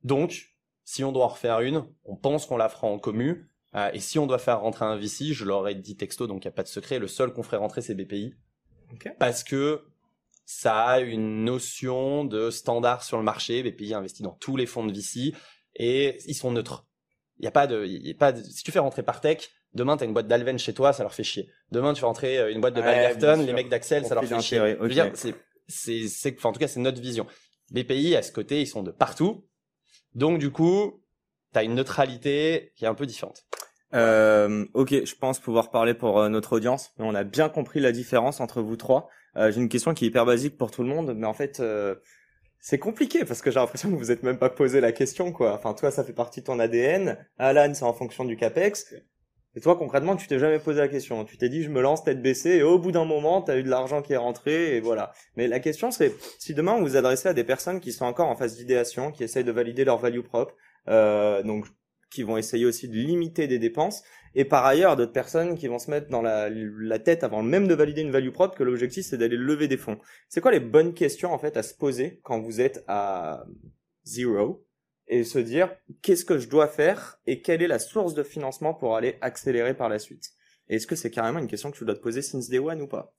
Donc, 0.03 0.47
si 0.83 1.03
on 1.03 1.13
doit 1.13 1.25
en 1.25 1.29
refaire 1.29 1.61
une, 1.61 1.85
on 2.03 2.17
pense 2.17 2.45
qu'on 2.45 2.57
la 2.57 2.67
fera 2.67 2.87
en 2.87 2.99
commu. 2.99 3.49
Euh, 3.75 3.91
et 3.93 3.99
si 3.99 4.19
on 4.19 4.25
doit 4.25 4.39
faire 4.39 4.59
rentrer 4.59 4.83
un 4.85 4.97
VC, 4.97 5.33
je 5.33 5.45
leur 5.45 5.67
ai 5.67 5.75
dit 5.75 5.95
texto, 5.95 6.27
donc 6.27 6.43
il 6.43 6.47
n'y 6.47 6.51
a 6.53 6.55
pas 6.55 6.63
de 6.63 6.67
secret, 6.67 6.97
le 6.99 7.07
seul 7.07 7.31
qu'on 7.31 7.43
ferait 7.43 7.57
rentrer, 7.57 7.81
c'est 7.81 7.93
BPI. 7.93 8.33
Parce 9.19 9.43
que 9.43 9.83
ça 10.49 10.85
a 10.85 10.99
une 11.01 11.43
notion 11.43 12.23
de 12.23 12.49
standard 12.49 13.03
sur 13.03 13.17
le 13.17 13.23
marché. 13.23 13.61
BPI 13.63 13.93
investit 13.93 14.23
dans 14.23 14.31
tous 14.31 14.55
les 14.55 14.65
fonds 14.65 14.85
de 14.85 14.93
VC 14.93 15.35
et 15.75 16.17
ils 16.25 16.33
sont 16.33 16.51
neutres. 16.51 16.87
Il 17.39 17.43
y 17.43 17.49
a 17.49 17.51
pas 17.51 17.67
de, 17.67 17.85
y 17.85 18.09
a 18.09 18.13
pas 18.13 18.31
de, 18.31 18.41
si 18.41 18.63
tu 18.63 18.71
fais 18.71 18.79
rentrer 18.79 19.03
Partech, 19.03 19.51
demain 19.73 19.97
tu 19.97 20.03
as 20.03 20.07
une 20.07 20.13
boîte 20.13 20.27
d'Alven 20.27 20.57
chez 20.57 20.73
toi, 20.73 20.93
ça 20.93 21.03
leur 21.03 21.13
fait 21.13 21.25
chier. 21.25 21.51
Demain 21.71 21.93
tu 21.93 21.99
fais 21.99 22.05
rentrer 22.05 22.39
euh, 22.39 22.51
une 22.51 22.61
boîte 22.61 22.75
de 22.75 22.81
ouais, 22.81 23.45
les 23.45 23.53
mecs 23.53 23.67
d'Axel, 23.67 24.05
ça 24.05 24.15
leur 24.15 24.23
fait 24.23 24.41
chier. 24.41 24.77
c'est, 25.15 25.35
c'est, 25.67 26.07
c'est, 26.07 26.35
enfin, 26.37 26.49
en 26.49 26.53
tout 26.53 26.59
cas, 26.59 26.69
c'est 26.69 26.79
notre 26.79 27.01
vision. 27.01 27.27
BPI, 27.71 28.15
à 28.15 28.21
ce 28.21 28.31
côté, 28.31 28.61
ils 28.61 28.67
sont 28.67 28.83
de 28.83 28.91
partout. 28.91 29.45
Donc, 30.15 30.39
du 30.39 30.49
coup, 30.49 31.03
tu 31.51 31.59
as 31.59 31.63
une 31.63 31.75
neutralité 31.75 32.71
qui 32.77 32.85
est 32.85 32.87
un 32.87 32.95
peu 32.95 33.05
différente. 33.05 33.43
Euh, 33.93 34.65
ok, 34.73 35.05
je 35.05 35.15
pense 35.15 35.39
pouvoir 35.39 35.71
parler 35.71 35.93
pour 35.93 36.19
euh, 36.19 36.29
notre 36.29 36.53
audience, 36.55 36.91
mais 36.97 37.05
on 37.05 37.15
a 37.15 37.25
bien 37.25 37.49
compris 37.49 37.81
la 37.81 37.91
différence 37.91 38.39
entre 38.39 38.61
vous 38.61 38.77
trois. 38.77 39.09
Euh, 39.37 39.51
j'ai 39.51 39.61
une 39.61 39.69
question 39.69 39.93
qui 39.93 40.05
est 40.05 40.07
hyper 40.07 40.25
basique 40.25 40.57
pour 40.57 40.71
tout 40.71 40.83
le 40.83 40.89
monde, 40.89 41.13
mais 41.15 41.27
en 41.27 41.33
fait, 41.33 41.59
euh, 41.59 41.95
c'est 42.59 42.79
compliqué 42.79 43.23
parce 43.23 43.41
que 43.41 43.51
j'ai 43.51 43.59
l'impression 43.59 43.91
que 43.91 43.95
vous 43.95 44.11
êtes 44.11 44.23
même 44.23 44.39
pas 44.39 44.49
posé 44.49 44.81
la 44.81 44.91
question, 44.91 45.31
quoi. 45.31 45.53
Enfin, 45.53 45.73
toi, 45.73 45.91
ça 45.91 46.03
fait 46.03 46.13
partie 46.13 46.41
de 46.41 46.45
ton 46.45 46.59
ADN. 46.59 47.17
Alan, 47.37 47.73
c'est 47.73 47.83
en 47.83 47.93
fonction 47.93 48.25
du 48.25 48.35
capex. 48.35 48.93
Et 49.55 49.59
toi, 49.59 49.75
concrètement, 49.75 50.15
tu 50.15 50.27
t'es 50.27 50.37
jamais 50.37 50.59
posé 50.59 50.79
la 50.79 50.87
question. 50.87 51.25
Tu 51.25 51.37
t'es 51.37 51.49
dit, 51.49 51.63
je 51.63 51.69
me 51.69 51.81
lance 51.81 52.03
tête 52.03 52.21
baissée, 52.21 52.57
et 52.57 52.63
au 52.63 52.77
bout 52.77 52.91
d'un 52.91 53.05
moment, 53.05 53.41
tu 53.41 53.51
as 53.51 53.57
eu 53.57 53.63
de 53.63 53.69
l'argent 53.69 54.01
qui 54.01 54.13
est 54.13 54.17
rentré, 54.17 54.75
et 54.75 54.81
voilà. 54.81 55.11
Mais 55.35 55.47
la 55.47 55.59
question, 55.59 55.89
c'est, 55.91 56.13
si 56.39 56.53
demain 56.53 56.77
vous 56.77 56.83
vous 56.83 56.95
adressez 56.95 57.29
à 57.29 57.33
des 57.33 57.43
personnes 57.43 57.79
qui 57.79 57.91
sont 57.91 58.05
encore 58.05 58.27
en 58.27 58.35
phase 58.35 58.55
d'idéation, 58.55 59.11
qui 59.11 59.23
essayent 59.23 59.43
de 59.43 59.51
valider 59.51 59.83
leur 59.83 59.97
value 59.97 60.21
propre, 60.21 60.53
euh, 60.89 61.41
donc 61.43 61.65
qui 62.09 62.23
vont 62.23 62.37
essayer 62.37 62.65
aussi 62.65 62.87
de 62.87 62.95
limiter 62.95 63.47
des 63.47 63.59
dépenses, 63.59 64.03
et 64.35 64.45
par 64.45 64.65
ailleurs 64.65 64.95
d'autres 64.95 65.13
personnes 65.13 65.55
qui 65.55 65.67
vont 65.67 65.79
se 65.79 65.89
mettre 65.89 66.09
dans 66.09 66.21
la, 66.21 66.49
tête 66.99 67.23
avant 67.23 67.43
même 67.43 67.67
de 67.67 67.73
valider 67.73 68.01
une 68.01 68.11
value 68.11 68.31
propre 68.31 68.55
que 68.55 68.63
l'objectif 68.63 69.05
c'est 69.05 69.17
d'aller 69.17 69.37
lever 69.37 69.67
des 69.67 69.77
fonds. 69.77 69.99
C'est 70.29 70.41
quoi 70.41 70.51
les 70.51 70.59
bonnes 70.59 70.93
questions 70.93 71.33
en 71.33 71.39
fait 71.39 71.57
à 71.57 71.63
se 71.63 71.73
poser 71.73 72.19
quand 72.23 72.39
vous 72.39 72.61
êtes 72.61 72.83
à 72.87 73.45
zero 74.05 74.65
et 75.07 75.23
se 75.23 75.39
dire 75.39 75.75
qu'est-ce 76.01 76.25
que 76.25 76.37
je 76.37 76.49
dois 76.49 76.67
faire 76.67 77.19
et 77.25 77.41
quelle 77.41 77.61
est 77.61 77.67
la 77.67 77.79
source 77.79 78.13
de 78.13 78.23
financement 78.23 78.73
pour 78.73 78.95
aller 78.95 79.17
accélérer 79.21 79.73
par 79.73 79.89
la 79.89 79.99
suite? 79.99 80.31
Est-ce 80.69 80.85
que 80.85 80.95
c'est 80.95 81.11
carrément 81.11 81.39
une 81.39 81.47
question 81.47 81.71
que 81.71 81.77
tu 81.77 81.85
dois 81.85 81.95
te 81.95 82.01
poser 82.01 82.21
since 82.21 82.49
day 82.49 82.59
one 82.59 82.81
ou 82.81 82.87
pas? 82.87 83.13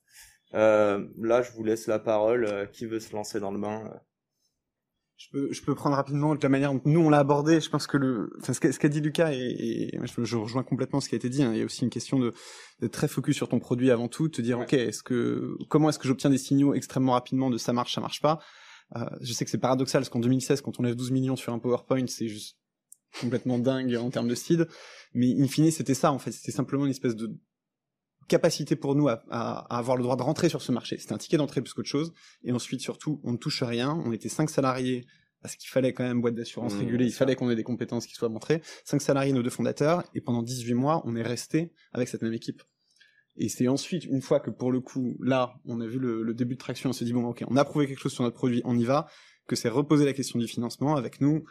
Euh, 0.54 1.06
Là, 1.18 1.42
je 1.42 1.52
vous 1.52 1.64
laisse 1.64 1.86
la 1.86 1.98
parole. 1.98 2.44
Euh, 2.44 2.66
qui 2.66 2.86
veut 2.86 3.00
se 3.00 3.14
lancer 3.14 3.40
dans 3.40 3.50
le 3.50 3.58
bain? 3.58 4.00
Je 5.18 5.26
peux, 5.32 5.52
je 5.52 5.62
peux 5.62 5.74
prendre 5.74 5.96
rapidement 5.96 6.36
de 6.36 6.40
la 6.40 6.48
manière 6.48 6.72
dont 6.72 6.80
nous 6.84 7.00
on 7.00 7.10
l'a 7.10 7.18
abordé. 7.18 7.60
Je 7.60 7.68
pense 7.68 7.88
que 7.88 7.96
le, 7.96 8.30
enfin, 8.38 8.52
ce 8.52 8.60
qu'a 8.60 8.88
dit 8.88 9.00
Lucas 9.00 9.32
et, 9.32 9.36
et 9.36 10.00
je, 10.04 10.24
je, 10.24 10.36
rejoins 10.36 10.62
complètement 10.62 11.00
ce 11.00 11.08
qui 11.08 11.16
a 11.16 11.18
été 11.18 11.28
dit. 11.28 11.42
Hein. 11.42 11.52
Il 11.52 11.58
y 11.58 11.62
a 11.62 11.64
aussi 11.64 11.82
une 11.82 11.90
question 11.90 12.20
de, 12.20 12.32
de 12.80 12.86
très 12.86 13.08
focus 13.08 13.34
sur 13.34 13.48
ton 13.48 13.58
produit 13.58 13.90
avant 13.90 14.06
tout, 14.06 14.28
te 14.28 14.40
dire 14.40 14.60
ok, 14.60 14.72
est-ce 14.74 15.02
que 15.02 15.56
comment 15.68 15.88
est-ce 15.88 15.98
que 15.98 16.06
j'obtiens 16.06 16.30
des 16.30 16.38
signaux 16.38 16.72
extrêmement 16.72 17.12
rapidement 17.12 17.50
de 17.50 17.58
ça 17.58 17.72
marche, 17.72 17.94
ça 17.94 18.00
marche 18.00 18.22
pas? 18.22 18.38
Euh, 18.96 19.04
je 19.20 19.32
sais 19.32 19.44
que 19.44 19.50
c'est 19.50 19.58
paradoxal 19.58 20.02
parce 20.02 20.08
qu'en 20.08 20.20
2016, 20.20 20.60
quand 20.60 20.78
on 20.78 20.84
lève 20.84 20.94
12 20.94 21.10
millions 21.10 21.36
sur 21.36 21.52
un 21.52 21.58
PowerPoint, 21.58 22.06
c'est 22.06 22.28
juste 22.28 22.56
complètement 23.20 23.58
dingue 23.58 23.96
en 23.96 24.10
termes 24.10 24.28
de 24.28 24.36
seed. 24.36 24.68
Mais 25.14 25.34
in 25.36 25.48
fine, 25.48 25.70
c'était 25.72 25.94
ça 25.94 26.12
en 26.12 26.20
fait. 26.20 26.30
C'était 26.30 26.52
simplement 26.52 26.84
une 26.84 26.92
espèce 26.92 27.16
de 27.16 27.34
capacité 28.28 28.76
pour 28.76 28.94
nous 28.94 29.08
à, 29.08 29.24
à, 29.30 29.74
à, 29.74 29.78
avoir 29.78 29.96
le 29.96 30.02
droit 30.02 30.16
de 30.16 30.22
rentrer 30.22 30.48
sur 30.48 30.62
ce 30.62 30.70
marché. 30.72 30.98
C'était 30.98 31.14
un 31.14 31.18
ticket 31.18 31.36
d'entrée 31.36 31.60
plus 31.60 31.72
qu'autre 31.72 31.88
chose. 31.88 32.12
Et 32.44 32.52
ensuite, 32.52 32.80
surtout, 32.80 33.20
on 33.24 33.32
ne 33.32 33.36
touche 33.36 33.62
rien. 33.62 34.00
On 34.04 34.12
était 34.12 34.28
cinq 34.28 34.50
salariés 34.50 35.06
parce 35.42 35.56
qu'il 35.56 35.68
fallait 35.68 35.92
quand 35.92 36.04
même 36.04 36.20
boîte 36.20 36.34
d'assurance 36.34 36.74
mmh, 36.74 36.78
régulée, 36.78 37.06
il 37.06 37.12
fallait 37.12 37.36
qu'on 37.36 37.50
ait 37.50 37.56
des 37.56 37.64
compétences 37.64 38.06
qui 38.06 38.14
soient 38.14 38.28
montrées. 38.28 38.60
Cinq 38.84 39.00
salariés, 39.00 39.32
nos 39.32 39.42
deux 39.42 39.50
fondateurs, 39.50 40.02
et 40.14 40.20
pendant 40.20 40.42
18 40.42 40.74
mois, 40.74 41.02
on 41.04 41.14
est 41.16 41.22
resté 41.22 41.72
avec 41.92 42.08
cette 42.08 42.22
même 42.22 42.32
équipe. 42.32 42.62
Et 43.36 43.48
c'est 43.48 43.68
ensuite, 43.68 44.04
une 44.04 44.20
fois 44.20 44.40
que 44.40 44.50
pour 44.50 44.72
le 44.72 44.80
coup, 44.80 45.16
là, 45.20 45.54
on 45.64 45.80
a 45.80 45.86
vu 45.86 46.00
le, 46.00 46.22
le 46.22 46.34
début 46.34 46.54
de 46.54 46.58
traction, 46.58 46.90
on 46.90 46.92
s'est 46.92 47.04
dit, 47.04 47.12
bon, 47.12 47.24
ok, 47.24 47.44
on 47.46 47.56
a 47.56 47.64
prouvé 47.64 47.86
quelque 47.86 48.00
chose 48.00 48.12
sur 48.12 48.24
notre 48.24 48.36
produit, 48.36 48.62
on 48.64 48.76
y 48.76 48.84
va, 48.84 49.06
que 49.46 49.54
c'est 49.54 49.68
reposer 49.68 50.04
la 50.04 50.12
question 50.12 50.40
du 50.40 50.48
financement 50.48 50.96
avec 50.96 51.20
nous, 51.20 51.44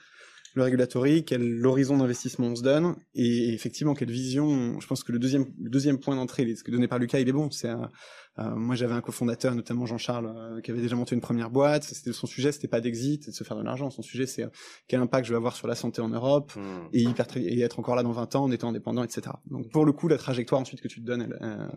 le 0.57 0.63
regulatory, 0.63 1.23
quel 1.23 1.65
horizon 1.65 1.97
d'investissement 1.97 2.47
on 2.47 2.55
se 2.55 2.63
donne, 2.63 2.95
et 3.13 3.53
effectivement 3.53 3.93
quelle 3.93 4.11
vision. 4.11 4.79
Je 4.79 4.87
pense 4.87 5.03
que 5.03 5.11
le 5.11 5.19
deuxième, 5.19 5.45
le 5.61 5.69
deuxième 5.69 5.99
point 5.99 6.15
d'entrée, 6.15 6.55
ce 6.55 6.63
que 6.63 6.71
donné 6.71 6.87
par 6.87 6.99
Lucas, 6.99 7.19
il 7.19 7.29
est 7.29 7.33
bon. 7.33 7.49
C'est 7.51 7.69
euh, 7.69 8.55
moi 8.55 8.75
j'avais 8.75 8.93
un 8.93 9.01
cofondateur, 9.01 9.55
notamment 9.55 9.85
Jean-Charles, 9.85 10.33
euh, 10.35 10.61
qui 10.61 10.71
avait 10.71 10.81
déjà 10.81 10.95
monté 10.95 11.15
une 11.15 11.21
première 11.21 11.49
boîte. 11.49 11.83
C'était 11.83 12.11
son 12.11 12.27
sujet, 12.27 12.51
c'était 12.51 12.67
pas 12.67 12.81
d'exit, 12.81 13.27
de 13.27 13.31
se 13.31 13.43
faire 13.43 13.57
de 13.57 13.63
l'argent. 13.63 13.89
Son 13.89 14.01
sujet, 14.01 14.25
c'est 14.25 14.43
euh, 14.43 14.49
quel 14.87 14.99
impact 14.99 15.27
je 15.27 15.33
vais 15.33 15.37
avoir 15.37 15.55
sur 15.55 15.67
la 15.67 15.75
santé 15.75 16.01
en 16.01 16.09
Europe 16.09 16.53
hmm. 16.55 16.89
et, 16.93 17.01
hyper, 17.03 17.25
et 17.35 17.61
être 17.61 17.79
encore 17.79 17.95
là 17.95 18.03
dans 18.03 18.11
20 18.11 18.35
ans 18.35 18.43
en 18.43 18.51
étant 18.51 18.69
indépendant, 18.69 19.03
etc. 19.03 19.21
Donc 19.45 19.69
pour 19.71 19.85
le 19.85 19.93
coup, 19.93 20.07
la 20.07 20.17
trajectoire 20.17 20.59
ensuite 20.59 20.81
que 20.81 20.87
tu 20.87 21.01
te 21.01 21.05
donnes, 21.05 21.21
elle, 21.21 21.69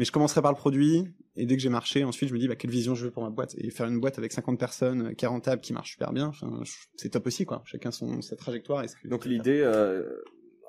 mais 0.00 0.06
je 0.06 0.12
commencerai 0.12 0.40
par 0.40 0.50
le 0.50 0.56
produit, 0.56 1.04
et 1.36 1.44
dès 1.44 1.56
que 1.56 1.62
j'ai 1.62 1.68
marché, 1.68 2.02
ensuite 2.04 2.30
je 2.30 2.34
me 2.34 2.38
dis 2.40 2.48
bah, 2.48 2.56
quelle 2.56 2.70
vision 2.70 2.94
je 2.94 3.04
veux 3.04 3.10
pour 3.10 3.22
ma 3.22 3.28
boîte. 3.28 3.54
Et 3.58 3.68
faire 3.70 3.86
une 3.86 4.00
boîte 4.00 4.16
avec 4.18 4.32
50 4.32 4.58
personnes, 4.58 5.08
euh, 5.08 5.12
qui 5.12 5.26
est 5.26 5.28
rentable, 5.28 5.60
qui 5.60 5.74
marche 5.74 5.90
super 5.92 6.14
bien, 6.14 6.32
c'est 6.96 7.10
top 7.10 7.26
aussi, 7.26 7.44
quoi. 7.44 7.62
Chacun 7.66 7.90
son, 7.90 8.22
sa 8.22 8.34
trajectoire. 8.34 8.82
Donc 9.04 9.26
l'idée, 9.26 9.60
euh, 9.62 10.02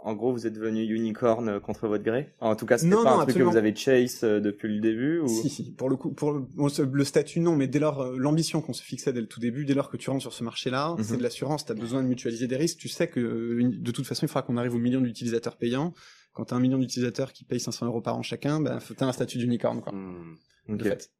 en 0.03 0.13
gros, 0.15 0.31
vous 0.33 0.45
êtes 0.47 0.53
devenu 0.53 0.81
unicorn 0.83 1.47
euh, 1.47 1.59
contre 1.61 1.87
votre 1.87 2.03
gré? 2.03 2.33
En 2.41 2.55
tout 2.57 2.65
cas, 2.65 2.77
Non, 2.83 3.03
pas 3.03 3.03
non, 3.03 3.07
un 3.09 3.13
truc 3.19 3.29
absolument. 3.29 3.49
que 3.51 3.53
vous 3.53 3.57
avez 3.59 3.73
chase 3.75 4.19
euh, 4.23 4.39
depuis 4.41 4.67
le 4.73 4.81
début 4.81 5.19
ou... 5.19 5.27
Si, 5.29 5.47
si, 5.49 5.71
pour 5.71 5.89
le 5.89 5.95
coup, 5.95 6.11
pour 6.11 6.33
le, 6.33 6.39
bon, 6.41 6.69
ce- 6.69 6.81
le 6.81 7.03
statut, 7.05 7.39
non, 7.39 7.55
mais 7.55 7.67
dès 7.67 7.77
lors, 7.79 8.01
euh, 8.01 8.15
l'ambition 8.17 8.61
qu'on 8.61 8.73
se 8.73 8.83
fixait 8.83 9.13
dès 9.13 9.21
le 9.21 9.27
tout 9.27 9.39
début, 9.39 9.63
dès 9.63 9.75
lors 9.75 9.89
que 9.89 9.97
tu 9.97 10.09
rentres 10.09 10.23
sur 10.23 10.33
ce 10.33 10.43
marché-là, 10.43 10.95
Mhm. 10.97 11.03
c'est 11.03 11.17
de 11.17 11.23
l'assurance, 11.23 11.65
tu 11.65 11.71
as 11.71 11.75
besoin 11.75 12.01
de 12.03 12.07
mutualiser 12.07 12.47
des 12.47 12.57
risques, 12.57 12.79
tu 12.79 12.89
sais 12.89 13.07
que 13.07 13.61
de 13.61 13.91
toute 13.91 14.05
façon, 14.07 14.25
il 14.25 14.27
faudra 14.27 14.41
qu'on 14.41 14.57
arrive 14.57 14.73
au 14.75 14.79
million 14.79 15.01
d'utilisateurs 15.01 15.55
payants. 15.55 15.93
Quand 16.33 16.45
tu 16.45 16.53
as 16.53 16.57
un 16.57 16.59
million 16.59 16.77
d'utilisateurs 16.77 17.33
qui 17.33 17.43
payent 17.43 17.59
500 17.59 17.85
euros 17.85 18.01
par 18.01 18.15
an 18.17 18.21
chacun, 18.21 18.61
bah, 18.61 18.79
faut 18.79 18.93
t'as 18.93 19.05
un 19.05 19.11
statut 19.11 19.37
d'unicorn, 19.37 19.81
quoi. 19.81 19.91
Hmm. 19.93 20.37
Ok. 20.69 20.77
De 20.77 20.83
fait. 20.83 21.11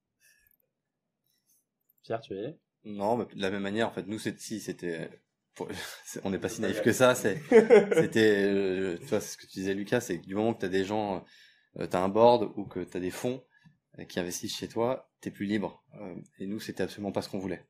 Pierre, 2.04 2.21
tu 2.21 2.34
es 2.34 2.58
Non, 2.86 3.17
mais 3.17 3.26
de 3.26 3.41
la 3.41 3.52
même 3.52 3.62
manière, 3.62 3.88
en 3.88 3.91
fait, 3.91 4.08
nous, 4.08 4.19
si 4.19 4.60
c'était, 4.60 5.21
on 6.24 6.30
n'est 6.30 6.39
pas 6.39 6.50
si 6.50 6.62
naïf 6.62 6.82
que 6.82 6.91
ça. 6.91 7.15
C'était, 7.15 8.45
euh, 8.47 8.97
tu 9.00 9.06
vois, 9.06 9.19
c'est 9.19 9.34
ce 9.34 9.38
que 9.38 9.45
tu 9.45 9.60
disais, 9.60 9.74
Lucas, 9.74 10.02
c'est 10.02 10.19
que 10.19 10.26
du 10.26 10.36
moment 10.36 10.54
que 10.54 10.62
t'as 10.62 10.69
des 10.69 10.86
gens, 10.86 11.24
euh, 11.78 11.88
t'as 11.88 12.02
un 12.02 12.10
board 12.10 12.52
ou 12.56 12.65
que 12.65 12.80
t'as 12.80 13.00
des 13.00 13.12
fonds 13.12 13.43
euh, 14.00 14.06
qui 14.06 14.19
investissent 14.19 14.56
chez 14.56 14.67
toi, 14.67 15.12
t'es 15.19 15.32
plus 15.32 15.45
libre. 15.45 15.84
Euh, 16.00 16.15
et 16.39 16.47
nous, 16.47 16.60
c'était 16.60 16.84
absolument 16.84 17.12
pas 17.12 17.21
ce 17.21 17.30
qu'on 17.30 17.39
voulait. 17.39 17.65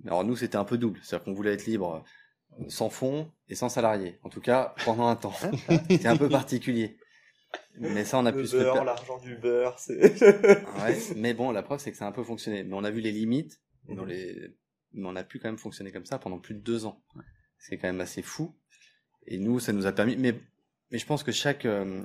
Mais 0.00 0.10
Alors 0.10 0.24
nous, 0.24 0.36
c'était 0.36 0.56
un 0.56 0.64
peu 0.64 0.78
double, 0.78 1.00
c'est-à-dire 1.02 1.24
qu'on 1.24 1.34
voulait 1.34 1.52
être 1.52 1.66
libre 1.66 2.04
sans 2.68 2.90
fonds 2.90 3.30
et 3.48 3.54
sans 3.54 3.68
salariés. 3.68 4.18
En 4.22 4.28
tout 4.28 4.40
cas, 4.40 4.74
pendant 4.84 5.06
un 5.08 5.16
temps. 5.16 5.34
C'était 5.90 6.08
un 6.08 6.16
peu 6.16 6.28
particulier. 6.28 6.98
Mais 7.78 8.04
ça, 8.04 8.18
on 8.18 8.26
a 8.26 8.32
Le 8.32 8.40
pu 8.42 8.46
se 8.46 8.56
beurre, 8.56 8.84
l'argent 8.84 9.18
du 9.18 9.36
beurre, 9.36 9.78
c'est... 9.78 10.20
Ouais, 10.20 10.98
mais 11.16 11.32
bon, 11.32 11.50
la 11.52 11.62
preuve, 11.62 11.78
c'est 11.78 11.92
que 11.92 11.96
ça 11.96 12.04
a 12.04 12.08
un 12.08 12.12
peu 12.12 12.24
fonctionné. 12.24 12.64
Mais 12.64 12.74
on 12.74 12.84
a 12.84 12.90
vu 12.90 13.00
les 13.00 13.12
limites, 13.12 13.60
dans 13.88 14.02
Mhm. 14.02 14.08
les... 14.08 14.54
mais 14.92 15.08
on 15.08 15.16
a 15.16 15.22
pu 15.22 15.38
quand 15.38 15.48
même 15.48 15.58
fonctionner 15.58 15.92
comme 15.92 16.04
ça 16.04 16.18
pendant 16.18 16.38
plus 16.38 16.54
de 16.54 16.60
deux 16.60 16.84
ans. 16.86 17.02
C'est 17.58 17.78
quand 17.78 17.88
même 17.88 18.00
assez 18.00 18.22
fou. 18.22 18.54
Et 19.26 19.38
nous, 19.38 19.60
ça 19.60 19.72
nous 19.72 19.86
a 19.86 19.92
permis. 19.92 20.16
Mais, 20.16 20.34
mais 20.90 20.98
je 20.98 21.06
pense 21.06 21.22
que 21.22 21.32
chaque, 21.32 21.64
euh, 21.66 22.04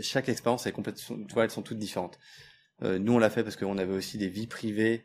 chaque 0.00 0.28
expérience 0.28 0.66
est 0.66 0.72
complètement. 0.72 1.24
Tu 1.26 1.34
vois, 1.34 1.44
elles 1.44 1.50
sont 1.50 1.62
toutes 1.62 1.78
différentes. 1.78 2.18
Euh, 2.82 2.98
nous, 2.98 3.12
on 3.14 3.18
l'a 3.18 3.30
fait 3.30 3.42
parce 3.44 3.56
qu'on 3.56 3.78
avait 3.78 3.94
aussi 3.94 4.18
des 4.18 4.28
vies 4.28 4.46
privées 4.46 5.04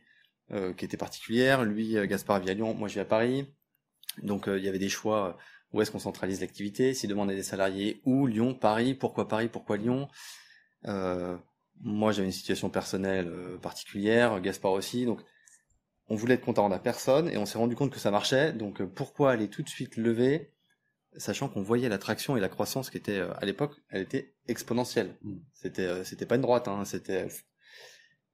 euh, 0.52 0.74
qui 0.74 0.86
étaient 0.86 0.98
particulières. 0.98 1.64
Lui, 1.64 1.98
euh, 1.98 2.06
Gaspard 2.06 2.40
vit 2.40 2.50
à 2.50 2.54
Lyon, 2.54 2.74
moi, 2.74 2.88
je 2.88 2.96
vis 2.96 3.00
à 3.00 3.06
Paris. 3.06 3.46
Donc, 4.22 4.48
euh, 4.48 4.58
il 4.58 4.64
y 4.64 4.68
avait 4.68 4.80
des 4.80 4.90
choix. 4.90 5.30
euh, 5.30 5.34
Où 5.74 5.82
est-ce 5.82 5.92
qu'on 5.92 6.00
centralise 6.00 6.42
l'activité 6.42 6.94
Si 6.94 7.08
demander 7.08 7.36
des 7.36 7.44
salariés, 7.44 8.02
où 8.06 8.28
Lyon, 8.28 8.54
Paris 8.54 8.94
Pourquoi 8.94 9.28
Paris 9.28 9.50
Pourquoi 9.52 9.78
Lyon 9.78 10.08
euh, 10.86 11.38
moi, 11.82 12.12
j'avais 12.12 12.28
une 12.28 12.34
situation 12.34 12.70
personnelle 12.70 13.30
particulière, 13.62 14.40
Gaspard 14.42 14.74
aussi, 14.74 15.06
donc 15.06 15.22
on 16.08 16.16
voulait 16.16 16.36
être 16.36 16.46
content 16.46 16.72
à 16.72 16.80
personne 16.80 17.30
et 17.30 17.38
on 17.38 17.46
s'est 17.46 17.58
rendu 17.58 17.76
compte 17.76 17.92
que 17.92 18.00
ça 18.00 18.12
marchait. 18.12 18.54
Donc 18.54 18.84
pourquoi 18.84 19.32
aller 19.32 19.50
tout 19.50 19.64
de 19.64 19.70
suite 19.70 19.98
lever, 19.98 20.52
sachant 21.18 21.50
qu'on 21.50 21.64
voyait 21.64 21.90
l'attraction 21.90 22.38
et 22.38 22.40
la 22.40 22.48
croissance 22.48 22.90
qui 22.90 22.98
était 22.98 23.20
à 23.20 23.46
l'époque, 23.46 23.76
elle 23.90 24.02
était 24.02 24.36
exponentielle. 24.48 25.18
Mm. 25.24 25.38
C'était 25.54 26.04
c'était 26.06 26.26
pas 26.26 26.36
une 26.36 26.42
droite, 26.42 26.68
hein, 26.68 26.86
c'était. 26.86 27.28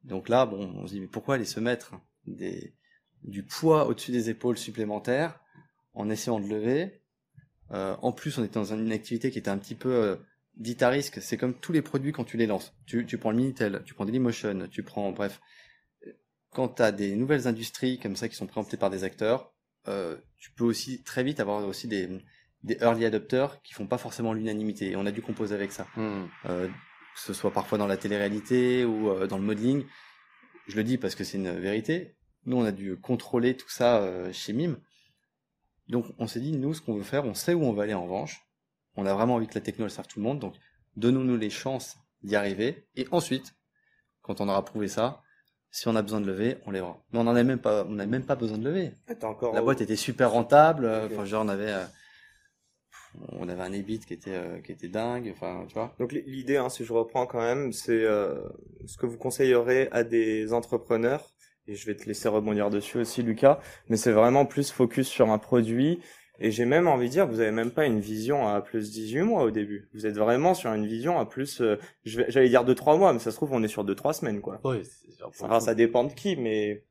Donc 0.04 0.28
là, 0.30 0.46
bon, 0.46 0.74
on 0.76 0.86
se 0.86 0.94
dit 0.94 1.00
mais 1.00 1.08
pourquoi 1.08 1.36
aller 1.36 1.46
se 1.46 1.60
mettre 1.60 1.94
des 2.28 2.76
du 3.24 3.44
poids 3.44 3.88
au-dessus 3.88 4.12
des 4.12 4.30
épaules 4.30 4.58
supplémentaires 4.58 5.40
en 6.00 6.10
essayant 6.10 6.40
de 6.40 6.48
lever. 6.48 7.02
Euh, 7.72 7.96
en 8.02 8.12
plus, 8.12 8.38
on 8.38 8.44
était 8.44 8.56
dans 8.56 8.74
une 8.74 8.92
activité 8.92 9.32
qui 9.32 9.38
était 9.38 9.50
un 9.50 9.58
petit 9.58 9.76
peu 9.76 9.92
euh, 9.92 10.16
dite 10.56 10.82
à 10.82 10.90
risque. 10.90 11.22
C'est 11.22 11.38
comme 11.38 11.54
tous 11.54 11.74
les 11.74 11.82
produits 11.82 12.14
quand 12.14 12.24
tu 12.24 12.38
les 12.38 12.48
lances. 12.48 12.74
Tu, 12.86 13.06
tu 13.06 13.18
prends 13.18 13.32
le 13.32 13.38
Minitel, 13.38 13.84
tu 13.86 13.94
prends 13.94 14.06
Dailymotion, 14.06 14.68
tu 14.72 14.82
prends, 14.82 15.12
bref. 15.12 15.42
Quand 16.52 16.70
tu 16.70 16.82
as 16.82 16.92
des 16.92 17.16
nouvelles 17.16 17.48
industries 17.48 18.00
comme 18.00 18.16
ça 18.16 18.28
qui 18.30 18.36
sont 18.36 18.48
préemptées 18.48 18.78
par 18.78 18.90
des 18.90 19.04
acteurs, 19.04 19.54
euh, 19.88 20.18
tu 20.38 20.52
peux 20.52 20.64
aussi 20.64 21.04
très 21.04 21.24
vite 21.24 21.40
avoir 21.40 21.68
aussi 21.68 21.88
des, 21.88 22.08
des 22.64 22.78
early 22.82 23.06
adopters 23.06 23.62
qui 23.62 23.74
font 23.74 23.86
pas 23.86 23.98
forcément 23.98 24.34
l'unanimité. 24.34 24.92
Et 24.92 24.96
on 24.96 25.06
a 25.06 25.12
dû 25.12 25.22
composer 25.22 25.54
avec 25.54 25.74
ça. 25.74 25.86
Hmm. 25.98 26.28
Euh, 26.46 26.68
que 26.68 27.20
ce 27.20 27.34
soit 27.34 27.52
parfois 27.52 27.78
dans 27.78 27.88
la 27.88 27.98
télé-réalité 27.98 28.86
ou 28.86 29.28
dans 29.28 29.38
le 29.38 29.44
modeling. 29.44 29.84
Je 30.68 30.78
le 30.78 30.84
dis 30.86 30.98
parce 30.98 31.16
que 31.16 31.26
c'est 31.26 31.38
une 31.38 31.52
vérité. 31.60 32.16
Nous, 32.46 32.56
on 32.56 32.64
a 32.64 32.72
dû 32.72 32.96
contrôler 32.96 33.58
tout 33.58 33.70
ça 33.70 34.32
chez 34.32 34.54
Mime. 34.54 34.78
Donc, 35.90 36.06
on 36.18 36.28
s'est 36.28 36.40
dit, 36.40 36.52
nous, 36.52 36.74
ce 36.74 36.82
qu'on 36.82 36.96
veut 36.96 37.04
faire, 37.04 37.26
on 37.26 37.34
sait 37.34 37.54
où 37.54 37.64
on 37.64 37.74
va 37.74 37.84
aller 37.84 37.94
en 37.94 38.04
revanche. 38.04 38.48
On 38.96 39.06
a 39.06 39.14
vraiment 39.14 39.36
envie 39.36 39.48
que 39.48 39.56
la 39.56 39.62
techno, 39.62 39.86
elle 39.86 39.92
serve 39.92 40.08
tout 40.08 40.20
le 40.20 40.24
monde. 40.24 40.40
Donc, 40.40 40.56
donnons-nous 40.96 41.38
les 41.38 41.50
chances 41.50 41.98
d'y 42.22 42.36
arriver. 42.36 42.88
Et 42.96 43.08
ensuite, 43.12 43.56
quand 44.22 44.42
on 44.42 44.50
aura 44.50 44.64
prouvé 44.64 44.88
ça, 44.88 45.22
si 45.72 45.88
on 45.88 45.96
a 45.96 46.02
besoin 46.02 46.22
de 46.22 46.26
lever, 46.26 46.58
on 46.66 46.72
lèvera. 46.72 47.04
Mais 47.12 47.20
on 47.20 47.28
en 47.28 47.36
a 47.36 47.44
même 47.44 47.60
pas, 47.60 47.86
on 47.86 47.92
n'a 47.92 48.06
même 48.06 48.26
pas 48.26 48.36
besoin 48.36 48.58
de 48.58 48.66
lever. 48.66 48.92
Encore... 49.22 49.54
La 49.54 49.62
boîte 49.62 49.82
était 49.82 49.96
super 49.96 50.32
rentable. 50.32 50.88
Enfin, 50.88 51.26
genre, 51.26 51.46
on 51.46 51.50
avait, 51.50 51.72
euh, 51.72 51.86
on 53.34 53.48
avait 53.50 53.62
un 53.62 53.74
EBIT 53.74 54.00
qui 54.00 54.14
était, 54.14 54.36
euh, 54.36 54.62
qui 54.62 54.72
était 54.72 54.88
dingue. 54.88 55.32
Enfin, 55.32 55.66
tu 55.68 55.74
vois. 55.76 55.96
Donc 56.00 56.12
l'idée, 56.12 56.58
hein, 56.58 56.70
si 56.70 56.86
je 56.86 56.94
reprends 56.94 57.26
quand 57.26 57.42
même, 57.42 57.72
c'est 57.72 58.04
euh, 58.04 58.40
ce 58.86 58.98
que 58.98 59.06
vous 59.06 59.18
conseillerez 59.18 59.90
à 59.92 60.04
des 60.04 60.54
entrepreneurs, 60.54 61.32
et 61.70 61.76
je 61.76 61.86
vais 61.86 61.96
te 61.96 62.06
laisser 62.06 62.28
rebondir 62.28 62.70
dessus 62.70 62.98
aussi 62.98 63.22
Lucas, 63.24 63.60
mais 63.88 63.96
c'est 63.98 64.12
vraiment 64.12 64.46
plus 64.46 64.72
focus 64.72 65.08
sur 65.08 65.30
un 65.30 65.38
produit, 65.38 66.00
et 66.40 66.52
j'ai 66.52 66.66
même 66.66 66.88
envie 66.88 67.08
de 67.08 67.12
dire, 67.12 67.28
vous 67.28 67.40
avez 67.42 67.52
même 67.52 67.72
pas 67.72 67.86
une 67.86 68.00
vision 68.00 68.48
à 68.48 68.62
plus 68.62 68.92
18 68.92 69.22
mois 69.22 69.44
au 69.44 69.52
début, 69.52 69.90
vous 69.94 70.06
êtes 70.06 70.18
vraiment 70.18 70.54
sur 70.54 70.74
une 70.74 70.88
vision 70.88 71.20
à 71.20 71.26
plus, 71.26 71.62
euh, 71.62 71.78
j'allais 72.06 72.50
dire 72.50 72.64
2-3 72.66 72.98
mois, 72.98 73.14
mais 73.14 73.20
ça 73.20 73.32
se 73.32 73.36
trouve 73.36 73.52
on 73.54 73.62
est 73.64 73.68
sur 73.68 73.84
2-3 73.86 74.14
semaines 74.14 74.42
quoi. 74.42 74.60
Ouais, 74.64 74.82
c'est 74.84 75.12
sûr, 75.12 75.30
pour 75.32 75.48
Ça, 75.48 75.60
ça 75.60 75.76
dépend 75.76 76.04
de 76.06 76.14
qui, 76.14 76.36
mais 76.38 76.84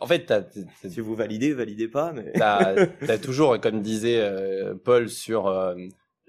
En 0.00 0.06
fait, 0.06 0.26
t'as, 0.26 0.42
t'as- 0.42 0.60
t'as- 0.82 0.88
si 0.90 1.00
vous 1.00 1.14
validez, 1.14 1.52
validez 1.52 1.88
pas, 1.88 2.12
mais... 2.12 2.32
t'as, 2.32 2.74
t'as 3.06 3.18
toujours, 3.18 3.60
comme 3.60 3.82
disait 3.82 4.18
euh, 4.20 4.74
Paul 4.74 5.08
sur 5.08 5.46
euh, 5.46 5.74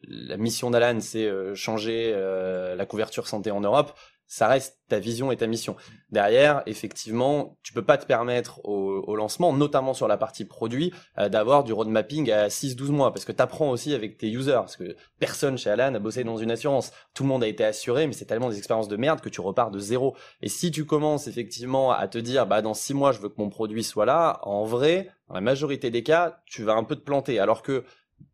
la 0.04 0.38
mission 0.38 0.70
d'Alan, 0.70 1.00
c'est 1.00 1.26
euh, 1.26 1.56
changer 1.56 2.12
euh, 2.15 2.76
la 2.76 2.86
couverture 2.86 3.28
santé 3.28 3.50
en 3.52 3.62
Europe. 3.62 3.98
Ça 4.27 4.47
reste 4.47 4.79
ta 4.89 4.99
vision 4.99 5.31
et 5.31 5.37
ta 5.37 5.47
mission. 5.47 5.75
Derrière, 6.09 6.63
effectivement, 6.65 7.57
tu 7.63 7.73
peux 7.73 7.83
pas 7.83 7.97
te 7.97 8.05
permettre 8.05 8.59
au, 8.65 9.03
au 9.07 9.15
lancement, 9.15 9.53
notamment 9.53 9.93
sur 9.93 10.07
la 10.07 10.17
partie 10.17 10.45
produit, 10.45 10.93
euh, 11.17 11.29
d'avoir 11.29 11.63
du 11.63 11.73
road 11.73 11.87
mapping 11.87 12.29
à 12.31 12.47
6-12 12.47 12.91
mois, 12.91 13.13
parce 13.13 13.25
que 13.25 13.31
tu 13.31 13.41
apprends 13.41 13.69
aussi 13.69 13.93
avec 13.93 14.17
tes 14.17 14.27
users, 14.27 14.51
parce 14.53 14.75
que 14.75 14.95
personne 15.19 15.57
chez 15.57 15.69
Alan 15.69 15.95
a 15.95 15.99
bossé 15.99 16.23
dans 16.23 16.37
une 16.37 16.51
assurance. 16.51 16.91
Tout 17.13 17.23
le 17.23 17.29
monde 17.29 17.43
a 17.43 17.47
été 17.47 17.63
assuré, 17.63 18.05
mais 18.05 18.13
c'est 18.13 18.25
tellement 18.25 18.49
des 18.49 18.57
expériences 18.57 18.87
de 18.87 18.97
merde 18.97 19.21
que 19.21 19.29
tu 19.29 19.41
repars 19.41 19.71
de 19.71 19.79
zéro. 19.79 20.15
Et 20.41 20.49
si 20.49 20.71
tu 20.71 20.85
commences 20.85 21.27
effectivement 21.27 21.91
à 21.91 22.07
te 22.07 22.17
dire, 22.17 22.45
bah 22.45 22.61
dans 22.61 22.73
six 22.73 22.93
mois, 22.93 23.11
je 23.11 23.19
veux 23.19 23.29
que 23.29 23.39
mon 23.41 23.49
produit 23.49 23.83
soit 23.83 24.05
là, 24.05 24.39
en 24.43 24.65
vrai, 24.65 25.09
dans 25.27 25.35
la 25.35 25.41
majorité 25.41 25.89
des 25.89 26.03
cas, 26.03 26.41
tu 26.45 26.63
vas 26.63 26.73
un 26.73 26.83
peu 26.83 26.95
te 26.95 27.01
planter. 27.01 27.39
Alors 27.39 27.61
que 27.61 27.83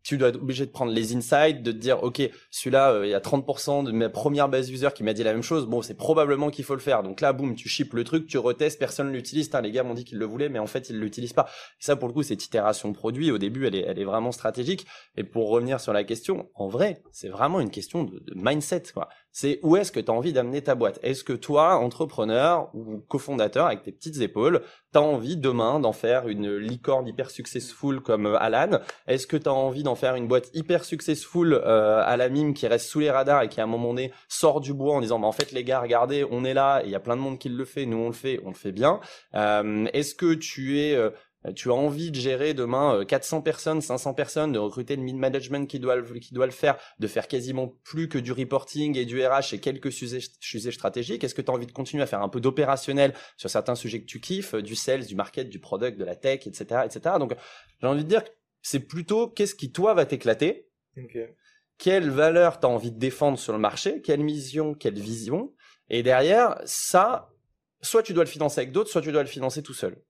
tu 0.03 0.17
dois 0.17 0.29
être 0.29 0.41
obligé 0.41 0.65
de 0.65 0.71
prendre 0.71 0.91
les 0.91 1.15
insights, 1.15 1.63
de 1.63 1.71
te 1.71 1.77
dire, 1.77 2.03
ok, 2.03 2.21
celui-là, 2.51 2.91
euh, 2.91 3.07
il 3.07 3.09
y 3.09 3.13
a 3.13 3.19
30% 3.19 3.85
de 3.85 3.91
ma 3.91 4.09
première 4.09 4.49
base 4.49 4.69
user 4.69 4.89
qui 4.93 5.03
m'a 5.03 5.13
dit 5.13 5.23
la 5.23 5.33
même 5.33 5.43
chose. 5.43 5.65
Bon, 5.65 5.81
c'est 5.81 5.93
probablement 5.95 6.49
qu'il 6.49 6.65
faut 6.65 6.75
le 6.75 6.81
faire. 6.81 7.03
Donc 7.03 7.21
là, 7.21 7.31
boum, 7.31 7.55
tu 7.55 7.69
ships 7.69 7.93
le 7.93 8.03
truc, 8.03 8.27
tu 8.27 8.37
retestes, 8.37 8.79
personne 8.79 9.11
l'utilise. 9.11 9.47
Putain, 9.47 9.61
Les 9.61 9.71
gars 9.71 9.83
m'ont 9.83 9.93
dit 9.93 10.03
qu'ils 10.03 10.17
le 10.17 10.25
voulaient, 10.25 10.49
mais 10.49 10.59
en 10.59 10.67
fait, 10.67 10.89
ils 10.89 10.99
l'utilisent 10.99 11.33
pas. 11.33 11.47
Et 11.79 11.83
ça, 11.83 11.95
pour 11.95 12.09
le 12.09 12.13
coup, 12.13 12.23
cette 12.23 12.43
itération 12.43 12.91
produit, 12.91 13.31
au 13.31 13.37
début, 13.37 13.65
elle 13.65 13.75
est, 13.75 13.85
elle 13.87 13.99
est 13.99 14.05
vraiment 14.05 14.33
stratégique. 14.33 14.85
Et 15.15 15.23
pour 15.23 15.49
revenir 15.49 15.79
sur 15.79 15.93
la 15.93 16.03
question, 16.03 16.49
en 16.53 16.67
vrai, 16.67 17.01
c'est 17.11 17.29
vraiment 17.29 17.61
une 17.61 17.71
question 17.71 18.03
de, 18.03 18.19
de 18.19 18.33
mindset, 18.35 18.83
quoi. 18.93 19.07
C'est 19.33 19.59
où 19.63 19.75
est-ce 19.75 19.91
que 19.91 19.99
tu 19.99 20.11
as 20.11 20.13
envie 20.13 20.31
d'amener 20.31 20.61
ta 20.61 20.75
boîte? 20.75 20.99
Est-ce 21.01 21.23
que 21.23 21.33
toi, 21.33 21.75
entrepreneur 21.75 22.69
ou 22.75 22.99
cofondateur 23.07 23.65
avec 23.65 23.81
tes 23.81 23.91
petites 23.91 24.21
épaules, 24.21 24.61
tu 24.93 24.99
as 24.99 25.01
envie 25.01 25.37
demain 25.37 25.79
d'en 25.79 25.91
faire 25.91 26.27
une 26.27 26.55
licorne 26.55 27.07
hyper 27.07 27.31
successful 27.31 27.99
comme 27.99 28.27
euh, 28.27 28.37
Alan? 28.37 28.79
Est-ce 29.07 29.25
que 29.25 29.35
tu 29.35 29.49
as 29.49 29.53
envie 29.53 29.81
d'en 29.81 29.95
faire 29.95 30.13
une 30.15 30.27
boîte 30.27 30.51
hyper 30.53 30.85
successful 30.85 31.53
euh, 31.53 32.03
à 32.05 32.15
la 32.15 32.29
mime 32.29 32.53
qui 32.53 32.67
reste 32.67 32.87
sous 32.87 32.99
les 32.99 33.09
radars 33.09 33.41
et 33.41 33.49
qui 33.49 33.59
à 33.59 33.63
un 33.63 33.67
moment 33.67 33.89
donné 33.89 34.13
sort 34.27 34.61
du 34.61 34.71
bois 34.71 34.93
en 34.93 35.01
disant 35.01 35.19
bah, 35.19 35.27
en 35.27 35.31
fait 35.31 35.51
les 35.51 35.63
gars 35.63 35.79
regardez 35.79 36.25
on 36.29 36.45
est 36.45 36.53
là 36.53 36.83
il 36.85 36.91
y 36.91 36.95
a 36.95 36.99
plein 36.99 37.15
de 37.15 37.21
monde 37.21 37.39
qui 37.39 37.49
le 37.49 37.65
fait 37.65 37.87
nous 37.87 37.97
on 37.97 38.07
le 38.07 38.13
fait 38.13 38.39
on 38.45 38.49
le 38.49 38.55
fait 38.55 38.71
bien. 38.71 38.99
Euh, 39.33 39.87
est-ce 39.93 40.13
que 40.13 40.35
tu 40.35 40.79
es 40.79 40.95
euh, 40.95 41.09
tu 41.51 41.69
as 41.69 41.73
envie 41.73 42.11
de 42.11 42.15
gérer 42.15 42.53
demain 42.53 42.99
euh, 42.99 43.05
400 43.05 43.41
personnes, 43.41 43.81
500 43.81 44.13
personnes, 44.13 44.51
de 44.51 44.59
recruter 44.59 44.95
le 44.95 45.01
mid-management 45.01 45.67
qui 45.67 45.79
doit, 45.79 45.97
le, 45.97 46.03
qui 46.19 46.33
doit 46.33 46.45
le 46.45 46.51
faire, 46.51 46.77
de 46.99 47.07
faire 47.07 47.27
quasiment 47.27 47.67
plus 47.83 48.07
que 48.07 48.17
du 48.17 48.31
reporting 48.31 48.97
et 48.97 49.05
du 49.05 49.25
RH 49.25 49.53
et 49.53 49.59
quelques 49.59 49.91
sujets, 49.91 50.19
sujets 50.39 50.71
stratégiques 50.71 51.23
Est-ce 51.23 51.35
que 51.35 51.41
tu 51.41 51.51
as 51.51 51.53
envie 51.53 51.67
de 51.67 51.71
continuer 51.71 52.03
à 52.03 52.07
faire 52.07 52.21
un 52.21 52.29
peu 52.29 52.39
d'opérationnel 52.39 53.13
sur 53.37 53.49
certains 53.49 53.75
sujets 53.75 54.01
que 54.01 54.05
tu 54.05 54.19
kiffes, 54.19 54.55
euh, 54.55 54.61
du 54.61 54.75
sales, 54.75 55.05
du 55.05 55.15
market, 55.15 55.49
du 55.49 55.59
product, 55.59 55.97
de 55.97 56.05
la 56.05 56.15
tech, 56.15 56.47
etc. 56.47 56.81
etc. 56.85 57.15
Donc 57.19 57.33
j'ai 57.81 57.87
envie 57.87 58.03
de 58.03 58.09
dire 58.09 58.23
que 58.23 58.29
c'est 58.61 58.79
plutôt 58.79 59.27
qu'est-ce 59.27 59.55
qui 59.55 59.71
toi 59.71 59.93
va 59.93 60.05
t'éclater 60.05 60.69
quelle 61.77 62.09
valeur 62.09 62.59
tu 62.59 62.65
as 62.65 62.69
envie 62.69 62.91
de 62.91 62.99
défendre 62.99 63.37
sur 63.37 63.53
le 63.53 63.59
marché, 63.59 64.01
quelle 64.01 64.23
mission, 64.23 64.73
quelle 64.73 64.99
vision? 64.99 65.53
Et 65.89 66.03
derrière, 66.03 66.61
ça, 66.65 67.29
soit 67.81 68.03
tu 68.03 68.13
dois 68.13 68.23
le 68.23 68.29
financer 68.29 68.61
avec 68.61 68.71
d'autres, 68.71 68.89
soit 68.89 69.01
tu 69.01 69.11
dois 69.11 69.23
le 69.23 69.27
financer 69.27 69.61
tout 69.63 69.73
seul. 69.73 70.01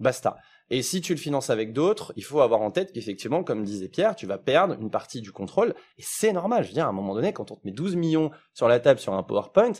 Basta. 0.00 0.36
Et 0.70 0.82
si 0.82 1.00
tu 1.00 1.14
le 1.14 1.18
finances 1.18 1.50
avec 1.50 1.72
d'autres, 1.72 2.12
il 2.16 2.24
faut 2.24 2.40
avoir 2.40 2.62
en 2.62 2.70
tête 2.70 2.92
qu'effectivement, 2.92 3.44
comme 3.44 3.64
disait 3.64 3.88
Pierre, 3.88 4.16
tu 4.16 4.26
vas 4.26 4.38
perdre 4.38 4.76
une 4.80 4.90
partie 4.90 5.20
du 5.20 5.32
contrôle. 5.32 5.74
Et 5.98 6.02
c'est 6.04 6.32
normal. 6.32 6.62
Je 6.62 6.68
veux 6.68 6.74
dire, 6.74 6.86
à 6.86 6.88
un 6.88 6.92
moment 6.92 7.14
donné, 7.14 7.32
quand 7.32 7.50
on 7.50 7.56
te 7.56 7.66
met 7.66 7.72
12 7.72 7.96
millions 7.96 8.30
sur 8.54 8.66
la 8.66 8.80
table 8.80 9.00
sur 9.00 9.12
un 9.12 9.22
PowerPoint, 9.22 9.72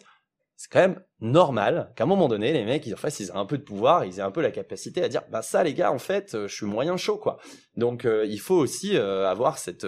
c'est 0.57 0.71
quand 0.71 0.81
même 0.81 1.01
normal 1.21 1.91
qu'à 1.97 2.05
un 2.05 2.07
moment 2.07 2.29
donné, 2.29 2.53
les 2.53 2.67
mecs, 2.67 2.87
ils, 2.87 2.93
en 2.93 2.99
fait, 2.99 3.19
ils 3.19 3.29
aient 3.29 3.37
un 3.37 3.47
peu 3.47 3.57
de 3.57 3.63
pouvoir, 3.63 4.05
ils 4.05 4.19
aient 4.19 4.23
un 4.23 4.31
peu 4.31 4.43
la 4.43 4.51
capacité 4.51 5.03
à 5.03 5.09
dire, 5.09 5.23
bah 5.31 5.41
ça, 5.41 5.65
les 5.65 5.73
gars, 5.73 5.91
en 5.91 5.99
fait, 5.99 6.35
euh, 6.35 6.49
je 6.49 6.55
suis 6.55 6.67
moyen 6.67 6.99
chaud, 6.99 7.17
quoi. 7.17 7.39
Donc, 7.77 8.05
euh, 8.05 8.27
il 8.27 8.41
faut 8.41 8.57
aussi 8.57 8.95
euh, 8.95 9.27
avoir 9.27 9.57
cette, 9.57 9.87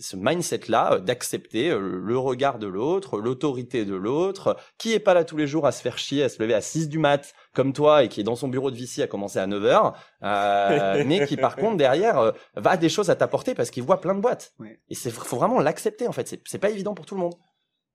ce 0.00 0.16
mindset-là 0.16 0.94
euh, 0.94 0.98
d'accepter 1.00 1.70
euh, 1.70 2.00
le 2.02 2.18
regard 2.18 2.58
de 2.58 2.66
l'autre, 2.66 3.18
l'autorité 3.18 3.84
de 3.84 3.94
l'autre, 3.94 4.56
qui 4.78 4.92
est 4.92 5.00
pas 5.00 5.14
là 5.14 5.24
tous 5.24 5.36
les 5.36 5.46
jours 5.46 5.66
à 5.66 5.72
se 5.72 5.82
faire 5.82 5.98
chier, 5.98 6.22
à 6.22 6.28
se 6.28 6.42
lever 6.42 6.54
à 6.54 6.60
6 6.60 6.88
du 6.88 6.98
mat, 6.98 7.34
comme 7.54 7.72
toi, 7.72 8.04
et 8.04 8.08
qui 8.08 8.20
est 8.20 8.24
dans 8.24 8.36
son 8.36 8.48
bureau 8.48 8.70
de 8.70 8.76
VC 8.76 9.02
à 9.02 9.06
commencer 9.06 9.38
à 9.38 9.46
9 9.46 9.64
heures, 9.64 9.94
euh, 10.22 11.02
mais 11.06 11.26
qui 11.26 11.36
par 11.36 11.56
contre 11.56 11.76
derrière 11.76 12.18
euh, 12.18 12.32
va 12.56 12.76
des 12.76 12.88
choses 12.88 13.10
à 13.10 13.16
t'apporter 13.16 13.54
parce 13.54 13.70
qu'il 13.70 13.82
voit 13.82 14.00
plein 14.00 14.14
de 14.14 14.20
boîtes. 14.20 14.54
Ouais. 14.58 14.80
Et 14.88 14.94
c'est 14.94 15.10
faut 15.10 15.36
vraiment 15.36 15.60
l'accepter 15.60 16.06
en 16.08 16.12
fait. 16.12 16.28
C'est 16.28 16.40
c'est 16.46 16.58
pas 16.58 16.70
évident 16.70 16.94
pour 16.94 17.06
tout 17.06 17.14
le 17.14 17.20
monde, 17.20 17.34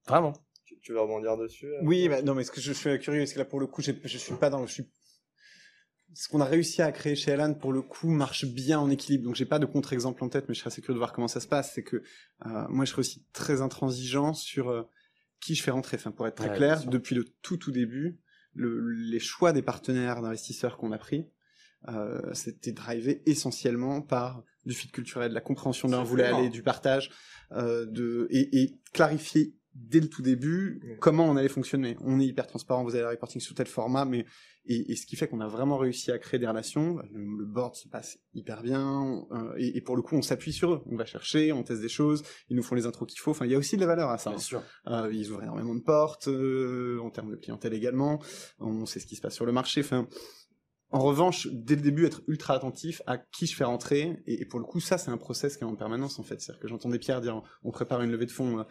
vraiment. 0.07 0.33
Tu, 0.65 0.77
tu 0.79 0.91
veux 0.93 0.99
rebondir 1.01 1.37
dessus 1.37 1.67
euh? 1.67 1.79
Oui, 1.83 2.09
bah, 2.09 2.21
non, 2.21 2.33
mais 2.35 2.43
ce 2.43 2.51
que 2.51 2.59
je 2.61 2.73
suis 2.73 2.99
curieux, 2.99 3.21
parce 3.21 3.33
que 3.33 3.39
là, 3.39 3.45
pour 3.45 3.59
le 3.59 3.67
coup, 3.67 3.81
j'ai- 3.81 3.99
je 4.03 4.17
suis 4.17 4.35
pas 4.35 4.49
dans, 4.49 4.65
je 4.67 4.73
suis, 4.73 4.83
ce 6.13 6.29
qu'on 6.29 6.41
a 6.41 6.45
réussi 6.45 6.81
à 6.81 6.91
créer 6.91 7.15
chez 7.15 7.31
Alan, 7.31 7.53
pour 7.53 7.71
le 7.71 7.81
coup, 7.81 8.09
marche 8.09 8.45
bien 8.45 8.79
en 8.79 8.89
équilibre. 8.89 9.25
Donc, 9.25 9.35
j'ai 9.35 9.45
pas 9.45 9.59
de 9.59 9.65
contre-exemple 9.65 10.23
en 10.23 10.29
tête, 10.29 10.45
mais 10.47 10.55
je 10.55 10.59
serais 10.59 10.69
assez 10.69 10.81
curieux 10.81 10.95
de 10.95 10.99
voir 10.99 11.13
comment 11.13 11.27
ça 11.27 11.39
se 11.39 11.47
passe. 11.47 11.73
C'est 11.73 11.83
que, 11.83 11.97
euh, 12.45 12.67
moi, 12.69 12.85
je 12.85 12.91
serais 12.91 13.01
aussi 13.01 13.25
très 13.33 13.61
intransigeant 13.61 14.33
sur 14.33 14.69
euh, 14.69 14.83
qui 15.41 15.55
je 15.55 15.63
fais 15.63 15.71
rentrer. 15.71 15.97
Enfin, 15.97 16.11
pour 16.11 16.27
être 16.27 16.35
très 16.35 16.49
Ouais, 16.49 16.57
clair, 16.57 16.85
depuis 16.85 17.15
le 17.15 17.25
tout, 17.41 17.57
tout 17.57 17.71
début, 17.71 18.19
le, 18.53 18.79
les 18.89 19.19
choix 19.19 19.53
des 19.53 19.61
partenaires 19.61 20.21
d'investisseurs 20.21 20.77
qu'on 20.77 20.91
a 20.91 20.97
pris, 20.97 21.27
euh, 21.89 22.33
c'était 22.33 22.71
drivé 22.71 23.21
essentiellement 23.25 24.01
par 24.01 24.43
du 24.65 24.73
fit 24.73 24.89
culturel, 24.89 25.29
de 25.29 25.35
la 25.35 25.41
compréhension 25.41 25.87
on 25.87 26.03
voulait 26.03 26.25
aller, 26.25 26.49
du 26.49 26.63
partage, 26.63 27.11
de 27.51 28.27
et, 28.31 28.63
et 28.63 28.81
clarifier 28.91 29.55
dès 29.79 29.99
le 29.99 30.09
tout 30.09 30.21
début 30.21 30.97
comment 30.99 31.25
on 31.29 31.35
allait 31.37 31.47
fonctionner. 31.49 31.95
On 32.01 32.19
est 32.19 32.25
hyper 32.25 32.47
transparent, 32.47 32.83
vous 32.83 32.95
avez 32.95 33.03
le 33.03 33.09
reporting 33.09 33.39
sous 33.41 33.53
tel 33.53 33.67
format, 33.67 34.05
mais 34.05 34.25
et, 34.69 34.91
et 34.91 34.95
ce 34.97 35.05
qui 35.05 35.15
fait 35.15 35.27
qu'on 35.29 35.39
a 35.39 35.47
vraiment 35.47 35.77
réussi 35.77 36.11
à 36.11 36.17
créer 36.19 36.39
des 36.39 36.47
relations. 36.47 36.97
Le, 37.13 37.23
le 37.39 37.45
board 37.45 37.75
se 37.75 37.87
passe 37.87 38.17
hyper 38.33 38.61
bien, 38.63 39.23
euh, 39.31 39.53
et, 39.57 39.77
et 39.77 39.81
pour 39.81 39.95
le 39.95 40.01
coup, 40.01 40.15
on 40.15 40.21
s'appuie 40.21 40.51
sur 40.51 40.73
eux. 40.73 40.81
On 40.87 40.97
va 40.97 41.05
chercher, 41.05 41.53
on 41.53 41.63
teste 41.63 41.81
des 41.81 41.87
choses, 41.89 42.23
ils 42.49 42.55
nous 42.57 42.63
font 42.63 42.75
les 42.75 42.85
intros 42.85 43.07
qu'il 43.07 43.19
faut. 43.19 43.31
Enfin, 43.31 43.45
il 43.45 43.51
y 43.51 43.55
a 43.55 43.57
aussi 43.57 43.75
de 43.77 43.81
la 43.81 43.87
valeur 43.87 44.09
à 44.09 44.17
ça. 44.17 44.31
hein. 44.31 44.39
sûr. 44.39 44.63
Euh, 44.87 45.09
ils 45.13 45.31
ouvrent 45.31 45.43
énormément 45.43 45.73
de 45.75 45.79
portes 45.81 46.27
euh, 46.27 46.99
en 47.01 47.09
termes 47.11 47.31
de 47.31 47.37
clientèle 47.37 47.73
également. 47.73 48.21
On 48.59 48.85
sait 48.85 48.99
ce 48.99 49.05
qui 49.07 49.15
se 49.15 49.21
passe 49.21 49.35
sur 49.35 49.45
le 49.45 49.53
marché. 49.53 49.81
Enfin, 49.81 50.07
en 50.91 50.99
revanche, 50.99 51.47
dès 51.51 51.75
le 51.75 51.81
début, 51.81 52.05
être 52.05 52.21
ultra 52.27 52.53
attentif 52.53 53.01
à 53.07 53.17
qui 53.17 53.45
je 53.45 53.55
fais 53.55 53.65
rentrer. 53.65 54.21
Et, 54.25 54.41
et 54.41 54.45
pour 54.45 54.59
le 54.59 54.65
coup, 54.65 54.79
ça, 54.79 54.97
c'est 54.97 55.11
un 55.11 55.17
process 55.17 55.57
qui 55.57 55.63
est 55.63 55.67
en 55.67 55.75
permanence 55.75 56.17
en 56.19 56.23
fait. 56.23 56.39
C'est-à-dire 56.39 56.61
que 56.61 56.67
j'entendais 56.67 56.97
Pierre 56.99 57.19
dire, 57.21 57.41
on 57.63 57.71
prépare 57.71 58.01
une 58.01 58.11
levée 58.11 58.25
de 58.25 58.31
fonds 58.31 58.59
euh, 58.59 58.63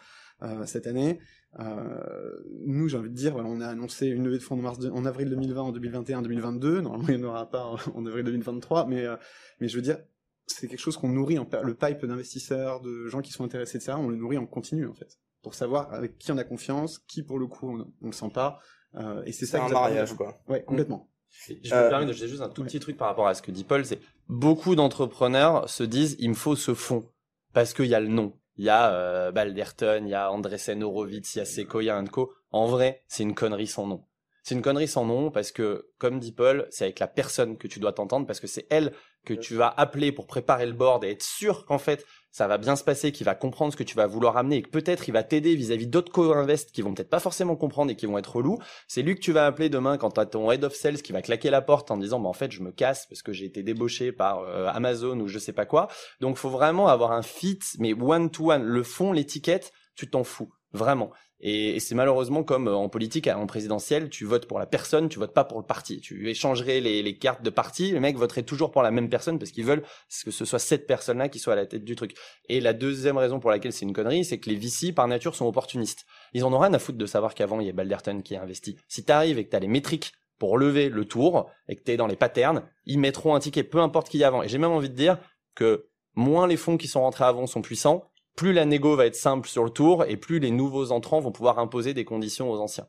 euh, 0.42 0.66
cette 0.66 0.86
année. 0.86 1.18
Euh, 1.58 2.32
nous, 2.66 2.88
j'ai 2.88 2.96
envie 2.98 3.10
de 3.10 3.14
dire, 3.14 3.32
voilà, 3.32 3.48
on 3.48 3.60
a 3.60 3.66
annoncé 3.68 4.06
une 4.06 4.24
levée 4.24 4.38
de 4.38 4.42
fonds 4.42 4.56
en, 4.58 4.62
mars 4.62 4.78
de- 4.78 4.90
en 4.90 5.04
avril 5.04 5.28
2020, 5.30 5.60
en 5.62 5.72
2021, 5.72 6.18
en 6.18 6.22
2022. 6.22 6.80
Normalement, 6.80 7.08
il 7.08 7.16
n'y 7.18 7.24
en 7.24 7.28
aura 7.28 7.50
pas 7.50 7.64
en, 7.94 8.06
avril 8.06 8.24
2023, 8.24 8.86
mais 8.86 9.04
euh, 9.04 9.16
mais 9.60 9.68
je 9.68 9.76
veux 9.76 9.82
dire, 9.82 9.98
c'est 10.46 10.68
quelque 10.68 10.80
chose 10.80 10.96
qu'on 10.96 11.08
nourrit 11.08 11.38
en 11.38 11.46
le 11.62 11.74
pipe 11.74 12.04
d'investisseurs, 12.06 12.80
de 12.80 13.08
gens 13.08 13.20
qui 13.20 13.32
sont 13.32 13.44
intéressés, 13.44 13.76
etc. 13.78 13.94
On 13.98 14.08
le 14.08 14.16
nourrit 14.16 14.38
en 14.38 14.46
continu 14.46 14.86
en 14.86 14.94
fait, 14.94 15.18
pour 15.42 15.54
savoir 15.54 15.92
avec 15.92 16.18
qui 16.18 16.30
on 16.32 16.38
a 16.38 16.44
confiance, 16.44 16.98
qui 17.00 17.22
pour 17.22 17.38
le 17.38 17.46
coup 17.46 17.68
on, 17.68 17.92
on 18.02 18.06
le 18.06 18.12
sent 18.12 18.30
pas. 18.32 18.58
Euh, 18.94 19.22
et 19.26 19.32
c'est 19.32 19.44
ça 19.46 19.58
un 19.64 19.68
mariage, 19.68 20.14
quoi. 20.14 20.40
Ouais, 20.48 20.62
complètement. 20.64 21.10
Je 21.49 21.74
Euh, 21.74 21.84
me 21.84 21.89
permets 21.91 22.07
de 22.07 22.12
juste 22.12 22.41
un 22.43 22.49
tout 22.49 22.64
petit 22.64 22.80
truc 22.80 22.97
par 22.97 23.09
rapport 23.09 23.26
à 23.28 23.34
ce 23.34 23.43
que 23.43 23.51
dit 23.51 23.64
Paul, 23.64 23.84
c'est 23.84 24.01
beaucoup 24.28 24.74
d'entrepreneurs 24.74 25.68
se 25.68 25.82
disent 25.84 26.16
il 26.18 26.30
me 26.30 26.34
faut 26.34 26.57
ce 26.57 26.74
fonds 26.74 27.09
parce 27.53 27.74
qu'il 27.74 27.87
y 27.87 27.95
a 27.95 28.01
le 28.01 28.09
nom. 28.09 28.32
Il 28.57 28.64
y 28.64 28.70
a 28.70 28.93
euh, 28.93 29.32
Balderton, 29.32 30.03
il 30.05 30.09
y 30.09 30.14
a 30.14 30.32
Andresen 30.32 30.82
Horowitz, 30.82 31.34
il 31.34 31.39
y 31.39 31.43
a 31.43 31.45
Sequoia 31.45 32.03
Co. 32.05 32.32
En 32.51 32.66
vrai, 32.66 33.03
c'est 33.07 33.22
une 33.22 33.34
connerie 33.34 33.66
sans 33.66 33.87
nom. 33.87 34.05
C'est 34.43 34.55
une 34.55 34.62
connerie 34.62 34.89
sans 34.89 35.05
nom 35.05 35.30
parce 35.30 35.51
que, 35.51 35.89
comme 35.99 36.20
dit 36.20 36.32
Paul, 36.32 36.66
c'est 36.70 36.84
avec 36.84 37.01
la 37.01 37.09
personne 37.09 37.59
que 37.59 37.66
tu 37.66 37.80
dois 37.80 37.93
t'entendre 37.93 38.26
parce 38.26 38.41
que 38.41 38.47
c'est 38.47 38.66
elle 38.70 38.93
que 39.24 39.34
tu 39.34 39.57
vas 39.57 39.74
appeler 39.76 40.12
pour 40.12 40.26
préparer 40.26 40.66
le 40.66 40.72
board 40.72 41.05
et 41.05 41.11
être 41.11 41.22
sûr 41.22 41.66
qu'en 41.66 41.78
fait 41.78 42.07
ça 42.37 42.47
va 42.47 42.59
bien 42.59 42.76
se 42.76 42.84
passer, 42.84 43.12
qu'il 43.12 43.24
va 43.24 43.34
comprendre 43.34 43.72
ce 43.72 43.78
que 43.78 43.82
tu 43.82 43.97
vas 43.97 44.07
vouloir 44.07 44.37
amener 44.37 44.57
et 44.57 44.62
que 44.62 44.68
peut-être 44.68 45.09
il 45.09 45.12
va 45.12 45.22
t'aider 45.22 45.55
vis-à-vis 45.55 45.87
d'autres 45.87 46.12
co-invest 46.12 46.70
qui 46.70 46.82
vont 46.82 46.93
peut-être 46.93 47.09
pas 47.09 47.18
forcément 47.18 47.57
comprendre 47.57 47.91
et 47.91 47.97
qui 47.97 48.05
vont 48.05 48.18
être 48.18 48.37
relous. 48.37 48.59
C'est 48.89 49.01
lui 49.01 49.14
que 49.14 49.20
tu 49.20 49.32
vas 49.32 49.47
appeler 49.47 49.70
demain 49.70 49.97
quand 49.97 50.11
t'as 50.11 50.26
ton 50.26 50.53
head 50.53 50.62
of 50.62 50.74
sales 50.74 51.01
qui 51.01 51.12
va 51.12 51.22
claquer 51.22 51.49
la 51.49 51.62
porte 51.62 51.91
en 51.91 51.97
disant 51.97 52.20
bah 52.20 52.28
en 52.28 52.34
fait 52.34 52.53
je 52.53 52.62
me 52.62 52.72
casse 52.72 53.07
parce 53.07 53.22
que 53.22 53.32
j'ai 53.32 53.47
été 53.47 53.62
débauché 53.62 54.12
par 54.12 54.41
euh, 54.41 54.66
Amazon 54.66 55.18
ou 55.18 55.28
je 55.28 55.39
sais 55.39 55.55
pas 55.55 55.64
quoi. 55.64 55.89
Donc 56.20 56.37
faut 56.37 56.51
vraiment 56.51 56.89
avoir 56.89 57.12
un 57.12 57.22
fit 57.22 57.59
mais 57.78 57.95
one 57.95 58.28
to 58.28 58.53
one. 58.53 58.64
Le 58.64 58.82
fond, 58.82 59.12
l'étiquette, 59.12 59.72
tu 59.95 60.11
t'en 60.11 60.22
fous 60.22 60.53
vraiment. 60.74 61.12
Et, 61.41 61.80
c'est 61.80 61.95
malheureusement 61.95 62.43
comme 62.43 62.68
euh, 62.68 62.74
en 62.74 62.89
politique, 62.89 63.28
en 63.28 63.47
présidentielle, 63.47 64.09
tu 64.09 64.24
votes 64.24 64.47
pour 64.47 64.59
la 64.59 64.66
personne, 64.66 65.09
tu 65.09 65.18
votes 65.18 65.34
pas 65.34 65.45
pour 65.45 65.59
le 65.59 65.66
parti. 65.66 66.01
Tu 66.01 66.30
échangerais 66.30 66.80
les, 66.80 67.03
les 67.03 67.18
cartes 67.18 67.43
de 67.43 67.51
parti, 67.51 67.93
les 67.93 68.01
mecs 68.01 68.16
voteraient 68.16 68.43
toujours 68.43 68.70
pour 68.70 68.82
la 68.82 68.91
même 68.91 69.09
personne 69.09 69.39
parce 69.39 69.51
qu'ils 69.51 69.64
veulent 69.64 69.82
que 70.24 70.30
ce 70.30 70.45
soit 70.45 70.59
cette 70.59 70.87
personne-là 70.87 71.28
qui 71.28 71.39
soit 71.39 71.53
à 71.53 71.57
la 71.57 71.66
tête 71.66 71.84
du 71.84 71.95
truc. 71.95 72.14
Et 72.49 72.61
la 72.61 72.72
deuxième 72.72 73.18
raison 73.18 73.39
pour 73.39 73.51
laquelle 73.51 73.72
c'est 73.72 73.84
une 73.84 73.93
connerie, 73.93 74.24
c'est 74.24 74.39
que 74.39 74.49
les 74.49 74.57
VC, 74.57 74.93
par 74.93 75.07
nature, 75.09 75.34
sont 75.34 75.47
opportunistes. 75.47 76.07
Ils 76.32 76.45
en 76.45 76.53
ont 76.53 76.59
rien 76.59 76.72
à 76.72 76.78
foutre 76.78 76.99
de 76.99 77.07
savoir 77.07 77.34
qu'avant, 77.34 77.61
il 77.61 77.66
y 77.66 77.70
a 77.70 77.72
Balderton 77.72 78.22
qui 78.22 78.34
a 78.37 78.43
investi. 78.43 78.76
Si 78.89 79.05
t'arrives 79.05 79.39
et 79.39 79.45
que 79.45 79.51
t'as 79.51 79.61
les 79.61 79.68
métriques 79.68 80.12
pour 80.39 80.59
lever 80.59 80.89
le 80.89 81.05
tour 81.05 81.51
et 81.68 81.76
que 81.76 81.82
t'es 81.82 81.97
dans 81.97 82.07
les 82.07 82.16
patterns, 82.16 82.62
ils 82.84 82.99
mettront 82.99 83.34
un 83.34 83.41
ticket, 83.41 83.64
peu 83.64 83.80
importe 83.80 84.09
qui 84.09 84.18
y 84.18 84.24
a 84.24 84.28
avant. 84.28 84.43
Et 84.43 84.49
j'ai 84.49 84.59
même 84.59 84.70
envie 84.70 84.91
de 84.91 84.95
dire 84.95 85.18
que 85.55 85.89
moins 86.14 86.47
les 86.47 86.57
fonds 86.57 86.76
qui 86.76 86.89
sont 86.89 87.01
rentrés 87.03 87.24
avant 87.24 87.47
sont 87.47 87.62
puissants, 87.62 88.11
plus 88.37 88.53
la 88.53 88.66
négo 88.66 88.95
va 88.95 89.07
être 89.07 89.16
simple 89.16 89.49
sur 89.49 89.64
le 89.64 89.70
tour 89.70 90.05
et 90.05 90.16
plus 90.16 90.39
les 90.39 90.51
nouveaux 90.51 90.93
entrants 90.93 91.20
vont 91.20 91.32
pouvoir 91.32 91.59
imposer 91.59 91.95
des 91.95 92.05
conditions 92.05 92.51
aux 92.51 92.61
anciens. 92.61 92.87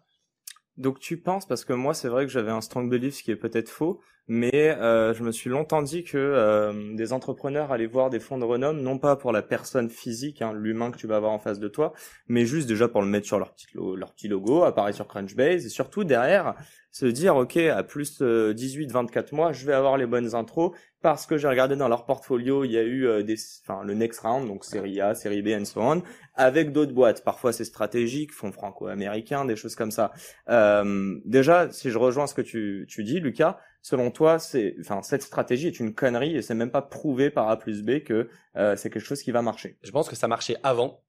Donc 0.76 1.00
tu 1.00 1.20
penses, 1.20 1.48
parce 1.48 1.66
que 1.66 1.74
moi 1.74 1.94
c'est 1.94 2.10
vrai 2.10 2.26
que 2.26 2.32
j'avais 2.32 2.52
un 2.52 2.62
strong 2.62 2.90
belief, 2.90 3.16
ce 3.16 3.24
qui 3.24 3.32
est 3.32 3.38
peut-être 3.38 3.70
faux, 3.70 4.02
mais 4.28 4.76
euh, 4.78 5.14
je 5.14 5.24
me 5.24 5.32
suis 5.32 5.50
longtemps 5.50 5.82
dit 5.82 6.04
que 6.04 6.18
euh, 6.18 6.96
des 6.96 7.14
entrepreneurs 7.14 7.72
allaient 7.72 7.86
voir 7.86 8.10
des 8.10 8.20
fonds 8.20 8.38
de 8.38 8.44
renom, 8.46 8.74
non 8.74 8.98
pas 8.98 9.16
pour 9.16 9.32
la 9.32 9.42
personne 9.42 9.90
physique, 9.90 10.42
hein, 10.42 10.54
l'humain 10.54 10.92
que 10.92 10.98
tu 10.98 11.08
vas 11.08 11.16
avoir 11.18 11.32
en 11.32 11.40
face 11.40 11.60
de 11.60 11.68
toi, 11.68 11.94
mais 12.28 12.46
juste 12.46 12.68
déjà 12.68 12.88
pour 12.88 13.02
le 13.02 13.08
mettre 13.08 13.26
sur 13.28 13.40
leur 13.40 13.54
petit, 13.54 13.68
lo- 13.74 13.96
leur 13.96 14.14
petit 14.14 14.28
logo, 14.28 14.64
apparaître 14.64 14.98
sur 14.98 15.08
Crunchbase, 15.08 15.66
et 15.66 15.70
surtout 15.70 16.04
derrière, 16.04 16.56
se 16.92 17.06
dire, 17.06 17.36
ok, 17.36 17.58
à 17.58 17.84
plus 17.84 18.22
18-24 18.22 19.34
mois, 19.36 19.52
je 19.54 19.66
vais 19.66 19.74
avoir 19.74 19.98
les 19.98 20.08
bonnes 20.08 20.34
intros, 20.36 20.72
parce 21.02 21.26
que 21.28 21.38
j'ai 21.38 21.48
regardé 21.48 21.76
dans 21.76 21.88
leur 21.88 22.06
portfolio, 22.06 22.64
il 22.64 22.72
y 22.72 22.78
a 22.78 22.82
eu 22.84 23.06
euh, 23.08 23.22
des, 23.24 23.36
enfin, 23.64 23.84
le 23.84 23.94
next 23.94 24.20
round, 24.22 24.48
donc 24.48 24.66
série 24.66 25.00
A, 25.00 25.14
série 25.14 25.42
B, 25.44 25.50
and 25.50 25.66
so 25.66 25.80
on, 25.82 26.02
avec 26.36 26.72
d'autres 26.72 26.94
boîtes. 26.94 27.24
Parfois 27.24 27.54
c'est 27.54 27.66
stratégique, 27.66 28.34
fonds 28.34 28.52
franco-américains, 28.52 29.46
des 29.46 29.56
choses 29.56 29.76
comme 29.76 29.92
ça. 29.92 30.12
Euh, 30.50 31.20
déjà, 31.26 31.72
si 31.72 31.92
je 31.92 31.98
rejoins 31.98 32.26
ce 32.28 32.34
que 32.34 32.42
tu, 32.42 32.86
tu 32.90 33.04
dis, 33.04 33.20
Lucas, 33.20 33.60
selon 33.82 34.12
toi, 34.12 34.40
c'est, 34.40 34.76
enfin, 34.82 35.02
cette 35.02 35.22
stratégie 35.24 35.68
est 35.68 35.80
une 35.80 35.94
connerie 35.94 36.36
et 36.36 36.42
c'est 36.42 36.56
même 36.56 36.72
pas 36.72 36.82
prouvé 36.82 37.30
par 37.30 37.50
A 37.50 37.58
plus 37.58 37.84
B 37.84 38.00
que 38.04 38.30
euh, 38.56 38.76
c'est 38.76 38.90
quelque 38.90 39.06
chose 39.06 39.22
qui 39.22 39.32
va 39.32 39.42
marcher. 39.42 39.78
Je 39.84 39.92
pense 39.92 40.10
que 40.10 40.16
ça 40.16 40.28
marchait 40.28 40.58
avant, 40.64 41.04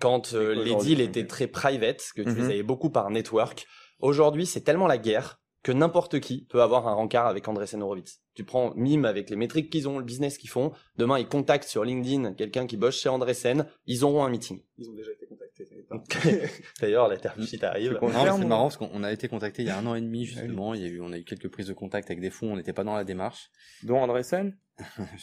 quand 0.00 0.34
euh, 0.34 0.54
les 0.64 0.74
deals 0.76 1.00
étaient 1.00 1.26
très 1.26 1.46
private, 1.46 2.02
que 2.14 2.22
tu 2.22 2.28
Mhm. 2.30 2.36
les 2.38 2.44
avais 2.44 2.62
beaucoup 2.62 2.90
par 2.90 3.10
network. 3.10 3.66
Aujourd'hui, 4.00 4.46
c'est 4.46 4.60
tellement 4.62 4.86
la 4.86 4.98
guerre 4.98 5.40
que 5.62 5.72
n'importe 5.72 6.20
qui 6.20 6.44
peut 6.44 6.62
avoir 6.62 6.86
un 6.86 6.94
rencard 6.94 7.26
avec 7.26 7.48
Andresen 7.48 7.82
Horowitz. 7.82 8.20
Tu 8.34 8.44
prends 8.44 8.72
Mime 8.76 9.04
avec 9.04 9.30
les 9.30 9.36
métriques 9.36 9.70
qu'ils 9.70 9.88
ont, 9.88 9.98
le 9.98 10.04
business 10.04 10.38
qu'ils 10.38 10.50
font. 10.50 10.72
Demain, 10.96 11.18
ils 11.18 11.26
contactent 11.26 11.68
sur 11.68 11.84
LinkedIn 11.84 12.34
quelqu'un 12.34 12.66
qui 12.66 12.76
bosse 12.76 13.00
chez 13.00 13.08
Andresen. 13.08 13.66
Ils 13.86 14.04
auront 14.04 14.24
un 14.24 14.28
meeting. 14.30 14.62
Ils 14.78 14.88
ont 14.88 14.92
déjà 14.92 15.10
été 15.10 15.26
contactés. 15.26 15.45
D'ailleurs, 16.80 17.08
la 17.08 17.16
mais 17.94 17.98
confirmes 17.98 18.40
c'est 18.40 18.46
marrant 18.46 18.64
parce 18.64 18.76
qu'on 18.76 19.02
a 19.04 19.12
été 19.12 19.28
contacté 19.28 19.62
il 19.62 19.68
y 19.68 19.70
a 19.70 19.78
un 19.78 19.86
an 19.86 19.94
et 19.94 20.00
demi 20.00 20.24
justement. 20.24 20.74
Il 20.74 20.82
y 20.82 20.84
a 20.84 20.88
eu, 20.88 21.00
on 21.00 21.12
a 21.12 21.18
eu 21.18 21.24
quelques 21.24 21.48
prises 21.48 21.66
de 21.68 21.72
contact 21.72 22.10
avec 22.10 22.20
des 22.20 22.30
fonds. 22.30 22.52
On 22.52 22.56
n'était 22.56 22.72
pas 22.72 22.84
dans 22.84 22.94
la 22.94 23.04
démarche. 23.04 23.50
Dont 23.82 23.98
Andresen 23.98 24.56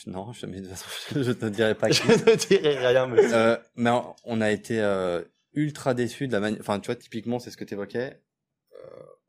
non, 0.07 0.31
mais 0.47 0.61
de 0.61 0.67
toute 0.67 0.75
façon, 0.75 1.21
je 1.21 1.31
te 1.31 1.45
dirai 1.45 1.75
pas. 1.75 1.91
Je 1.91 2.01
ne 2.01 2.35
dirai 2.35 2.87
rien, 2.87 3.05
monsieur. 3.05 3.35
Euh, 3.35 3.57
mais 3.75 3.91
on- 4.23 4.41
a 4.41 4.49
été 4.49 4.81
euh, 4.81 5.21
ultra 5.53 5.93
déçus 5.93 6.27
de 6.27 6.31
la 6.33 6.39
manière. 6.39 6.59
Enfin, 6.59 6.79
tu 6.79 6.87
vois, 6.87 6.95
typiquement, 6.95 7.37
c'est 7.37 7.51
ce 7.51 7.57
que 7.57 7.63
tu 7.63 7.75
évoquais. 7.75 8.19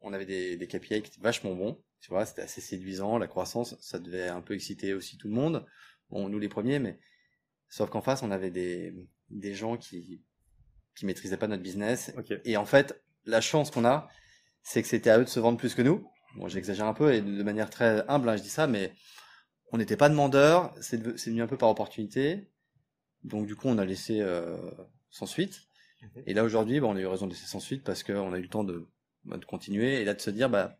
on 0.00 0.14
avait 0.14 0.24
des, 0.24 0.56
des 0.56 0.66
KPI 0.66 1.02
qui 1.02 1.10
étaient 1.10 1.20
vachement 1.20 1.54
bons. 1.54 1.78
Tu 2.00 2.08
vois, 2.08 2.24
c'était 2.24 2.40
assez 2.40 2.62
séduisant. 2.62 3.18
La 3.18 3.26
croissance, 3.26 3.76
ça 3.80 3.98
devait 3.98 4.28
un 4.28 4.40
peu 4.40 4.54
exciter 4.54 4.94
aussi 4.94 5.18
tout 5.18 5.28
le 5.28 5.34
monde. 5.34 5.66
Bon, 6.08 6.26
nous 6.30 6.38
les 6.38 6.48
premiers, 6.48 6.78
mais 6.78 6.98
sauf 7.68 7.90
qu'en 7.90 8.00
face, 8.00 8.22
on 8.22 8.30
avait 8.30 8.50
des, 8.50 8.94
des 9.28 9.54
gens 9.54 9.76
qui 9.76 10.22
qui 10.96 11.06
maîtrisaient 11.06 11.36
pas 11.36 11.48
notre 11.48 11.62
business. 11.62 12.12
Et 12.44 12.56
en 12.56 12.64
fait, 12.64 13.02
la 13.24 13.40
chance 13.40 13.70
qu'on 13.70 13.84
a, 13.84 14.08
c'est 14.62 14.82
que 14.82 14.88
c'était 14.88 15.10
à 15.10 15.18
eux 15.18 15.24
de 15.24 15.28
se 15.28 15.40
vendre 15.40 15.58
plus 15.58 15.74
que 15.74 15.82
nous. 15.82 16.08
Bon, 16.36 16.48
j'exagère 16.48 16.86
un 16.86 16.94
peu 16.94 17.14
et 17.14 17.20
de 17.20 17.42
manière 17.42 17.70
très 17.70 18.04
humble, 18.08 18.28
hein, 18.28 18.36
je 18.36 18.42
dis 18.42 18.48
ça, 18.48 18.66
mais 18.66 18.92
on 19.72 19.78
n'était 19.78 19.96
pas 19.96 20.08
demandeurs. 20.08 20.74
C'est 20.80 21.02
venu 21.02 21.42
un 21.42 21.46
peu 21.46 21.56
par 21.56 21.68
opportunité. 21.68 22.50
Donc 23.22 23.46
du 23.46 23.56
coup, 23.56 23.68
on 23.68 23.78
a 23.78 23.84
laissé 23.84 24.20
euh, 24.20 24.56
sans 25.10 25.26
suite. 25.26 25.62
Mhm. 26.02 26.22
Et 26.26 26.34
là 26.34 26.44
aujourd'hui, 26.44 26.80
bah, 26.80 26.86
on 26.88 26.96
a 26.96 27.00
eu 27.00 27.06
raison 27.06 27.26
de 27.26 27.32
laisser 27.32 27.46
sans 27.46 27.60
suite 27.60 27.84
parce 27.84 28.02
qu'on 28.02 28.32
a 28.32 28.38
eu 28.38 28.42
le 28.42 28.48
temps 28.48 28.64
de, 28.64 28.88
bah, 29.24 29.36
de 29.36 29.44
continuer 29.44 30.00
et 30.00 30.04
là 30.04 30.14
de 30.14 30.20
se 30.20 30.30
dire, 30.30 30.50
bah, 30.50 30.78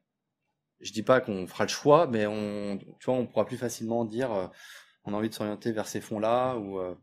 je 0.81 0.93
dis 0.93 1.03
pas 1.03 1.21
qu'on 1.21 1.47
fera 1.47 1.65
le 1.65 1.71
choix, 1.71 2.07
mais 2.07 2.27
on, 2.27 2.79
tu 2.79 3.07
vois, 3.07 3.15
on 3.15 3.27
pourra 3.27 3.47
plus 3.47 3.57
facilement 3.57 4.05
dire, 4.05 4.33
euh, 4.33 4.47
on 5.05 5.15
a 5.15 5.17
envie 5.17 5.29
de 5.29 5.35
s'orienter 5.35 5.73
vers 5.73 5.87
ces 5.87 6.01
fonds-là 6.01 6.57
ou, 6.57 6.79
euh, 6.79 6.95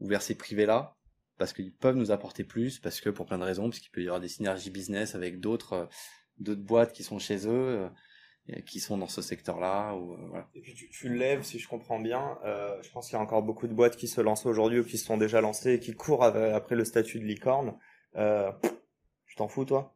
ou 0.00 0.08
vers 0.08 0.22
ces 0.22 0.34
privés-là 0.34 0.96
parce 1.38 1.52
qu'ils 1.52 1.72
peuvent 1.72 1.96
nous 1.96 2.10
apporter 2.10 2.44
plus, 2.44 2.78
parce 2.78 3.00
que 3.00 3.10
pour 3.10 3.26
plein 3.26 3.38
de 3.38 3.44
raisons, 3.44 3.64
parce 3.64 3.80
qu'il 3.80 3.90
peut 3.90 4.02
y 4.02 4.06
avoir 4.06 4.20
des 4.20 4.28
synergies 4.28 4.70
business 4.70 5.14
avec 5.14 5.40
d'autres, 5.40 5.88
euh, 6.40 6.54
boîtes 6.56 6.92
qui 6.92 7.02
sont 7.04 7.18
chez 7.18 7.46
eux. 7.46 7.50
euh, 7.84 7.88
qui 8.66 8.80
sont 8.80 8.98
dans 8.98 9.06
ce 9.06 9.22
secteur-là. 9.22 9.94
Voilà. 10.28 10.48
Et 10.54 10.60
puis 10.60 10.74
tu, 10.74 10.88
tu 10.88 11.14
lèves, 11.14 11.42
si 11.42 11.58
je 11.58 11.68
comprends 11.68 12.00
bien, 12.00 12.38
euh, 12.44 12.76
je 12.82 12.90
pense 12.90 13.06
qu'il 13.06 13.16
y 13.16 13.18
a 13.18 13.22
encore 13.22 13.42
beaucoup 13.42 13.68
de 13.68 13.72
boîtes 13.72 13.96
qui 13.96 14.08
se 14.08 14.20
lancent 14.20 14.46
aujourd'hui 14.46 14.80
ou 14.80 14.84
qui 14.84 14.98
se 14.98 15.06
sont 15.06 15.16
déjà 15.16 15.40
lancées 15.40 15.74
et 15.74 15.78
qui 15.80 15.94
courent 15.94 16.24
après 16.24 16.74
le 16.74 16.84
statut 16.84 17.20
de 17.20 17.24
licorne. 17.24 17.78
Euh, 18.16 18.50
tu 19.26 19.36
t'en 19.36 19.48
fous 19.48 19.64
toi? 19.64 19.94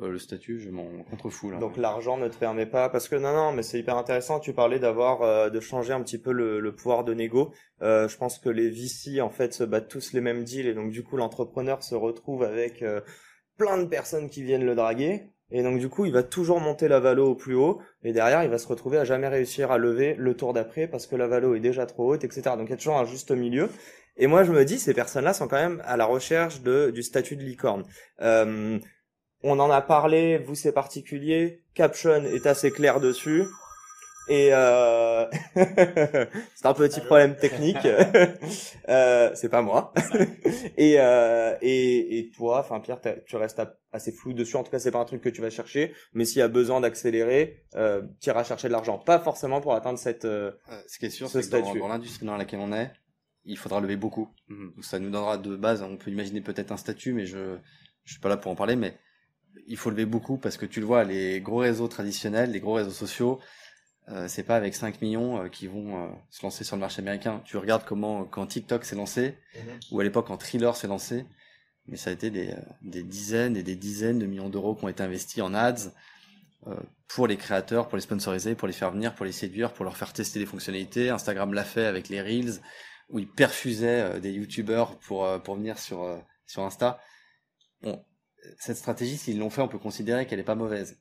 Euh, 0.00 0.10
le 0.10 0.18
statut, 0.18 0.58
je 0.58 0.70
m'en 0.70 0.86
contrefous 1.10 1.50
là. 1.50 1.58
Donc 1.58 1.76
l'argent 1.76 2.18
ne 2.18 2.28
te 2.28 2.36
permet 2.36 2.66
pas 2.66 2.88
parce 2.88 3.08
que 3.08 3.16
non 3.16 3.34
non 3.34 3.52
mais 3.52 3.62
c'est 3.62 3.78
hyper 3.78 3.96
intéressant. 3.96 4.40
Tu 4.40 4.52
parlais 4.52 4.78
d'avoir 4.78 5.22
euh, 5.22 5.48
de 5.48 5.60
changer 5.60 5.92
un 5.92 6.02
petit 6.02 6.18
peu 6.18 6.32
le, 6.32 6.60
le 6.60 6.74
pouvoir 6.74 7.04
de 7.04 7.14
négo. 7.14 7.52
Euh, 7.82 8.08
je 8.08 8.16
pense 8.16 8.38
que 8.38 8.48
les 8.48 8.68
VC 8.68 9.20
en 9.20 9.30
fait 9.30 9.54
se 9.54 9.64
battent 9.64 9.88
tous 9.88 10.12
les 10.12 10.20
mêmes 10.20 10.44
deals 10.44 10.66
et 10.66 10.74
donc 10.74 10.90
du 10.90 11.02
coup 11.02 11.16
l'entrepreneur 11.16 11.82
se 11.82 11.94
retrouve 11.94 12.42
avec 12.42 12.82
euh, 12.82 13.00
plein 13.56 13.78
de 13.78 13.86
personnes 13.86 14.28
qui 14.28 14.42
viennent 14.42 14.64
le 14.64 14.74
draguer 14.74 15.30
et 15.50 15.62
donc 15.62 15.78
du 15.78 15.88
coup 15.88 16.04
il 16.04 16.12
va 16.12 16.22
toujours 16.22 16.60
monter 16.60 16.88
la 16.88 17.00
valo 17.00 17.30
au 17.30 17.34
plus 17.34 17.54
haut 17.54 17.80
et 18.02 18.12
derrière 18.12 18.42
il 18.44 18.50
va 18.50 18.58
se 18.58 18.66
retrouver 18.66 18.98
à 18.98 19.04
jamais 19.04 19.28
réussir 19.28 19.70
à 19.70 19.78
lever 19.78 20.14
le 20.18 20.34
tour 20.34 20.52
d'après 20.52 20.88
parce 20.88 21.06
que 21.06 21.16
la 21.16 21.26
valo 21.26 21.54
est 21.54 21.60
déjà 21.60 21.86
trop 21.86 22.12
haute 22.12 22.24
etc. 22.24 22.42
Donc 22.56 22.66
il 22.66 22.70
y 22.70 22.74
a 22.74 22.76
toujours 22.76 22.98
un 22.98 23.04
juste 23.04 23.30
milieu. 23.30 23.68
Et 24.18 24.26
moi 24.26 24.44
je 24.44 24.52
me 24.52 24.64
dis 24.64 24.78
ces 24.78 24.94
personnes-là 24.94 25.34
sont 25.34 25.46
quand 25.46 25.56
même 25.56 25.82
à 25.84 25.96
la 25.96 26.06
recherche 26.06 26.62
de 26.62 26.90
du 26.90 27.02
statut 27.02 27.36
de 27.36 27.42
licorne. 27.42 27.84
Euh, 28.22 28.78
on 29.42 29.58
en 29.58 29.70
a 29.70 29.80
parlé, 29.80 30.38
vous 30.38 30.54
c'est 30.54 30.72
particulier, 30.72 31.62
Caption 31.74 32.24
est 32.24 32.46
assez 32.46 32.70
clair 32.70 33.00
dessus. 33.00 33.44
Et 34.28 34.48
euh... 34.52 35.24
c'est 35.54 36.66
un 36.66 36.74
petit 36.74 37.00
problème 37.00 37.36
technique. 37.36 37.84
euh, 38.88 39.30
c'est 39.34 39.48
pas 39.48 39.62
moi. 39.62 39.92
et, 40.76 40.96
euh, 40.98 41.56
et, 41.60 42.18
et 42.18 42.30
toi, 42.30 42.60
enfin 42.60 42.80
Pierre, 42.80 43.00
tu 43.26 43.36
restes 43.36 43.62
assez 43.92 44.12
flou 44.12 44.32
dessus. 44.32 44.56
En 44.56 44.64
tout 44.64 44.70
cas, 44.70 44.78
c'est 44.78 44.90
pas 44.90 44.98
un 44.98 45.04
truc 45.04 45.22
que 45.22 45.28
tu 45.28 45.40
vas 45.40 45.50
chercher. 45.50 45.94
Mais 46.12 46.24
s'il 46.24 46.38
y 46.38 46.42
a 46.42 46.48
besoin 46.48 46.80
d'accélérer, 46.80 47.64
euh, 47.76 48.02
tu 48.20 48.30
iras 48.30 48.42
chercher 48.42 48.68
de 48.68 48.72
l'argent. 48.72 48.98
Pas 48.98 49.20
forcément 49.20 49.60
pour 49.60 49.74
atteindre 49.74 49.98
cette. 49.98 50.24
Euh, 50.24 50.50
ce 50.88 50.98
qui 50.98 51.06
est 51.06 51.10
sûr, 51.10 51.28
c'est 51.28 51.42
que 51.42 51.56
dans, 51.56 51.74
dans 51.74 51.88
l'industrie 51.88 52.26
dans 52.26 52.36
laquelle 52.36 52.60
on 52.60 52.72
est, 52.72 52.90
il 53.44 53.56
faudra 53.56 53.80
lever 53.80 53.96
beaucoup. 53.96 54.34
Mhm. 54.48 54.72
Ça 54.82 54.98
nous 54.98 55.10
donnera 55.10 55.38
de 55.38 55.54
base. 55.56 55.82
On 55.82 55.96
peut 55.96 56.10
imaginer 56.10 56.40
peut-être 56.40 56.72
un 56.72 56.76
statut, 56.76 57.12
mais 57.12 57.26
je 57.26 57.58
je 58.04 58.12
suis 58.12 58.20
pas 58.20 58.28
là 58.28 58.36
pour 58.36 58.50
en 58.50 58.56
parler. 58.56 58.74
Mais 58.74 58.98
il 59.66 59.76
faut 59.76 59.90
lever 59.90 60.06
beaucoup 60.06 60.36
parce 60.38 60.56
que 60.56 60.66
tu 60.66 60.80
le 60.80 60.86
vois, 60.86 61.04
les 61.04 61.40
gros 61.40 61.58
réseaux 61.58 61.88
traditionnels, 61.88 62.50
les 62.50 62.60
gros 62.60 62.74
réseaux 62.74 62.90
sociaux, 62.90 63.40
euh, 64.08 64.28
c'est 64.28 64.44
pas 64.44 64.56
avec 64.56 64.74
5 64.74 65.02
millions 65.02 65.42
euh, 65.42 65.48
qui 65.48 65.66
vont 65.66 66.04
euh, 66.04 66.08
se 66.30 66.42
lancer 66.42 66.62
sur 66.62 66.76
le 66.76 66.80
marché 66.80 67.02
américain. 67.02 67.42
Tu 67.44 67.56
regardes 67.56 67.84
comment 67.84 68.24
quand 68.24 68.46
TikTok 68.46 68.84
s'est 68.84 68.94
lancé, 68.94 69.36
mhm. 69.54 69.80
ou 69.90 70.00
à 70.00 70.04
l'époque 70.04 70.28
quand 70.28 70.36
Thriller 70.36 70.76
s'est 70.76 70.86
lancé, 70.86 71.26
mais 71.86 71.96
ça 71.96 72.10
a 72.10 72.12
été 72.12 72.30
des, 72.30 72.54
des 72.82 73.02
dizaines 73.02 73.56
et 73.56 73.64
des 73.64 73.74
dizaines 73.74 74.20
de 74.20 74.26
millions 74.26 74.48
d'euros 74.48 74.76
qui 74.76 74.84
ont 74.84 74.88
été 74.88 75.02
investis 75.02 75.42
en 75.42 75.54
ads 75.54 75.90
pour 77.06 77.28
les 77.28 77.36
créateurs, 77.36 77.86
pour 77.86 77.96
les 77.96 78.02
sponsoriser, 78.02 78.56
pour 78.56 78.66
les 78.66 78.74
faire 78.74 78.90
venir, 78.90 79.14
pour 79.14 79.24
les 79.24 79.30
séduire, 79.30 79.72
pour 79.72 79.84
leur 79.84 79.96
faire 79.96 80.12
tester 80.12 80.40
des 80.40 80.46
fonctionnalités. 80.46 81.10
Instagram 81.10 81.54
l'a 81.54 81.62
fait 81.62 81.86
avec 81.86 82.08
les 82.08 82.20
Reels, 82.20 82.60
où 83.08 83.20
ils 83.20 83.28
perfusaient 83.28 84.18
des 84.18 84.32
YouTubers 84.32 84.98
pour, 84.98 85.40
pour 85.44 85.54
venir 85.54 85.78
sur, 85.78 86.20
sur 86.44 86.64
Insta. 86.64 87.00
Bon, 87.82 88.04
cette 88.58 88.76
stratégie, 88.76 89.16
s'ils 89.16 89.38
l'ont 89.38 89.50
fait, 89.50 89.62
on 89.62 89.68
peut 89.68 89.78
considérer 89.78 90.26
qu'elle 90.26 90.38
n'est 90.38 90.44
pas 90.44 90.54
mauvaise. 90.54 91.00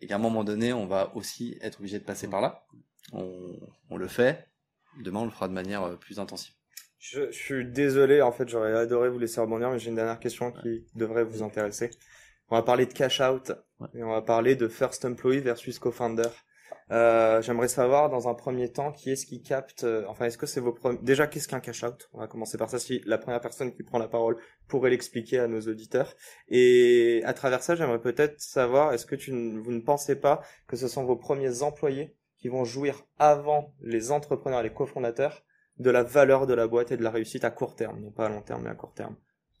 Et 0.00 0.06
qu'à 0.06 0.16
un 0.16 0.18
moment 0.18 0.44
donné, 0.44 0.72
on 0.72 0.86
va 0.86 1.14
aussi 1.14 1.58
être 1.60 1.78
obligé 1.78 1.98
de 1.98 2.04
passer 2.04 2.28
par 2.28 2.40
là. 2.40 2.64
On, 3.12 3.58
on 3.90 3.96
le 3.96 4.08
fait. 4.08 4.48
Demain, 5.02 5.20
on 5.20 5.24
le 5.24 5.30
fera 5.30 5.48
de 5.48 5.52
manière 5.52 5.82
euh, 5.82 5.96
plus 5.96 6.18
intensive. 6.18 6.54
Je, 6.98 7.30
je 7.30 7.38
suis 7.38 7.66
désolé, 7.66 8.20
en 8.22 8.32
fait, 8.32 8.48
j'aurais 8.48 8.74
adoré 8.74 9.08
vous 9.08 9.18
laisser 9.18 9.40
rebondir, 9.40 9.70
mais 9.70 9.78
j'ai 9.78 9.88
une 9.88 9.96
dernière 9.96 10.20
question 10.20 10.52
qui 10.52 10.86
devrait 10.94 11.24
vous 11.24 11.42
intéresser. 11.42 11.90
On 12.48 12.56
va 12.56 12.62
parler 12.62 12.86
de 12.86 12.92
cash 12.92 13.20
out 13.20 13.52
et 13.94 14.02
on 14.02 14.10
va 14.10 14.22
parler 14.22 14.56
de 14.56 14.68
first 14.68 15.04
employee 15.04 15.40
versus 15.40 15.78
co-founder. 15.78 16.28
Euh, 16.90 17.40
J'aimerais 17.42 17.68
savoir 17.68 18.10
dans 18.10 18.28
un 18.28 18.34
premier 18.34 18.70
temps 18.70 18.92
qui 18.92 19.10
est-ce 19.10 19.26
qui 19.26 19.42
capte. 19.42 19.84
Euh, 19.84 20.04
enfin, 20.08 20.26
est-ce 20.26 20.38
que 20.38 20.46
c'est 20.46 20.60
vos 20.60 20.72
premiers... 20.72 20.98
déjà 21.02 21.26
qu'est-ce 21.26 21.48
qu'un 21.48 21.60
cash 21.60 21.84
out? 21.84 22.08
On 22.12 22.18
va 22.18 22.26
commencer 22.26 22.58
par 22.58 22.68
ça. 22.68 22.78
Si 22.78 23.00
la 23.06 23.18
première 23.18 23.40
personne 23.40 23.72
qui 23.72 23.82
prend 23.82 23.98
la 23.98 24.08
parole 24.08 24.36
pourrait 24.68 24.90
l'expliquer 24.90 25.38
à 25.38 25.46
nos 25.46 25.60
auditeurs. 25.60 26.14
Et 26.48 27.22
à 27.24 27.32
travers 27.32 27.62
ça, 27.62 27.74
j'aimerais 27.74 28.00
peut-être 28.00 28.40
savoir 28.40 28.92
est-ce 28.92 29.06
que 29.06 29.16
tu 29.16 29.30
vous 29.30 29.72
ne 29.72 29.80
pensez 29.80 30.16
pas 30.16 30.42
que 30.66 30.76
ce 30.76 30.88
sont 30.88 31.04
vos 31.04 31.16
premiers 31.16 31.62
employés 31.62 32.16
qui 32.38 32.48
vont 32.48 32.64
jouir 32.64 33.04
avant 33.18 33.74
les 33.80 34.10
entrepreneurs, 34.10 34.62
les 34.62 34.72
cofondateurs 34.72 35.44
de 35.78 35.90
la 35.90 36.02
valeur 36.02 36.46
de 36.46 36.54
la 36.54 36.66
boîte 36.66 36.92
et 36.92 36.96
de 36.96 37.02
la 37.02 37.10
réussite 37.10 37.44
à 37.44 37.50
court 37.50 37.74
terme, 37.74 38.00
non 38.00 38.10
pas 38.10 38.26
à 38.26 38.28
long 38.28 38.42
terme 38.42 38.62
mais 38.64 38.70
à 38.70 38.74
court 38.74 38.94
terme. 38.94 39.16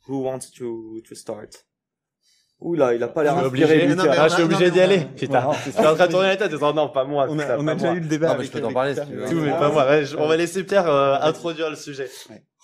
Who 0.08 0.22
wants 0.24 0.50
to 0.56 1.00
to 1.06 1.14
start? 1.14 1.66
Oula, 2.60 2.94
il 2.94 3.02
a 3.02 3.08
pas 3.08 3.22
l'air 3.22 3.38
inspiré. 3.38 3.90
Obligé. 3.90 4.08
ah, 4.10 4.28
je 4.28 4.34
suis 4.34 4.42
obligé 4.42 4.70
d'y 4.70 4.80
aller. 4.80 5.06
Putain, 5.16 5.50
je 5.64 5.70
suis 5.70 5.86
en 5.86 5.94
train 5.94 6.06
de 6.06 6.12
tourner 6.12 6.28
la 6.28 6.36
tête. 6.36 6.50
Disant, 6.50 6.74
non, 6.74 6.90
pas 6.90 7.04
moi. 7.04 7.26
On 7.30 7.38
a, 7.38 7.56
on 7.56 7.66
a 7.66 7.74
déjà 7.74 7.92
eu 7.94 8.00
le 8.00 8.06
débat. 8.06 8.28
Non, 8.28 8.38
mais 8.38 8.44
je 8.44 8.50
peux 8.50 8.60
t'en 8.60 8.72
parler 8.72 8.94
si 8.94 9.00
tu 9.06 9.14
veux. 9.14 9.28
Tout, 9.28 9.40
mais 9.40 9.50
pas 9.50 9.70
moi. 9.70 9.86
Ouais, 9.86 10.04
on 10.18 10.28
va 10.28 10.36
laisser 10.36 10.64
Pierre 10.64 10.88
euh, 10.88 11.16
introduire 11.22 11.70
le 11.70 11.76
sujet. 11.76 12.10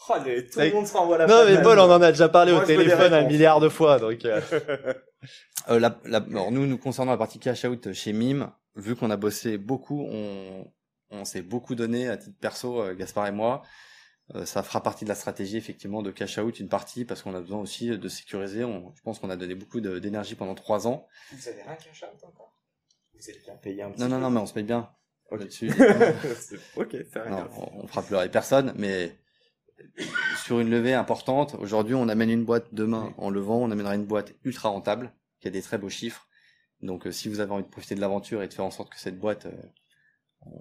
Oh, 0.08 0.14
les, 0.24 0.46
tout 0.46 0.60
le 0.60 0.72
monde 0.72 0.86
s'envoie 0.86 1.18
la 1.18 1.26
Non, 1.26 1.44
mais 1.46 1.60
Paul, 1.62 1.78
on 1.78 1.90
en 1.90 2.02
a 2.02 2.12
déjà 2.12 2.28
parlé 2.28 2.52
moi, 2.52 2.62
au 2.62 2.66
téléphone 2.66 3.12
un 3.14 3.24
milliard 3.24 3.58
de 3.58 3.68
fois, 3.68 3.98
donc. 3.98 4.24
Euh... 4.24 4.40
euh, 5.70 5.80
la, 5.80 5.96
la, 6.04 6.18
alors 6.18 6.52
nous, 6.52 6.66
nous 6.66 6.78
concernant 6.78 7.12
la 7.12 7.18
partie 7.18 7.38
cash 7.38 7.64
out 7.64 7.92
chez 7.92 8.12
Mime, 8.12 8.50
vu 8.76 8.94
qu'on 8.94 9.10
a 9.10 9.16
bossé 9.16 9.58
beaucoup, 9.58 10.06
on, 10.08 10.66
on 11.10 11.24
s'est 11.24 11.42
beaucoup 11.42 11.74
donné 11.74 12.08
à 12.08 12.16
titre 12.16 12.36
perso, 12.40 12.80
euh, 12.82 12.94
Gaspard 12.94 13.26
et 13.26 13.32
moi. 13.32 13.62
Euh, 14.34 14.44
ça 14.44 14.62
fera 14.64 14.82
partie 14.82 15.04
de 15.04 15.08
la 15.08 15.14
stratégie 15.14 15.56
effectivement 15.56 16.02
de 16.02 16.10
cash 16.10 16.38
out 16.38 16.58
une 16.58 16.68
partie 16.68 17.04
parce 17.04 17.22
qu'on 17.22 17.34
a 17.34 17.40
besoin 17.40 17.60
aussi 17.60 17.96
de 17.96 18.08
sécuriser. 18.08 18.64
On, 18.64 18.92
je 18.96 19.02
pense 19.02 19.20
qu'on 19.20 19.30
a 19.30 19.36
donné 19.36 19.54
beaucoup 19.54 19.80
d'énergie 19.80 20.34
pendant 20.34 20.54
trois 20.54 20.88
ans. 20.88 21.06
Vous 21.32 21.48
avez 21.48 21.62
rien 21.62 21.76
cash 21.76 22.02
out 22.02 22.24
encore? 22.24 22.52
Vous 23.14 23.30
êtes 23.30 23.42
bien 23.44 23.54
payé 23.54 23.82
un 23.82 23.90
petit 23.90 24.00
Non 24.00 24.08
peu 24.08 24.12
non 24.14 24.20
non 24.20 24.30
mais 24.30 24.40
on 24.40 24.46
se 24.46 24.52
paye 24.52 24.64
bien 24.64 24.90
okay. 25.30 25.44
là-dessus. 25.44 25.70
ok, 26.76 27.04
fair 27.04 27.30
non, 27.30 27.48
on, 27.56 27.84
on 27.84 27.86
fera 27.86 28.02
pleurer 28.02 28.28
personne, 28.28 28.74
mais 28.76 29.16
sur 30.44 30.58
une 30.60 30.70
levée 30.70 30.94
importante, 30.94 31.54
aujourd'hui 31.54 31.94
on 31.94 32.08
amène 32.08 32.30
une 32.30 32.44
boîte 32.44 32.72
demain 32.72 33.14
en 33.18 33.30
levant, 33.30 33.58
on 33.58 33.70
amènera 33.70 33.94
une 33.94 34.06
boîte 34.06 34.34
ultra 34.44 34.70
rentable 34.70 35.12
qui 35.40 35.48
a 35.48 35.50
des 35.50 35.62
très 35.62 35.78
beaux 35.78 35.88
chiffres. 35.88 36.28
Donc 36.82 37.06
euh, 37.06 37.12
si 37.12 37.28
vous 37.28 37.40
avez 37.40 37.52
envie 37.52 37.64
de 37.64 37.68
profiter 37.68 37.94
de 37.94 38.00
l'aventure 38.00 38.42
et 38.42 38.48
de 38.48 38.54
faire 38.54 38.64
en 38.64 38.70
sorte 38.70 38.90
que 38.90 38.98
cette 38.98 39.18
boîte 39.18 39.46
euh, 39.46 39.62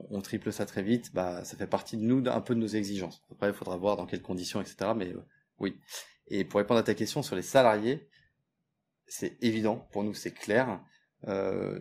on 0.10 0.22
triple 0.22 0.52
ça 0.52 0.66
très 0.66 0.84
vite, 0.84 1.14
bah 1.14 1.44
ça 1.44 1.58
fait 1.58 1.68
partie 1.68 1.98
de 1.98 2.04
nous 2.04 2.24
un 2.28 2.42
peu 2.42 2.56
de 2.56 2.60
nos 2.60 2.68
exigences. 2.68 3.24
Après, 3.32 3.50
il 3.50 3.54
faudra 3.54 3.78
voir 3.78 3.98
dans 3.98 4.06
quelles 4.06 4.22
conditions, 4.22 4.62
etc. 4.62 4.92
Mais 4.96 5.14
euh, 5.14 5.26
oui. 5.60 5.80
Et 6.28 6.44
pour 6.44 6.60
répondre 6.60 6.80
à 6.80 6.84
ta 6.84 6.96
question 6.96 7.22
sur 7.22 7.36
les 7.36 7.42
salariés, 7.42 8.08
c'est 9.08 9.38
évident 9.44 9.88
pour 9.92 10.04
nous, 10.04 10.14
c'est 10.14 10.32
clair. 10.32 10.84
Euh, 11.28 11.80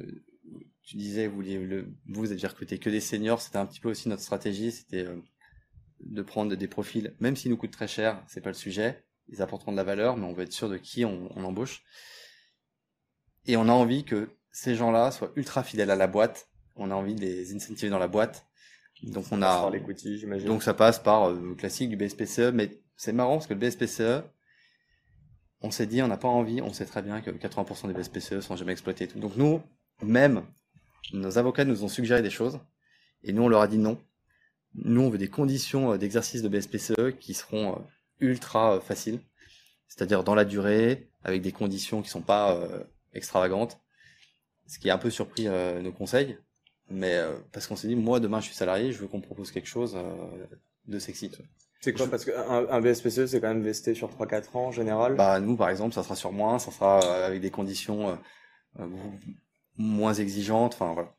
tu 0.83 0.97
disais, 0.97 1.27
vous, 1.27 1.41
le, 1.41 1.95
vous 2.07 2.31
aviez 2.31 2.47
recruté 2.47 2.79
que 2.79 2.91
des 2.91 3.01
seniors, 3.01 3.41
c'était 3.41 3.57
un 3.57 3.67
petit 3.67 3.81
peu 3.81 3.91
aussi 3.91 4.09
notre 4.09 4.23
stratégie, 4.23 4.71
c'était 4.71 5.07
euh, 5.07 5.17
de 6.01 6.23
prendre 6.23 6.55
des 6.55 6.69
profils, 6.69 7.15
même 7.21 7.37
s'ils 7.37 7.51
nous 7.51 7.57
coûtent 7.57 7.71
très 7.71 7.89
cher, 7.89 8.23
c'est 8.29 8.43
pas 8.43 8.51
le 8.51 8.55
sujet. 8.55 9.05
Ils 9.29 9.41
apporteront 9.41 9.73
de 9.73 9.77
la 9.79 9.85
valeur, 9.85 10.19
mais 10.19 10.27
on 10.27 10.35
veut 10.35 10.43
être 10.43 10.53
sûr 10.53 10.69
de 10.69 10.77
qui 10.77 11.07
on, 11.07 11.31
on 11.35 11.45
embauche. 11.45 11.83
Et 13.47 13.57
on 13.57 13.69
a 13.69 13.73
envie 13.73 14.05
que 14.05 14.29
ces 14.51 14.75
gens-là 14.75 15.11
soient 15.11 15.33
ultra 15.37 15.63
fidèles 15.63 15.91
à 15.91 15.97
la 15.97 16.07
boîte 16.07 16.51
on 16.77 16.91
a 16.91 16.95
envie 16.95 17.15
de 17.15 17.21
les 17.21 17.55
incentiver 17.55 17.91
dans 17.91 17.99
la 17.99 18.09
boîte. 18.09 18.47
Donc 19.03 19.27
on 19.33 19.43
a 19.43 19.71
donc 20.47 20.63
ça 20.63 20.73
passe 20.73 20.99
par 20.99 21.25
euh, 21.25 21.41
le 21.41 21.55
classique 21.55 21.91
du 21.91 21.97
BSPCE, 21.97 22.53
mais 22.53 22.71
c'est 22.97 23.13
marrant 23.13 23.35
parce 23.35 23.47
que 23.47 23.55
le 23.55 23.61
BSPCE, 23.61 24.25
on 25.61 25.71
s'est 25.71 25.87
dit 25.87 26.01
on 26.03 26.09
n'a 26.09 26.17
pas 26.17 26.29
envie, 26.29 26.63
on 26.63 26.73
sait 26.73 26.87
très 26.87 27.03
bien 27.03 27.21
que 27.21 27.31
80% 27.31 27.89
des 27.89 27.95
BSPCE 27.95 28.41
sont 28.41 28.57
jamais 28.57 28.73
exploités. 28.73 29.09
tout. 29.09 29.19
Donc 29.19 29.37
nous, 29.37 29.61
même 30.03 30.45
nos 31.13 31.39
avocats 31.39 31.65
nous 31.65 31.85
ont 31.85 31.89
suggéré 31.89 32.23
des 32.23 32.31
choses 32.31 32.61
et 33.23 33.33
nous 33.33 33.43
on 33.43 33.49
leur 33.49 33.61
a 33.61 33.69
dit 33.69 33.79
non. 33.79 33.99
Nous 34.75 35.03
on 35.03 35.11
veut 35.11 35.19
des 35.19 35.29
conditions 35.29 35.93
euh, 35.93 35.99
d'exercice 35.99 36.43
de 36.43 36.49
BSPCE 36.49 37.19
qui 37.19 37.35
seront 37.35 37.75
euh, 37.75 37.79
ultra 38.21 38.81
faciles, 38.81 39.21
c'est-à-dire 39.89 40.25
dans 40.25 40.35
la 40.35 40.45
durée, 40.45 41.11
avec 41.25 41.43
des 41.43 41.53
conditions 41.53 42.01
qui 42.01 42.09
sont 42.09 42.23
pas 42.23 42.59
extravagantes. 43.13 43.81
Ce 44.67 44.79
qui 44.79 44.89
a 44.89 44.95
un 44.95 44.99
peu 44.99 45.11
surpris 45.11 45.47
nos 45.47 45.93
conseils, 45.93 46.39
mais 46.91 47.17
euh, 47.17 47.35
parce 47.53 47.67
qu'on 47.67 47.77
s'est 47.77 47.89
dit, 47.89 47.97
moi 47.97 48.21
demain 48.21 48.41
je 48.41 48.47
suis 48.47 48.55
salarié, 48.55 48.93
je 48.93 48.99
veux 48.99 49.07
qu'on 49.07 49.21
propose 49.21 49.51
quelque 49.51 49.69
chose 49.69 49.95
euh, 49.97 50.47
de 50.87 50.99
sexy. 50.99 51.31
C'est 51.81 51.93
quoi 51.93 52.07
Parce 52.07 52.25
qu'un 52.25 52.67
un 52.69 52.81
BSPCE 52.81 53.27
c'est 53.27 53.41
quand 53.41 53.49
même 53.49 53.63
vesté 53.63 53.95
sur 53.95 54.11
3-4 54.11 54.57
ans 54.57 54.67
en 54.67 54.73
général? 54.73 55.17
Bah 55.17 55.41
nous 55.41 55.57
par 55.57 55.71
exemple 55.71 55.95
ça 55.95 56.03
sera 56.03 56.17
sur 56.17 56.33
moins, 56.33 56.59
ça 56.59 56.71
sera 56.71 57.01
euh, 57.05 57.27
avec 57.27 57.41
des 57.41 57.51
conditions 57.51 58.19
moins 59.77 60.15
exigeantes, 60.15 60.75
enfin 60.75 60.93
voilà. 60.93 61.15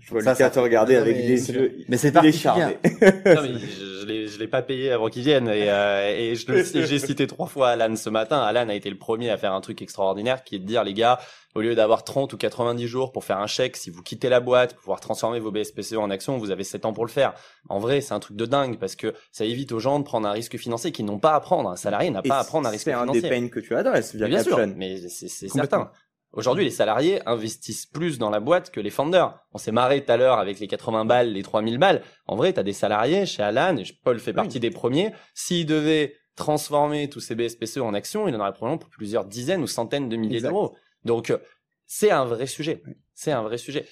Je 0.00 0.10
vois 0.10 0.20
Lucas 0.20 0.50
te 0.50 0.58
regarder 0.58 0.96
avec 0.96 1.16
des 1.16 1.50
yeux. 1.50 1.84
Mais 1.88 1.96
c'est 1.96 2.12
pas 2.12 2.30
charmé. 2.32 2.76
non, 2.84 3.42
mais 3.42 3.58
je, 3.58 4.06
l'ai, 4.06 4.28
je 4.28 4.38
l'ai 4.38 4.48
pas 4.48 4.62
payé 4.62 4.92
avant 4.92 5.08
qu'il 5.08 5.22
vienne 5.22 5.48
et, 5.48 5.68
euh, 5.68 6.16
et 6.16 6.34
je 6.34 6.46
j'ai 6.86 6.98
cité 6.98 7.26
trois 7.26 7.46
fois 7.46 7.70
Alan 7.70 7.94
ce 7.96 8.08
matin. 8.08 8.40
Alan 8.40 8.68
a 8.68 8.74
été 8.74 8.90
le 8.90 8.98
premier 8.98 9.30
à 9.30 9.36
faire 9.36 9.52
un 9.52 9.60
truc 9.60 9.82
extraordinaire 9.82 10.44
qui 10.44 10.56
est 10.56 10.58
de 10.60 10.66
dire 10.66 10.84
les 10.84 10.94
gars, 10.94 11.18
au 11.54 11.60
lieu 11.60 11.74
d'avoir 11.74 12.04
30 12.04 12.32
ou 12.32 12.36
90 12.36 12.86
jours 12.86 13.12
pour 13.12 13.24
faire 13.24 13.38
un 13.38 13.46
chèque, 13.46 13.76
si 13.76 13.90
vous 13.90 14.02
quittez 14.02 14.28
la 14.28 14.40
boîte, 14.40 14.74
pour 14.74 14.82
pouvoir 14.82 15.00
transformer 15.00 15.40
vos 15.40 15.50
BSPCE 15.50 15.94
en 15.94 16.10
actions, 16.10 16.38
vous 16.38 16.50
avez 16.50 16.64
7 16.64 16.84
ans 16.86 16.92
pour 16.92 17.04
le 17.04 17.10
faire. 17.10 17.34
En 17.68 17.78
vrai, 17.78 18.00
c'est 18.00 18.14
un 18.14 18.20
truc 18.20 18.36
de 18.36 18.46
dingue 18.46 18.78
parce 18.78 18.96
que 18.96 19.12
ça 19.32 19.44
évite 19.44 19.72
aux 19.72 19.80
gens 19.80 19.98
de 19.98 20.04
prendre 20.04 20.26
un 20.26 20.32
risque 20.32 20.56
financier 20.56 20.92
qu'ils 20.92 21.04
n'ont 21.04 21.18
pas 21.18 21.34
à 21.34 21.40
prendre. 21.40 21.68
Un 21.68 21.76
salarié 21.76 22.10
n'a 22.10 22.22
pas 22.22 22.38
à 22.38 22.44
prendre 22.44 22.68
un 22.68 22.70
risque 22.70 22.88
financier. 22.88 23.20
C'est 23.20 23.26
un 23.26 23.28
des 23.28 23.28
peines 23.28 23.50
que 23.50 23.60
tu 23.60 23.74
adresses 23.74 24.14
via 24.14 24.28
bien 24.28 24.42
sûr, 24.42 24.58
mais 24.76 25.08
c'est, 25.08 25.28
c'est 25.28 25.48
certain. 25.48 25.90
Aujourd'hui, 26.32 26.64
les 26.64 26.70
salariés 26.70 27.20
investissent 27.26 27.84
plus 27.84 28.18
dans 28.18 28.30
la 28.30 28.40
boîte 28.40 28.70
que 28.70 28.80
les 28.80 28.88
founders. 28.88 29.38
On 29.52 29.58
s'est 29.58 29.72
marré 29.72 30.02
tout 30.02 30.12
à 30.12 30.16
l'heure 30.16 30.38
avec 30.38 30.60
les 30.60 30.66
80 30.66 31.04
balles, 31.04 31.32
les 31.32 31.42
3000 31.42 31.78
balles. 31.78 32.02
En 32.26 32.36
vrai, 32.36 32.54
tu 32.54 32.60
as 32.60 32.62
des 32.62 32.72
salariés 32.72 33.26
chez 33.26 33.42
Alan, 33.42 33.76
et 33.76 33.84
Paul 34.02 34.18
fait 34.18 34.32
partie 34.32 34.58
des 34.58 34.70
premiers. 34.70 35.12
S'ils 35.34 35.66
devaient 35.66 36.14
transformer 36.34 37.10
tous 37.10 37.20
ces 37.20 37.34
BSPCE 37.34 37.78
en 37.78 37.92
actions, 37.92 38.28
il 38.28 38.34
en 38.34 38.40
aurait 38.40 38.52
probablement 38.52 38.78
pour 38.78 38.88
plusieurs 38.88 39.26
dizaines 39.26 39.62
ou 39.62 39.66
centaines 39.66 40.08
de 40.08 40.16
milliers 40.16 40.40
d'euros. 40.40 40.74
Donc, 41.04 41.30
euh, 41.30 41.38
c'est 41.86 42.10
un 42.10 42.24
vrai 42.24 42.46
sujet. 42.46 42.82
C'est 43.14 43.32
un 43.32 43.42
vrai 43.42 43.58
sujet. 43.58 43.86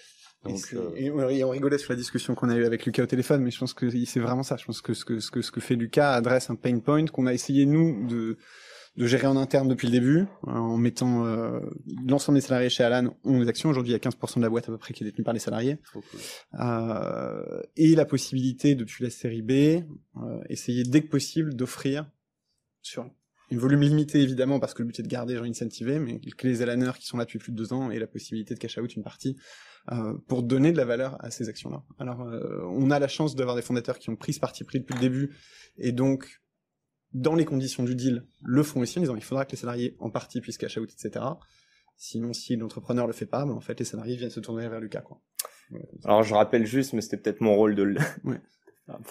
Donc, 0.44 0.74
et, 0.96 1.10
euh, 1.10 1.44
on 1.44 1.50
rigolait 1.50 1.76
sur 1.76 1.92
la 1.92 1.96
discussion 1.96 2.34
qu'on 2.34 2.48
a 2.48 2.56
eue 2.56 2.64
avec 2.64 2.86
Lucas 2.86 3.02
au 3.02 3.06
téléphone, 3.06 3.42
mais 3.42 3.50
je 3.50 3.58
pense 3.58 3.74
que 3.74 3.90
c'est 4.06 4.20
vraiment 4.20 4.42
ça. 4.42 4.56
Je 4.56 4.64
pense 4.64 4.80
que 4.80 4.94
ce 4.94 5.04
que 5.04 5.20
ce 5.20 5.30
que 5.30 5.42
ce 5.42 5.50
que 5.50 5.60
fait 5.60 5.74
Lucas 5.74 6.12
adresse 6.12 6.48
un 6.48 6.54
pain 6.54 6.78
point 6.78 7.04
qu'on 7.04 7.26
a 7.26 7.34
essayé 7.34 7.66
nous 7.66 8.06
de 8.06 8.38
de 8.96 9.06
gérer 9.06 9.26
en 9.26 9.36
interne 9.36 9.68
depuis 9.68 9.86
le 9.86 9.92
début, 9.92 10.18
euh, 10.18 10.50
en 10.50 10.76
mettant 10.76 11.24
euh, 11.24 11.60
l'ensemble 12.06 12.38
des 12.38 12.42
salariés 12.42 12.70
chez 12.70 12.82
Alan 12.82 13.16
ont 13.24 13.40
des 13.40 13.48
actions. 13.48 13.68
Aujourd'hui, 13.68 13.92
il 13.92 13.94
y 13.94 13.96
a 13.96 14.10
15% 14.10 14.36
de 14.36 14.42
la 14.42 14.50
boîte 14.50 14.68
à 14.68 14.72
peu 14.72 14.78
près 14.78 14.92
qui 14.92 15.04
est 15.04 15.06
détenue 15.06 15.24
par 15.24 15.34
les 15.34 15.40
salariés. 15.40 15.78
Euh, 16.60 17.62
et 17.76 17.94
la 17.94 18.04
possibilité, 18.04 18.74
depuis 18.74 19.04
la 19.04 19.10
série 19.10 19.42
B, 19.42 19.50
euh, 19.52 20.40
essayer 20.48 20.82
dès 20.82 21.02
que 21.02 21.08
possible 21.08 21.54
d'offrir 21.54 22.10
sur 22.82 23.08
une 23.50 23.58
volume 23.58 23.80
limité 23.80 24.20
évidemment 24.20 24.60
parce 24.60 24.74
que 24.74 24.82
le 24.82 24.86
but 24.86 25.00
est 25.00 25.02
de 25.02 25.08
garder 25.08 25.34
les 25.34 25.38
gens 25.40 25.44
incentivés, 25.44 25.98
mais 25.98 26.20
que 26.20 26.46
les 26.46 26.62
Alaners 26.62 26.92
qui 26.98 27.06
sont 27.06 27.16
là 27.16 27.24
depuis 27.24 27.38
plus 27.38 27.52
de 27.52 27.56
deux 27.56 27.72
ans 27.72 27.90
aient 27.90 27.98
la 27.98 28.06
possibilité 28.06 28.54
de 28.54 28.60
cash 28.60 28.78
out 28.78 28.94
une 28.94 29.02
partie 29.02 29.36
euh, 29.92 30.14
pour 30.28 30.42
donner 30.42 30.72
de 30.72 30.76
la 30.76 30.84
valeur 30.84 31.16
à 31.24 31.30
ces 31.30 31.48
actions-là. 31.48 31.82
Alors, 31.98 32.22
euh, 32.22 32.62
on 32.68 32.90
a 32.90 32.98
la 32.98 33.08
chance 33.08 33.34
d'avoir 33.34 33.56
des 33.56 33.62
fondateurs 33.62 33.98
qui 33.98 34.10
ont 34.10 34.16
pris 34.16 34.32
ce 34.32 34.40
parti 34.40 34.62
pris 34.62 34.78
depuis 34.78 34.94
le 34.94 35.00
début 35.00 35.36
et 35.78 35.92
donc 35.92 36.40
dans 37.12 37.34
les 37.34 37.44
conditions 37.44 37.82
du 37.82 37.94
deal, 37.94 38.24
le 38.42 38.62
font 38.62 38.80
aussi 38.80 38.98
en 38.98 39.02
disant 39.02 39.16
il 39.16 39.22
faudra 39.22 39.44
que 39.44 39.52
les 39.52 39.58
salariés 39.58 39.96
en 39.98 40.10
partie 40.10 40.40
puissent 40.40 40.58
cash 40.58 40.78
out, 40.78 40.90
etc. 40.92 41.24
Sinon, 41.96 42.32
si 42.32 42.56
l'entrepreneur 42.56 43.06
le 43.06 43.12
fait 43.12 43.26
pas, 43.26 43.44
ben, 43.44 43.52
en 43.52 43.60
fait, 43.60 43.78
les 43.78 43.84
salariés 43.84 44.16
viennent 44.16 44.30
se 44.30 44.40
tourner 44.40 44.68
vers 44.68 44.80
Lucas. 44.80 45.02
Quoi. 45.02 45.20
Alors, 46.04 46.22
je 46.22 46.34
rappelle 46.34 46.66
juste, 46.66 46.92
mais 46.92 47.02
c'était 47.02 47.18
peut-être 47.18 47.40
mon 47.40 47.54
rôle 47.54 47.74
de 47.74 47.82
le... 47.82 47.98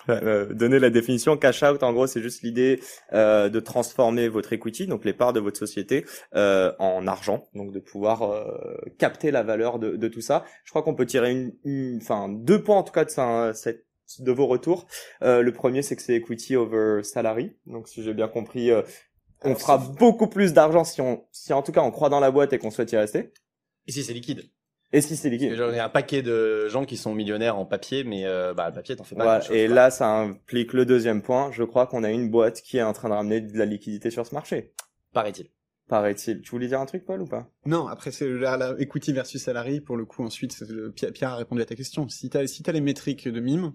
Euh, 0.10 0.54
donner 0.54 0.78
la 0.78 0.90
définition. 0.90 1.38
Cash 1.38 1.64
out, 1.64 1.84
en 1.84 1.94
gros, 1.94 2.06
c'est 2.06 2.22
juste 2.22 2.42
l'idée 2.42 2.82
euh, 3.14 3.48
de 3.48 3.62
transformer 3.62 4.28
votre 4.28 4.52
equity, 4.52 4.88
donc 4.88 5.06
les 5.06 5.14
parts 5.14 5.32
de 5.32 5.40
votre 5.40 5.58
société, 5.58 6.06
euh, 6.36 6.74
en 6.80 7.08
argent, 7.08 7.46
donc 7.56 7.72
de 7.72 7.80
pouvoir 7.80 8.24
euh, 8.24 8.76
capter 8.98 9.32
la 9.32 9.42
valeur 9.42 9.80
de, 9.80 9.96
de, 9.96 10.08
tout 10.10 10.20
ça. 10.20 10.44
Je 10.66 10.72
crois 10.72 10.84
qu'on 10.84 10.96
peut 10.96 11.06
tirer 11.06 11.54
une, 11.64 11.98
enfin 12.02 12.28
deux 12.28 12.62
points 12.62 12.76
en 12.76 12.84
tout 12.84 12.92
cas 12.92 13.06
de 13.06 13.10
ça, 13.10 13.54
cette 13.54 13.86
de 14.20 14.32
vos 14.32 14.48
retours. 14.48 14.88
Euh, 15.22 15.42
le 15.42 15.54
premier, 15.54 15.82
c'est 15.82 15.96
que 15.96 16.02
c'est 16.02 16.16
equity 16.16 16.56
over 16.56 17.04
salary. 17.04 17.56
Donc, 17.66 17.88
si 17.88 18.04
j'ai 18.04 18.14
bien 18.14 18.28
compris, 18.28 18.72
euh, 18.72 18.82
on 19.44 19.56
fera 19.56 19.78
beaucoup 19.78 20.28
plus 20.28 20.54
d'argent 20.54 20.84
si 20.84 21.02
on, 21.02 21.24
si 21.32 21.54
en 21.54 21.62
tout 21.62 21.72
cas 21.72 21.82
on 21.82 21.92
croit 21.92 22.10
dans 22.10 22.20
la 22.20 22.32
boîte 22.32 22.54
et 22.54 22.58
qu'on 22.58 22.72
souhaite 22.72 22.92
y 22.92 22.98
rester. 22.98 23.32
Et 23.88 23.92
si 23.92 24.04
c'est 24.04 24.14
liquide. 24.14 24.50
Et 24.92 25.02
si 25.02 25.16
c'est 25.16 25.30
liquide. 25.30 25.56
J'en 25.56 25.72
ai 25.72 25.80
un 25.80 25.90
paquet 25.90 26.22
de 26.22 26.68
gens 26.68 26.84
qui 26.84 26.98
sont 26.98 27.14
millionnaires 27.14 27.58
en 27.58 27.66
papier, 27.66 28.04
mais 28.04 28.26
euh, 28.26 28.54
bah, 28.54 28.70
le 28.70 28.76
papier, 28.76 28.96
t'en 28.96 29.04
fais 29.04 29.16
pas. 29.16 29.42
et 29.52 29.68
là, 29.68 29.92
ça 29.92 30.08
implique 30.08 30.74
le 30.74 30.86
deuxième 30.86 31.22
point. 31.22 31.52
Je 31.52 31.64
crois 31.64 31.86
qu'on 31.86 32.04
a 32.04 32.10
une 32.10 32.30
boîte 32.30 32.62
qui 32.62 32.78
est 32.78 32.84
en 32.84 32.94
train 32.94 33.10
de 33.10 33.14
ramener 33.14 33.42
de 33.42 33.58
la 33.58 33.66
liquidité 33.66 34.10
sur 34.10 34.26
ce 34.26 34.34
marché. 34.34 34.74
Paraît-il. 35.14 35.50
Paraît-il. 35.88 36.42
Tu 36.42 36.52
voulais 36.52 36.68
dire 36.68 36.80
un 36.80 36.86
truc, 36.86 37.06
Paul, 37.06 37.22
ou 37.22 37.28
pas? 37.28 37.50
Non, 37.66 37.88
après, 37.88 38.12
c'est 38.12 38.28
la, 38.28 38.76
equity 38.80 39.14
versus 39.14 39.42
salary. 39.42 39.80
Pour 39.80 39.96
le 39.96 40.06
coup, 40.06 40.24
ensuite, 40.24 40.56
Pierre 41.14 41.34
a 41.34 41.36
répondu 41.36 41.62
à 41.62 41.66
ta 41.66 41.76
question. 41.76 42.08
Si 42.10 42.30
t'as 42.30 42.46
si 42.48 42.64
as 42.66 42.72
les 42.72 42.82
métriques 42.82 43.28
de 43.28 43.40
mime, 43.40 43.74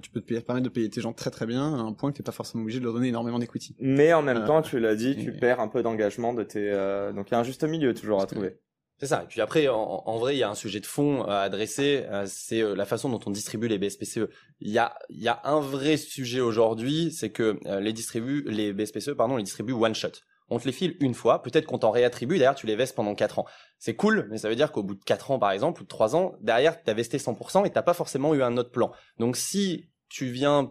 tu 0.00 0.10
peux 0.10 0.20
te 0.20 0.26
permettre 0.40 0.64
de 0.64 0.68
payer 0.68 0.88
tes 0.88 1.00
gens 1.00 1.12
très 1.12 1.30
très 1.30 1.46
bien 1.46 1.74
à 1.74 1.78
un 1.78 1.92
point 1.92 2.12
que 2.12 2.16
t'es 2.16 2.22
pas 2.22 2.32
forcément 2.32 2.62
obligé 2.62 2.78
de 2.78 2.84
leur 2.84 2.94
donner 2.94 3.08
énormément 3.08 3.38
d'equity. 3.38 3.76
Mais 3.78 4.12
en 4.12 4.22
même 4.22 4.38
euh, 4.38 4.46
temps, 4.46 4.62
tu 4.62 4.78
l'as 4.80 4.94
dit, 4.94 5.16
tu 5.16 5.32
perds 5.32 5.60
un 5.60 5.68
peu 5.68 5.82
d'engagement 5.82 6.32
de 6.32 6.42
tes. 6.42 6.70
Euh, 6.70 7.12
donc 7.12 7.30
il 7.30 7.32
y 7.32 7.34
a 7.34 7.40
un 7.40 7.44
juste 7.44 7.64
milieu 7.64 7.92
toujours 7.92 8.22
à 8.22 8.26
trouver. 8.26 8.58
C'est 8.98 9.08
ça. 9.08 9.24
Et 9.24 9.26
puis 9.26 9.40
après, 9.40 9.66
en, 9.68 10.16
vrai, 10.18 10.36
il 10.36 10.38
y 10.38 10.44
a 10.44 10.48
un 10.48 10.54
sujet 10.54 10.78
de 10.78 10.86
fond 10.86 11.24
à 11.24 11.38
adresser. 11.40 12.04
Euh, 12.08 12.24
c'est 12.26 12.62
la 12.62 12.84
façon 12.86 13.08
dont 13.08 13.18
on 13.26 13.30
distribue 13.30 13.66
les 13.66 13.78
BSPCE. 13.78 14.28
Il 14.60 14.70
y 14.70 14.78
a, 14.78 14.94
il 15.10 15.20
y 15.20 15.28
a 15.28 15.40
un 15.44 15.60
vrai 15.60 15.96
sujet 15.96 16.40
aujourd'hui, 16.40 17.10
c'est 17.10 17.30
que 17.30 17.58
les 17.80 17.92
distribue, 17.92 18.44
les 18.46 18.72
BSPCE, 18.72 19.10
pardon, 19.10 19.36
les 19.36 19.42
distribuent 19.42 19.72
one 19.72 19.94
shot. 19.94 20.12
On 20.52 20.58
te 20.58 20.66
les 20.66 20.72
file 20.72 20.96
une 21.00 21.14
fois, 21.14 21.42
peut-être 21.42 21.64
qu'on 21.64 21.78
t'en 21.78 21.90
réattribue, 21.90 22.38
d'ailleurs 22.38 22.54
tu 22.54 22.66
les 22.66 22.76
vestes 22.76 22.94
pendant 22.94 23.14
4 23.14 23.38
ans. 23.38 23.46
C'est 23.78 23.96
cool, 23.96 24.28
mais 24.30 24.36
ça 24.36 24.48
veut 24.48 24.54
dire 24.54 24.70
qu'au 24.70 24.82
bout 24.82 24.94
de 24.94 25.02
4 25.02 25.30
ans 25.30 25.38
par 25.38 25.50
exemple, 25.50 25.80
ou 25.80 25.84
de 25.84 25.88
3 25.88 26.14
ans, 26.14 26.34
derrière 26.40 26.82
tu 26.82 26.90
as 26.90 26.94
vesté 26.94 27.16
100% 27.16 27.66
et 27.66 27.70
t'as 27.70 27.82
pas 27.82 27.94
forcément 27.94 28.34
eu 28.34 28.42
un 28.42 28.56
autre 28.58 28.70
plan. 28.70 28.92
Donc 29.18 29.36
si 29.36 29.88
tu 30.10 30.26
viens 30.26 30.70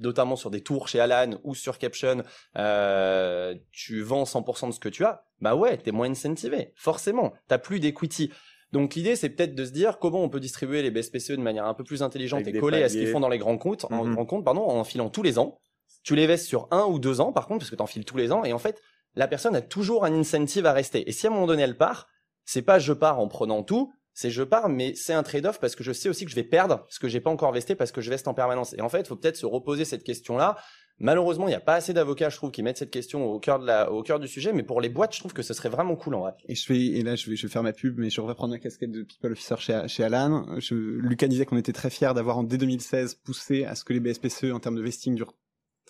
notamment 0.00 0.34
sur 0.34 0.50
des 0.50 0.62
tours 0.62 0.88
chez 0.88 0.98
Alan 0.98 1.38
ou 1.44 1.54
sur 1.54 1.78
Caption, 1.78 2.22
euh, 2.56 3.54
tu 3.70 4.02
vends 4.02 4.24
100% 4.24 4.68
de 4.68 4.72
ce 4.72 4.80
que 4.80 4.88
tu 4.88 5.04
as, 5.04 5.24
bah 5.40 5.54
ouais, 5.54 5.76
t'es 5.76 5.92
moins 5.92 6.10
incentivé, 6.10 6.72
forcément, 6.74 7.32
t'as 7.46 7.58
plus 7.58 7.78
d'equity. 7.78 8.32
Donc 8.72 8.94
l'idée, 8.94 9.16
c'est 9.16 9.30
peut-être 9.30 9.54
de 9.54 9.64
se 9.64 9.70
dire 9.70 9.98
comment 9.98 10.22
on 10.22 10.28
peut 10.28 10.40
distribuer 10.40 10.82
les 10.82 10.90
BSPCE 10.90 11.32
de 11.32 11.36
manière 11.42 11.66
un 11.66 11.74
peu 11.74 11.84
plus 11.84 12.02
intelligente 12.02 12.46
et 12.46 12.58
collée 12.58 12.82
à 12.82 12.88
ce 12.88 12.94
qu'ils 12.94 13.08
font 13.08 13.20
dans 13.20 13.28
les 13.28 13.38
grands 13.38 13.58
comptes, 13.58 13.86
en 13.90 14.04
mhm. 14.04 14.26
compte, 14.26 14.44
pardon, 14.44 14.62
en 14.62 14.84
filant 14.84 15.08
tous 15.08 15.22
les 15.22 15.38
ans. 15.38 15.60
Tu 16.02 16.14
les 16.14 16.26
vestes 16.26 16.46
sur 16.46 16.68
un 16.70 16.84
ou 16.84 16.98
deux 16.98 17.20
ans, 17.20 17.32
par 17.32 17.46
contre, 17.46 17.60
parce 17.60 17.70
que 17.70 17.76
t'en 17.76 17.86
files 17.86 18.04
tous 18.04 18.16
les 18.16 18.32
ans, 18.32 18.44
et 18.44 18.52
en 18.52 18.58
fait, 18.58 18.80
la 19.14 19.28
personne 19.28 19.56
a 19.56 19.60
toujours 19.60 20.04
un 20.04 20.12
incentive 20.12 20.66
à 20.66 20.72
rester. 20.72 21.08
Et 21.08 21.12
si 21.12 21.26
à 21.26 21.30
un 21.30 21.32
moment 21.32 21.46
donné 21.46 21.62
elle 21.62 21.76
part, 21.76 22.08
c'est 22.44 22.62
pas 22.62 22.78
je 22.78 22.92
pars 22.92 23.20
en 23.20 23.28
prenant 23.28 23.62
tout, 23.62 23.92
c'est 24.12 24.30
je 24.30 24.42
pars, 24.42 24.68
mais 24.68 24.94
c'est 24.94 25.12
un 25.12 25.22
trade-off 25.22 25.60
parce 25.60 25.76
que 25.76 25.84
je 25.84 25.92
sais 25.92 26.08
aussi 26.08 26.24
que 26.24 26.30
je 26.30 26.36
vais 26.36 26.44
perdre 26.44 26.84
ce 26.88 26.98
que 26.98 27.08
j'ai 27.08 27.20
pas 27.20 27.30
encore 27.30 27.52
vesté 27.52 27.74
parce 27.74 27.92
que 27.92 28.00
je 28.00 28.10
veste 28.10 28.28
en 28.28 28.34
permanence. 28.34 28.74
Et 28.74 28.80
en 28.80 28.88
fait, 28.88 29.00
il 29.00 29.06
faut 29.06 29.16
peut-être 29.16 29.36
se 29.36 29.46
reposer 29.46 29.84
cette 29.84 30.04
question-là. 30.04 30.56
Malheureusement, 30.98 31.46
il 31.46 31.50
n'y 31.50 31.56
a 31.56 31.60
pas 31.60 31.76
assez 31.76 31.94
d'avocats, 31.94 32.28
je 32.28 32.36
trouve, 32.36 32.50
qui 32.50 32.62
mettent 32.62 32.76
cette 32.76 32.90
question 32.90 33.32
au 33.32 33.40
cœur 33.40 34.20
du 34.20 34.28
sujet. 34.28 34.52
Mais 34.52 34.62
pour 34.62 34.82
les 34.82 34.90
boîtes, 34.90 35.14
je 35.14 35.20
trouve 35.20 35.32
que 35.32 35.42
ce 35.42 35.54
serait 35.54 35.70
vraiment 35.70 35.96
cool 35.96 36.14
en 36.14 36.20
vrai. 36.20 36.32
Et 36.46 36.54
je 36.54 36.66
fais, 36.66 36.78
et 36.78 37.02
là, 37.02 37.16
je 37.16 37.30
vais, 37.30 37.36
faire 37.36 37.62
ma 37.62 37.72
pub, 37.72 37.98
mais 37.98 38.10
je 38.10 38.20
vais 38.20 38.26
reprendre 38.26 38.52
ma 38.52 38.58
casquette 38.58 38.90
de 38.90 39.04
people 39.04 39.32
officer 39.32 39.54
chez, 39.58 39.82
chez 39.86 40.04
Alan. 40.04 40.44
Je, 40.58 40.74
Lucas 40.74 41.28
disait 41.28 41.46
qu'on 41.46 41.56
était 41.56 41.72
très 41.72 41.88
fiers 41.88 42.12
d'avoir 42.14 42.44
dès 42.44 42.58
2016 42.58 43.14
poussé 43.14 43.64
à 43.64 43.74
ce 43.74 43.84
que 43.84 43.94
les 43.94 44.00
BSPCE 44.00 44.52
en 44.52 44.60
termes 44.60 44.76
de 44.76 44.82
vesting 44.82 45.14
durent 45.14 45.32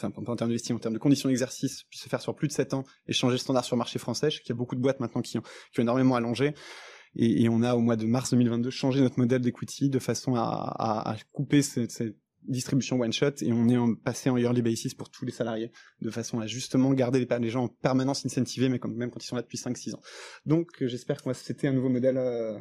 enfin 0.05 0.23
en 0.27 0.37
termes 0.37 0.51
de 0.51 0.73
en 0.73 0.79
termes 0.79 0.95
de 0.95 0.99
conditions 0.99 1.29
d'exercice, 1.29 1.85
puissent 1.85 2.03
se 2.03 2.09
faire 2.09 2.21
sur 2.21 2.35
plus 2.35 2.49
de 2.49 2.53
7 2.53 2.75
ans 2.75 2.85
et 3.07 3.13
changer 3.13 3.35
le 3.35 3.39
standard 3.39 3.65
sur 3.65 3.77
le 3.77 3.79
marché 3.79 3.99
français. 3.99 4.31
Je 4.31 4.37
sais 4.37 4.43
qu'il 4.43 4.51
y 4.51 4.57
a 4.57 4.59
beaucoup 4.59 4.77
de 4.77 4.81
boîtes 4.81 5.01
maintenant 5.01 5.23
qui 5.23 5.39
ont, 5.39 5.43
qui 5.73 5.81
ont 5.81 5.83
énormément 5.83 6.17
allongé. 6.17 6.55
Et, 7.17 7.49
on 7.49 7.63
a 7.63 7.75
au 7.75 7.81
mois 7.81 7.97
de 7.97 8.07
mars 8.07 8.31
2022 8.31 8.71
changé 8.71 9.01
notre 9.01 9.19
modèle 9.19 9.41
d'equity 9.41 9.89
de 9.89 9.99
façon 9.99 10.37
à, 10.37 10.43
à, 10.79 11.17
couper 11.33 11.61
cette, 11.63 12.03
distribution 12.43 12.99
one 12.99 13.13
shot 13.13 13.43
et 13.43 13.53
on 13.53 13.69
est 13.69 13.97
passé 14.03 14.31
en 14.31 14.37
yearly 14.39 14.63
basis 14.63 14.95
pour 14.95 15.11
tous 15.11 15.27
les 15.27 15.33
salariés 15.33 15.73
de 16.01 16.11
façon 16.11 16.41
à 16.41 16.47
justement 16.47 16.91
garder 16.95 17.19
les, 17.19 17.39
les 17.39 17.51
gens 17.51 17.65
en 17.65 17.69
permanence 17.69 18.25
incentivés 18.25 18.71
mais 18.71 18.79
quand, 18.79 18.89
même 18.89 19.11
quand 19.11 19.23
ils 19.23 19.27
sont 19.27 19.37
là 19.37 19.43
depuis 19.43 19.59
5-6 19.59 19.95
ans. 19.95 20.01
Donc 20.47 20.69
j'espère 20.81 21.21
qu'on 21.21 21.29
va 21.29 21.35
c'était 21.35 21.69
un 21.69 21.75
nouveau 21.75 21.91
modèle 21.91 22.17
euh, 22.17 22.59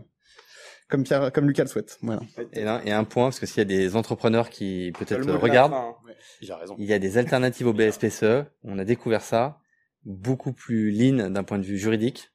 comme 0.90 1.04
Pierre, 1.04 1.32
comme 1.32 1.48
Lucas 1.48 1.64
le 1.64 1.70
souhaite. 1.70 1.98
Voilà. 2.02 2.22
Et, 2.54 2.64
là, 2.64 2.82
et 2.84 2.92
un 2.92 3.04
point 3.04 3.26
parce 3.26 3.40
que 3.40 3.46
s'il 3.46 3.58
y 3.58 3.62
a 3.62 3.66
des 3.66 3.96
entrepreneurs 3.96 4.50
qui 4.50 4.92
peut-être 4.98 5.32
regardent, 5.34 5.74
hein. 5.74 5.96
il 6.78 6.86
y 6.86 6.94
a 6.94 7.00
des 7.00 7.18
alternatives 7.18 7.68
au 7.68 7.74
BSPCE. 7.74 8.46
On 8.64 8.80
a 8.80 8.84
découvert 8.84 9.22
ça 9.22 9.60
beaucoup 10.04 10.54
plus 10.54 10.92
lean 10.92 11.30
d'un 11.30 11.44
point 11.44 11.60
de 11.60 11.66
vue 11.66 11.78
juridique 11.78 12.32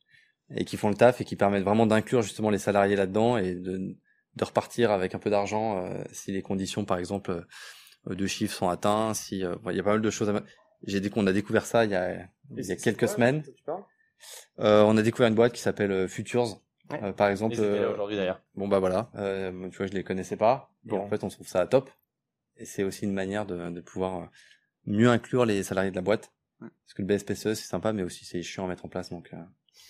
et 0.55 0.65
qui 0.65 0.77
font 0.77 0.89
le 0.89 0.95
taf 0.95 1.21
et 1.21 1.25
qui 1.25 1.37
permettent 1.37 1.65
vraiment 1.65 1.87
d'inclure 1.87 2.23
justement 2.23 2.51
les 2.51 2.59
salariés 2.59 2.97
là-dedans 2.97 3.39
et 3.39 3.55
de, 3.55 3.97
de 4.37 4.45
repartir 4.45 4.91
avec 4.91 5.15
un 5.15 5.19
peu 5.19 5.31
d'argent 5.31 5.79
euh, 5.79 6.03
si 6.13 6.33
les 6.33 6.43
conditions 6.43 6.85
par 6.85 6.99
exemple 6.99 7.47
euh, 8.09 8.15
de 8.15 8.27
chiffres 8.27 8.55
sont 8.55 8.69
atteints 8.69 9.15
si 9.15 9.45
euh, 9.45 9.55
il 9.71 9.77
y 9.77 9.81
a 9.81 9.83
pas 9.83 9.93
mal 9.93 10.03
de 10.03 10.11
choses 10.11 10.29
à... 10.29 10.43
j'ai 10.87 11.01
dit 11.01 11.11
qu'on 11.11 11.27
a 11.27 11.33
découvert 11.33 11.65
ça 11.65 11.85
il 11.85 11.91
y 11.91 11.95
a 11.95 12.29
il 12.57 12.65
y 12.65 12.73
a 12.73 12.77
quelques 12.77 13.09
semaines 13.09 13.43
on 14.59 14.97
a 14.97 15.03
découvert 15.03 15.29
une 15.29 15.35
boîte 15.35 15.53
qui 15.53 15.61
s'appelle 15.61 16.09
Futures 16.09 16.61
par 17.17 17.29
exemple 17.29 17.55
aujourd'hui 17.59 18.17
d'ailleurs. 18.17 18.43
bon 18.55 18.69
bah 18.69 18.79
voilà. 18.79 19.11
Tu 19.15 19.77
vois 19.77 19.87
je 19.87 19.93
les 19.93 20.05
connaissais 20.05 20.37
pas. 20.37 20.71
Bon. 20.85 20.99
en 20.99 21.09
fait 21.09 21.25
on 21.25 21.29
trouve 21.29 21.49
ça 21.49 21.67
top. 21.67 21.91
Et 22.57 22.65
c'est 22.65 22.85
aussi 22.85 23.05
une 23.05 23.13
manière 23.13 23.47
de, 23.47 23.71
de 23.71 23.81
pouvoir 23.81 24.29
mieux 24.87 25.09
inclure 25.09 25.45
les 25.45 25.63
salariés 25.63 25.91
de 25.91 25.97
la 25.97 26.03
boîte. 26.03 26.33
Parce 26.61 26.95
que 26.95 27.03
le 27.03 27.09
BSPCE 27.09 27.55
c'est 27.55 27.69
sympa 27.69 27.93
mais 27.93 28.03
aussi 28.03 28.25
c'est 28.25 28.43
chiant 28.43 28.65
à 28.65 28.69
mettre 28.69 28.85
en 28.85 28.89
place 28.89 29.11
donc 29.11 29.35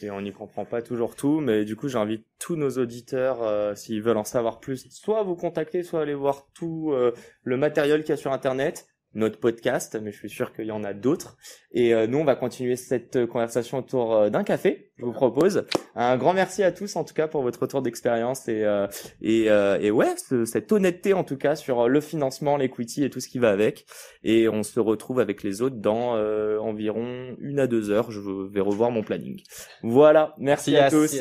et 0.03 0.11
on 0.11 0.21
n'y 0.21 0.33
comprend 0.33 0.65
pas 0.65 0.83
toujours 0.83 1.15
tout, 1.15 1.41
mais 1.41 1.65
du 1.65 1.77
coup 1.77 1.89
j'invite 1.89 2.27
tous 2.39 2.57
nos 2.57 2.71
auditeurs, 2.71 3.43
euh, 3.43 3.75
s'ils 3.75 4.03
veulent 4.03 4.17
en 4.17 4.25
savoir 4.25 4.59
plus, 4.61 4.89
soit 4.91 5.23
vous 5.23 5.37
contacter, 5.37 5.83
soit 5.83 6.01
aller 6.03 6.15
voir 6.15 6.49
tout 6.53 6.91
euh, 6.93 7.13
le 7.43 7.57
matériel 7.57 8.03
qu'il 8.03 8.11
y 8.11 8.13
a 8.13 8.17
sur 8.17 8.33
Internet 8.33 8.87
notre 9.15 9.39
podcast, 9.39 9.99
mais 10.01 10.13
je 10.13 10.19
suis 10.19 10.31
sûr 10.31 10.53
qu'il 10.53 10.67
y 10.67 10.73
en 10.73 10.85
a 10.85 10.93
d'autres. 10.93 11.37
Et 11.73 11.95
euh, 11.95 12.07
nous, 12.07 12.19
on 12.19 12.25
va 12.25 12.37
continuer 12.37 12.77
cette 12.77 13.27
conversation 13.27 13.79
autour 13.79 14.15
euh, 14.15 14.31
d'un 14.31 14.45
café, 14.45 14.91
je 14.99 15.05
vous 15.05 15.13
propose. 15.13 15.67
Un 15.97 16.17
grand 16.17 16.35
merci 16.35 16.63
à 16.63 16.73
tous, 16.73 16.97
en 16.97 17.05
tout 17.05 17.15
cas, 17.15 17.29
pour 17.29 17.43
votre 17.43 17.61
retour 17.63 17.83
d'expérience 17.83 18.49
et, 18.49 18.65
euh, 18.65 18.87
et, 19.23 19.47
et 19.81 19.91
ouais, 19.91 20.15
cette 20.45 20.71
honnêteté, 20.73 21.15
en 21.15 21.25
tout 21.25 21.37
cas, 21.37 21.57
sur 21.57 21.89
le 21.89 22.01
financement, 22.01 22.57
l'equity 22.57 23.05
et 23.05 23.11
tout 23.11 23.21
ce 23.21 23.29
qui 23.29 23.39
va 23.39 23.51
avec. 23.51 23.87
Et 24.23 24.49
on 24.49 24.63
se 24.63 24.81
retrouve 24.81 25.21
avec 25.21 25.43
les 25.43 25.63
autres 25.63 25.77
dans 25.77 26.15
environ 26.59 27.37
une 27.41 27.59
à 27.59 27.67
deux 27.67 27.91
heures. 27.91 28.11
Je 28.11 28.21
vais 28.21 28.61
revoir 28.61 28.91
mon 28.91 29.03
planning. 29.03 29.41
Voilà, 29.83 30.35
merci, 30.39 30.77
à 30.77 30.91
tous. 30.91 31.21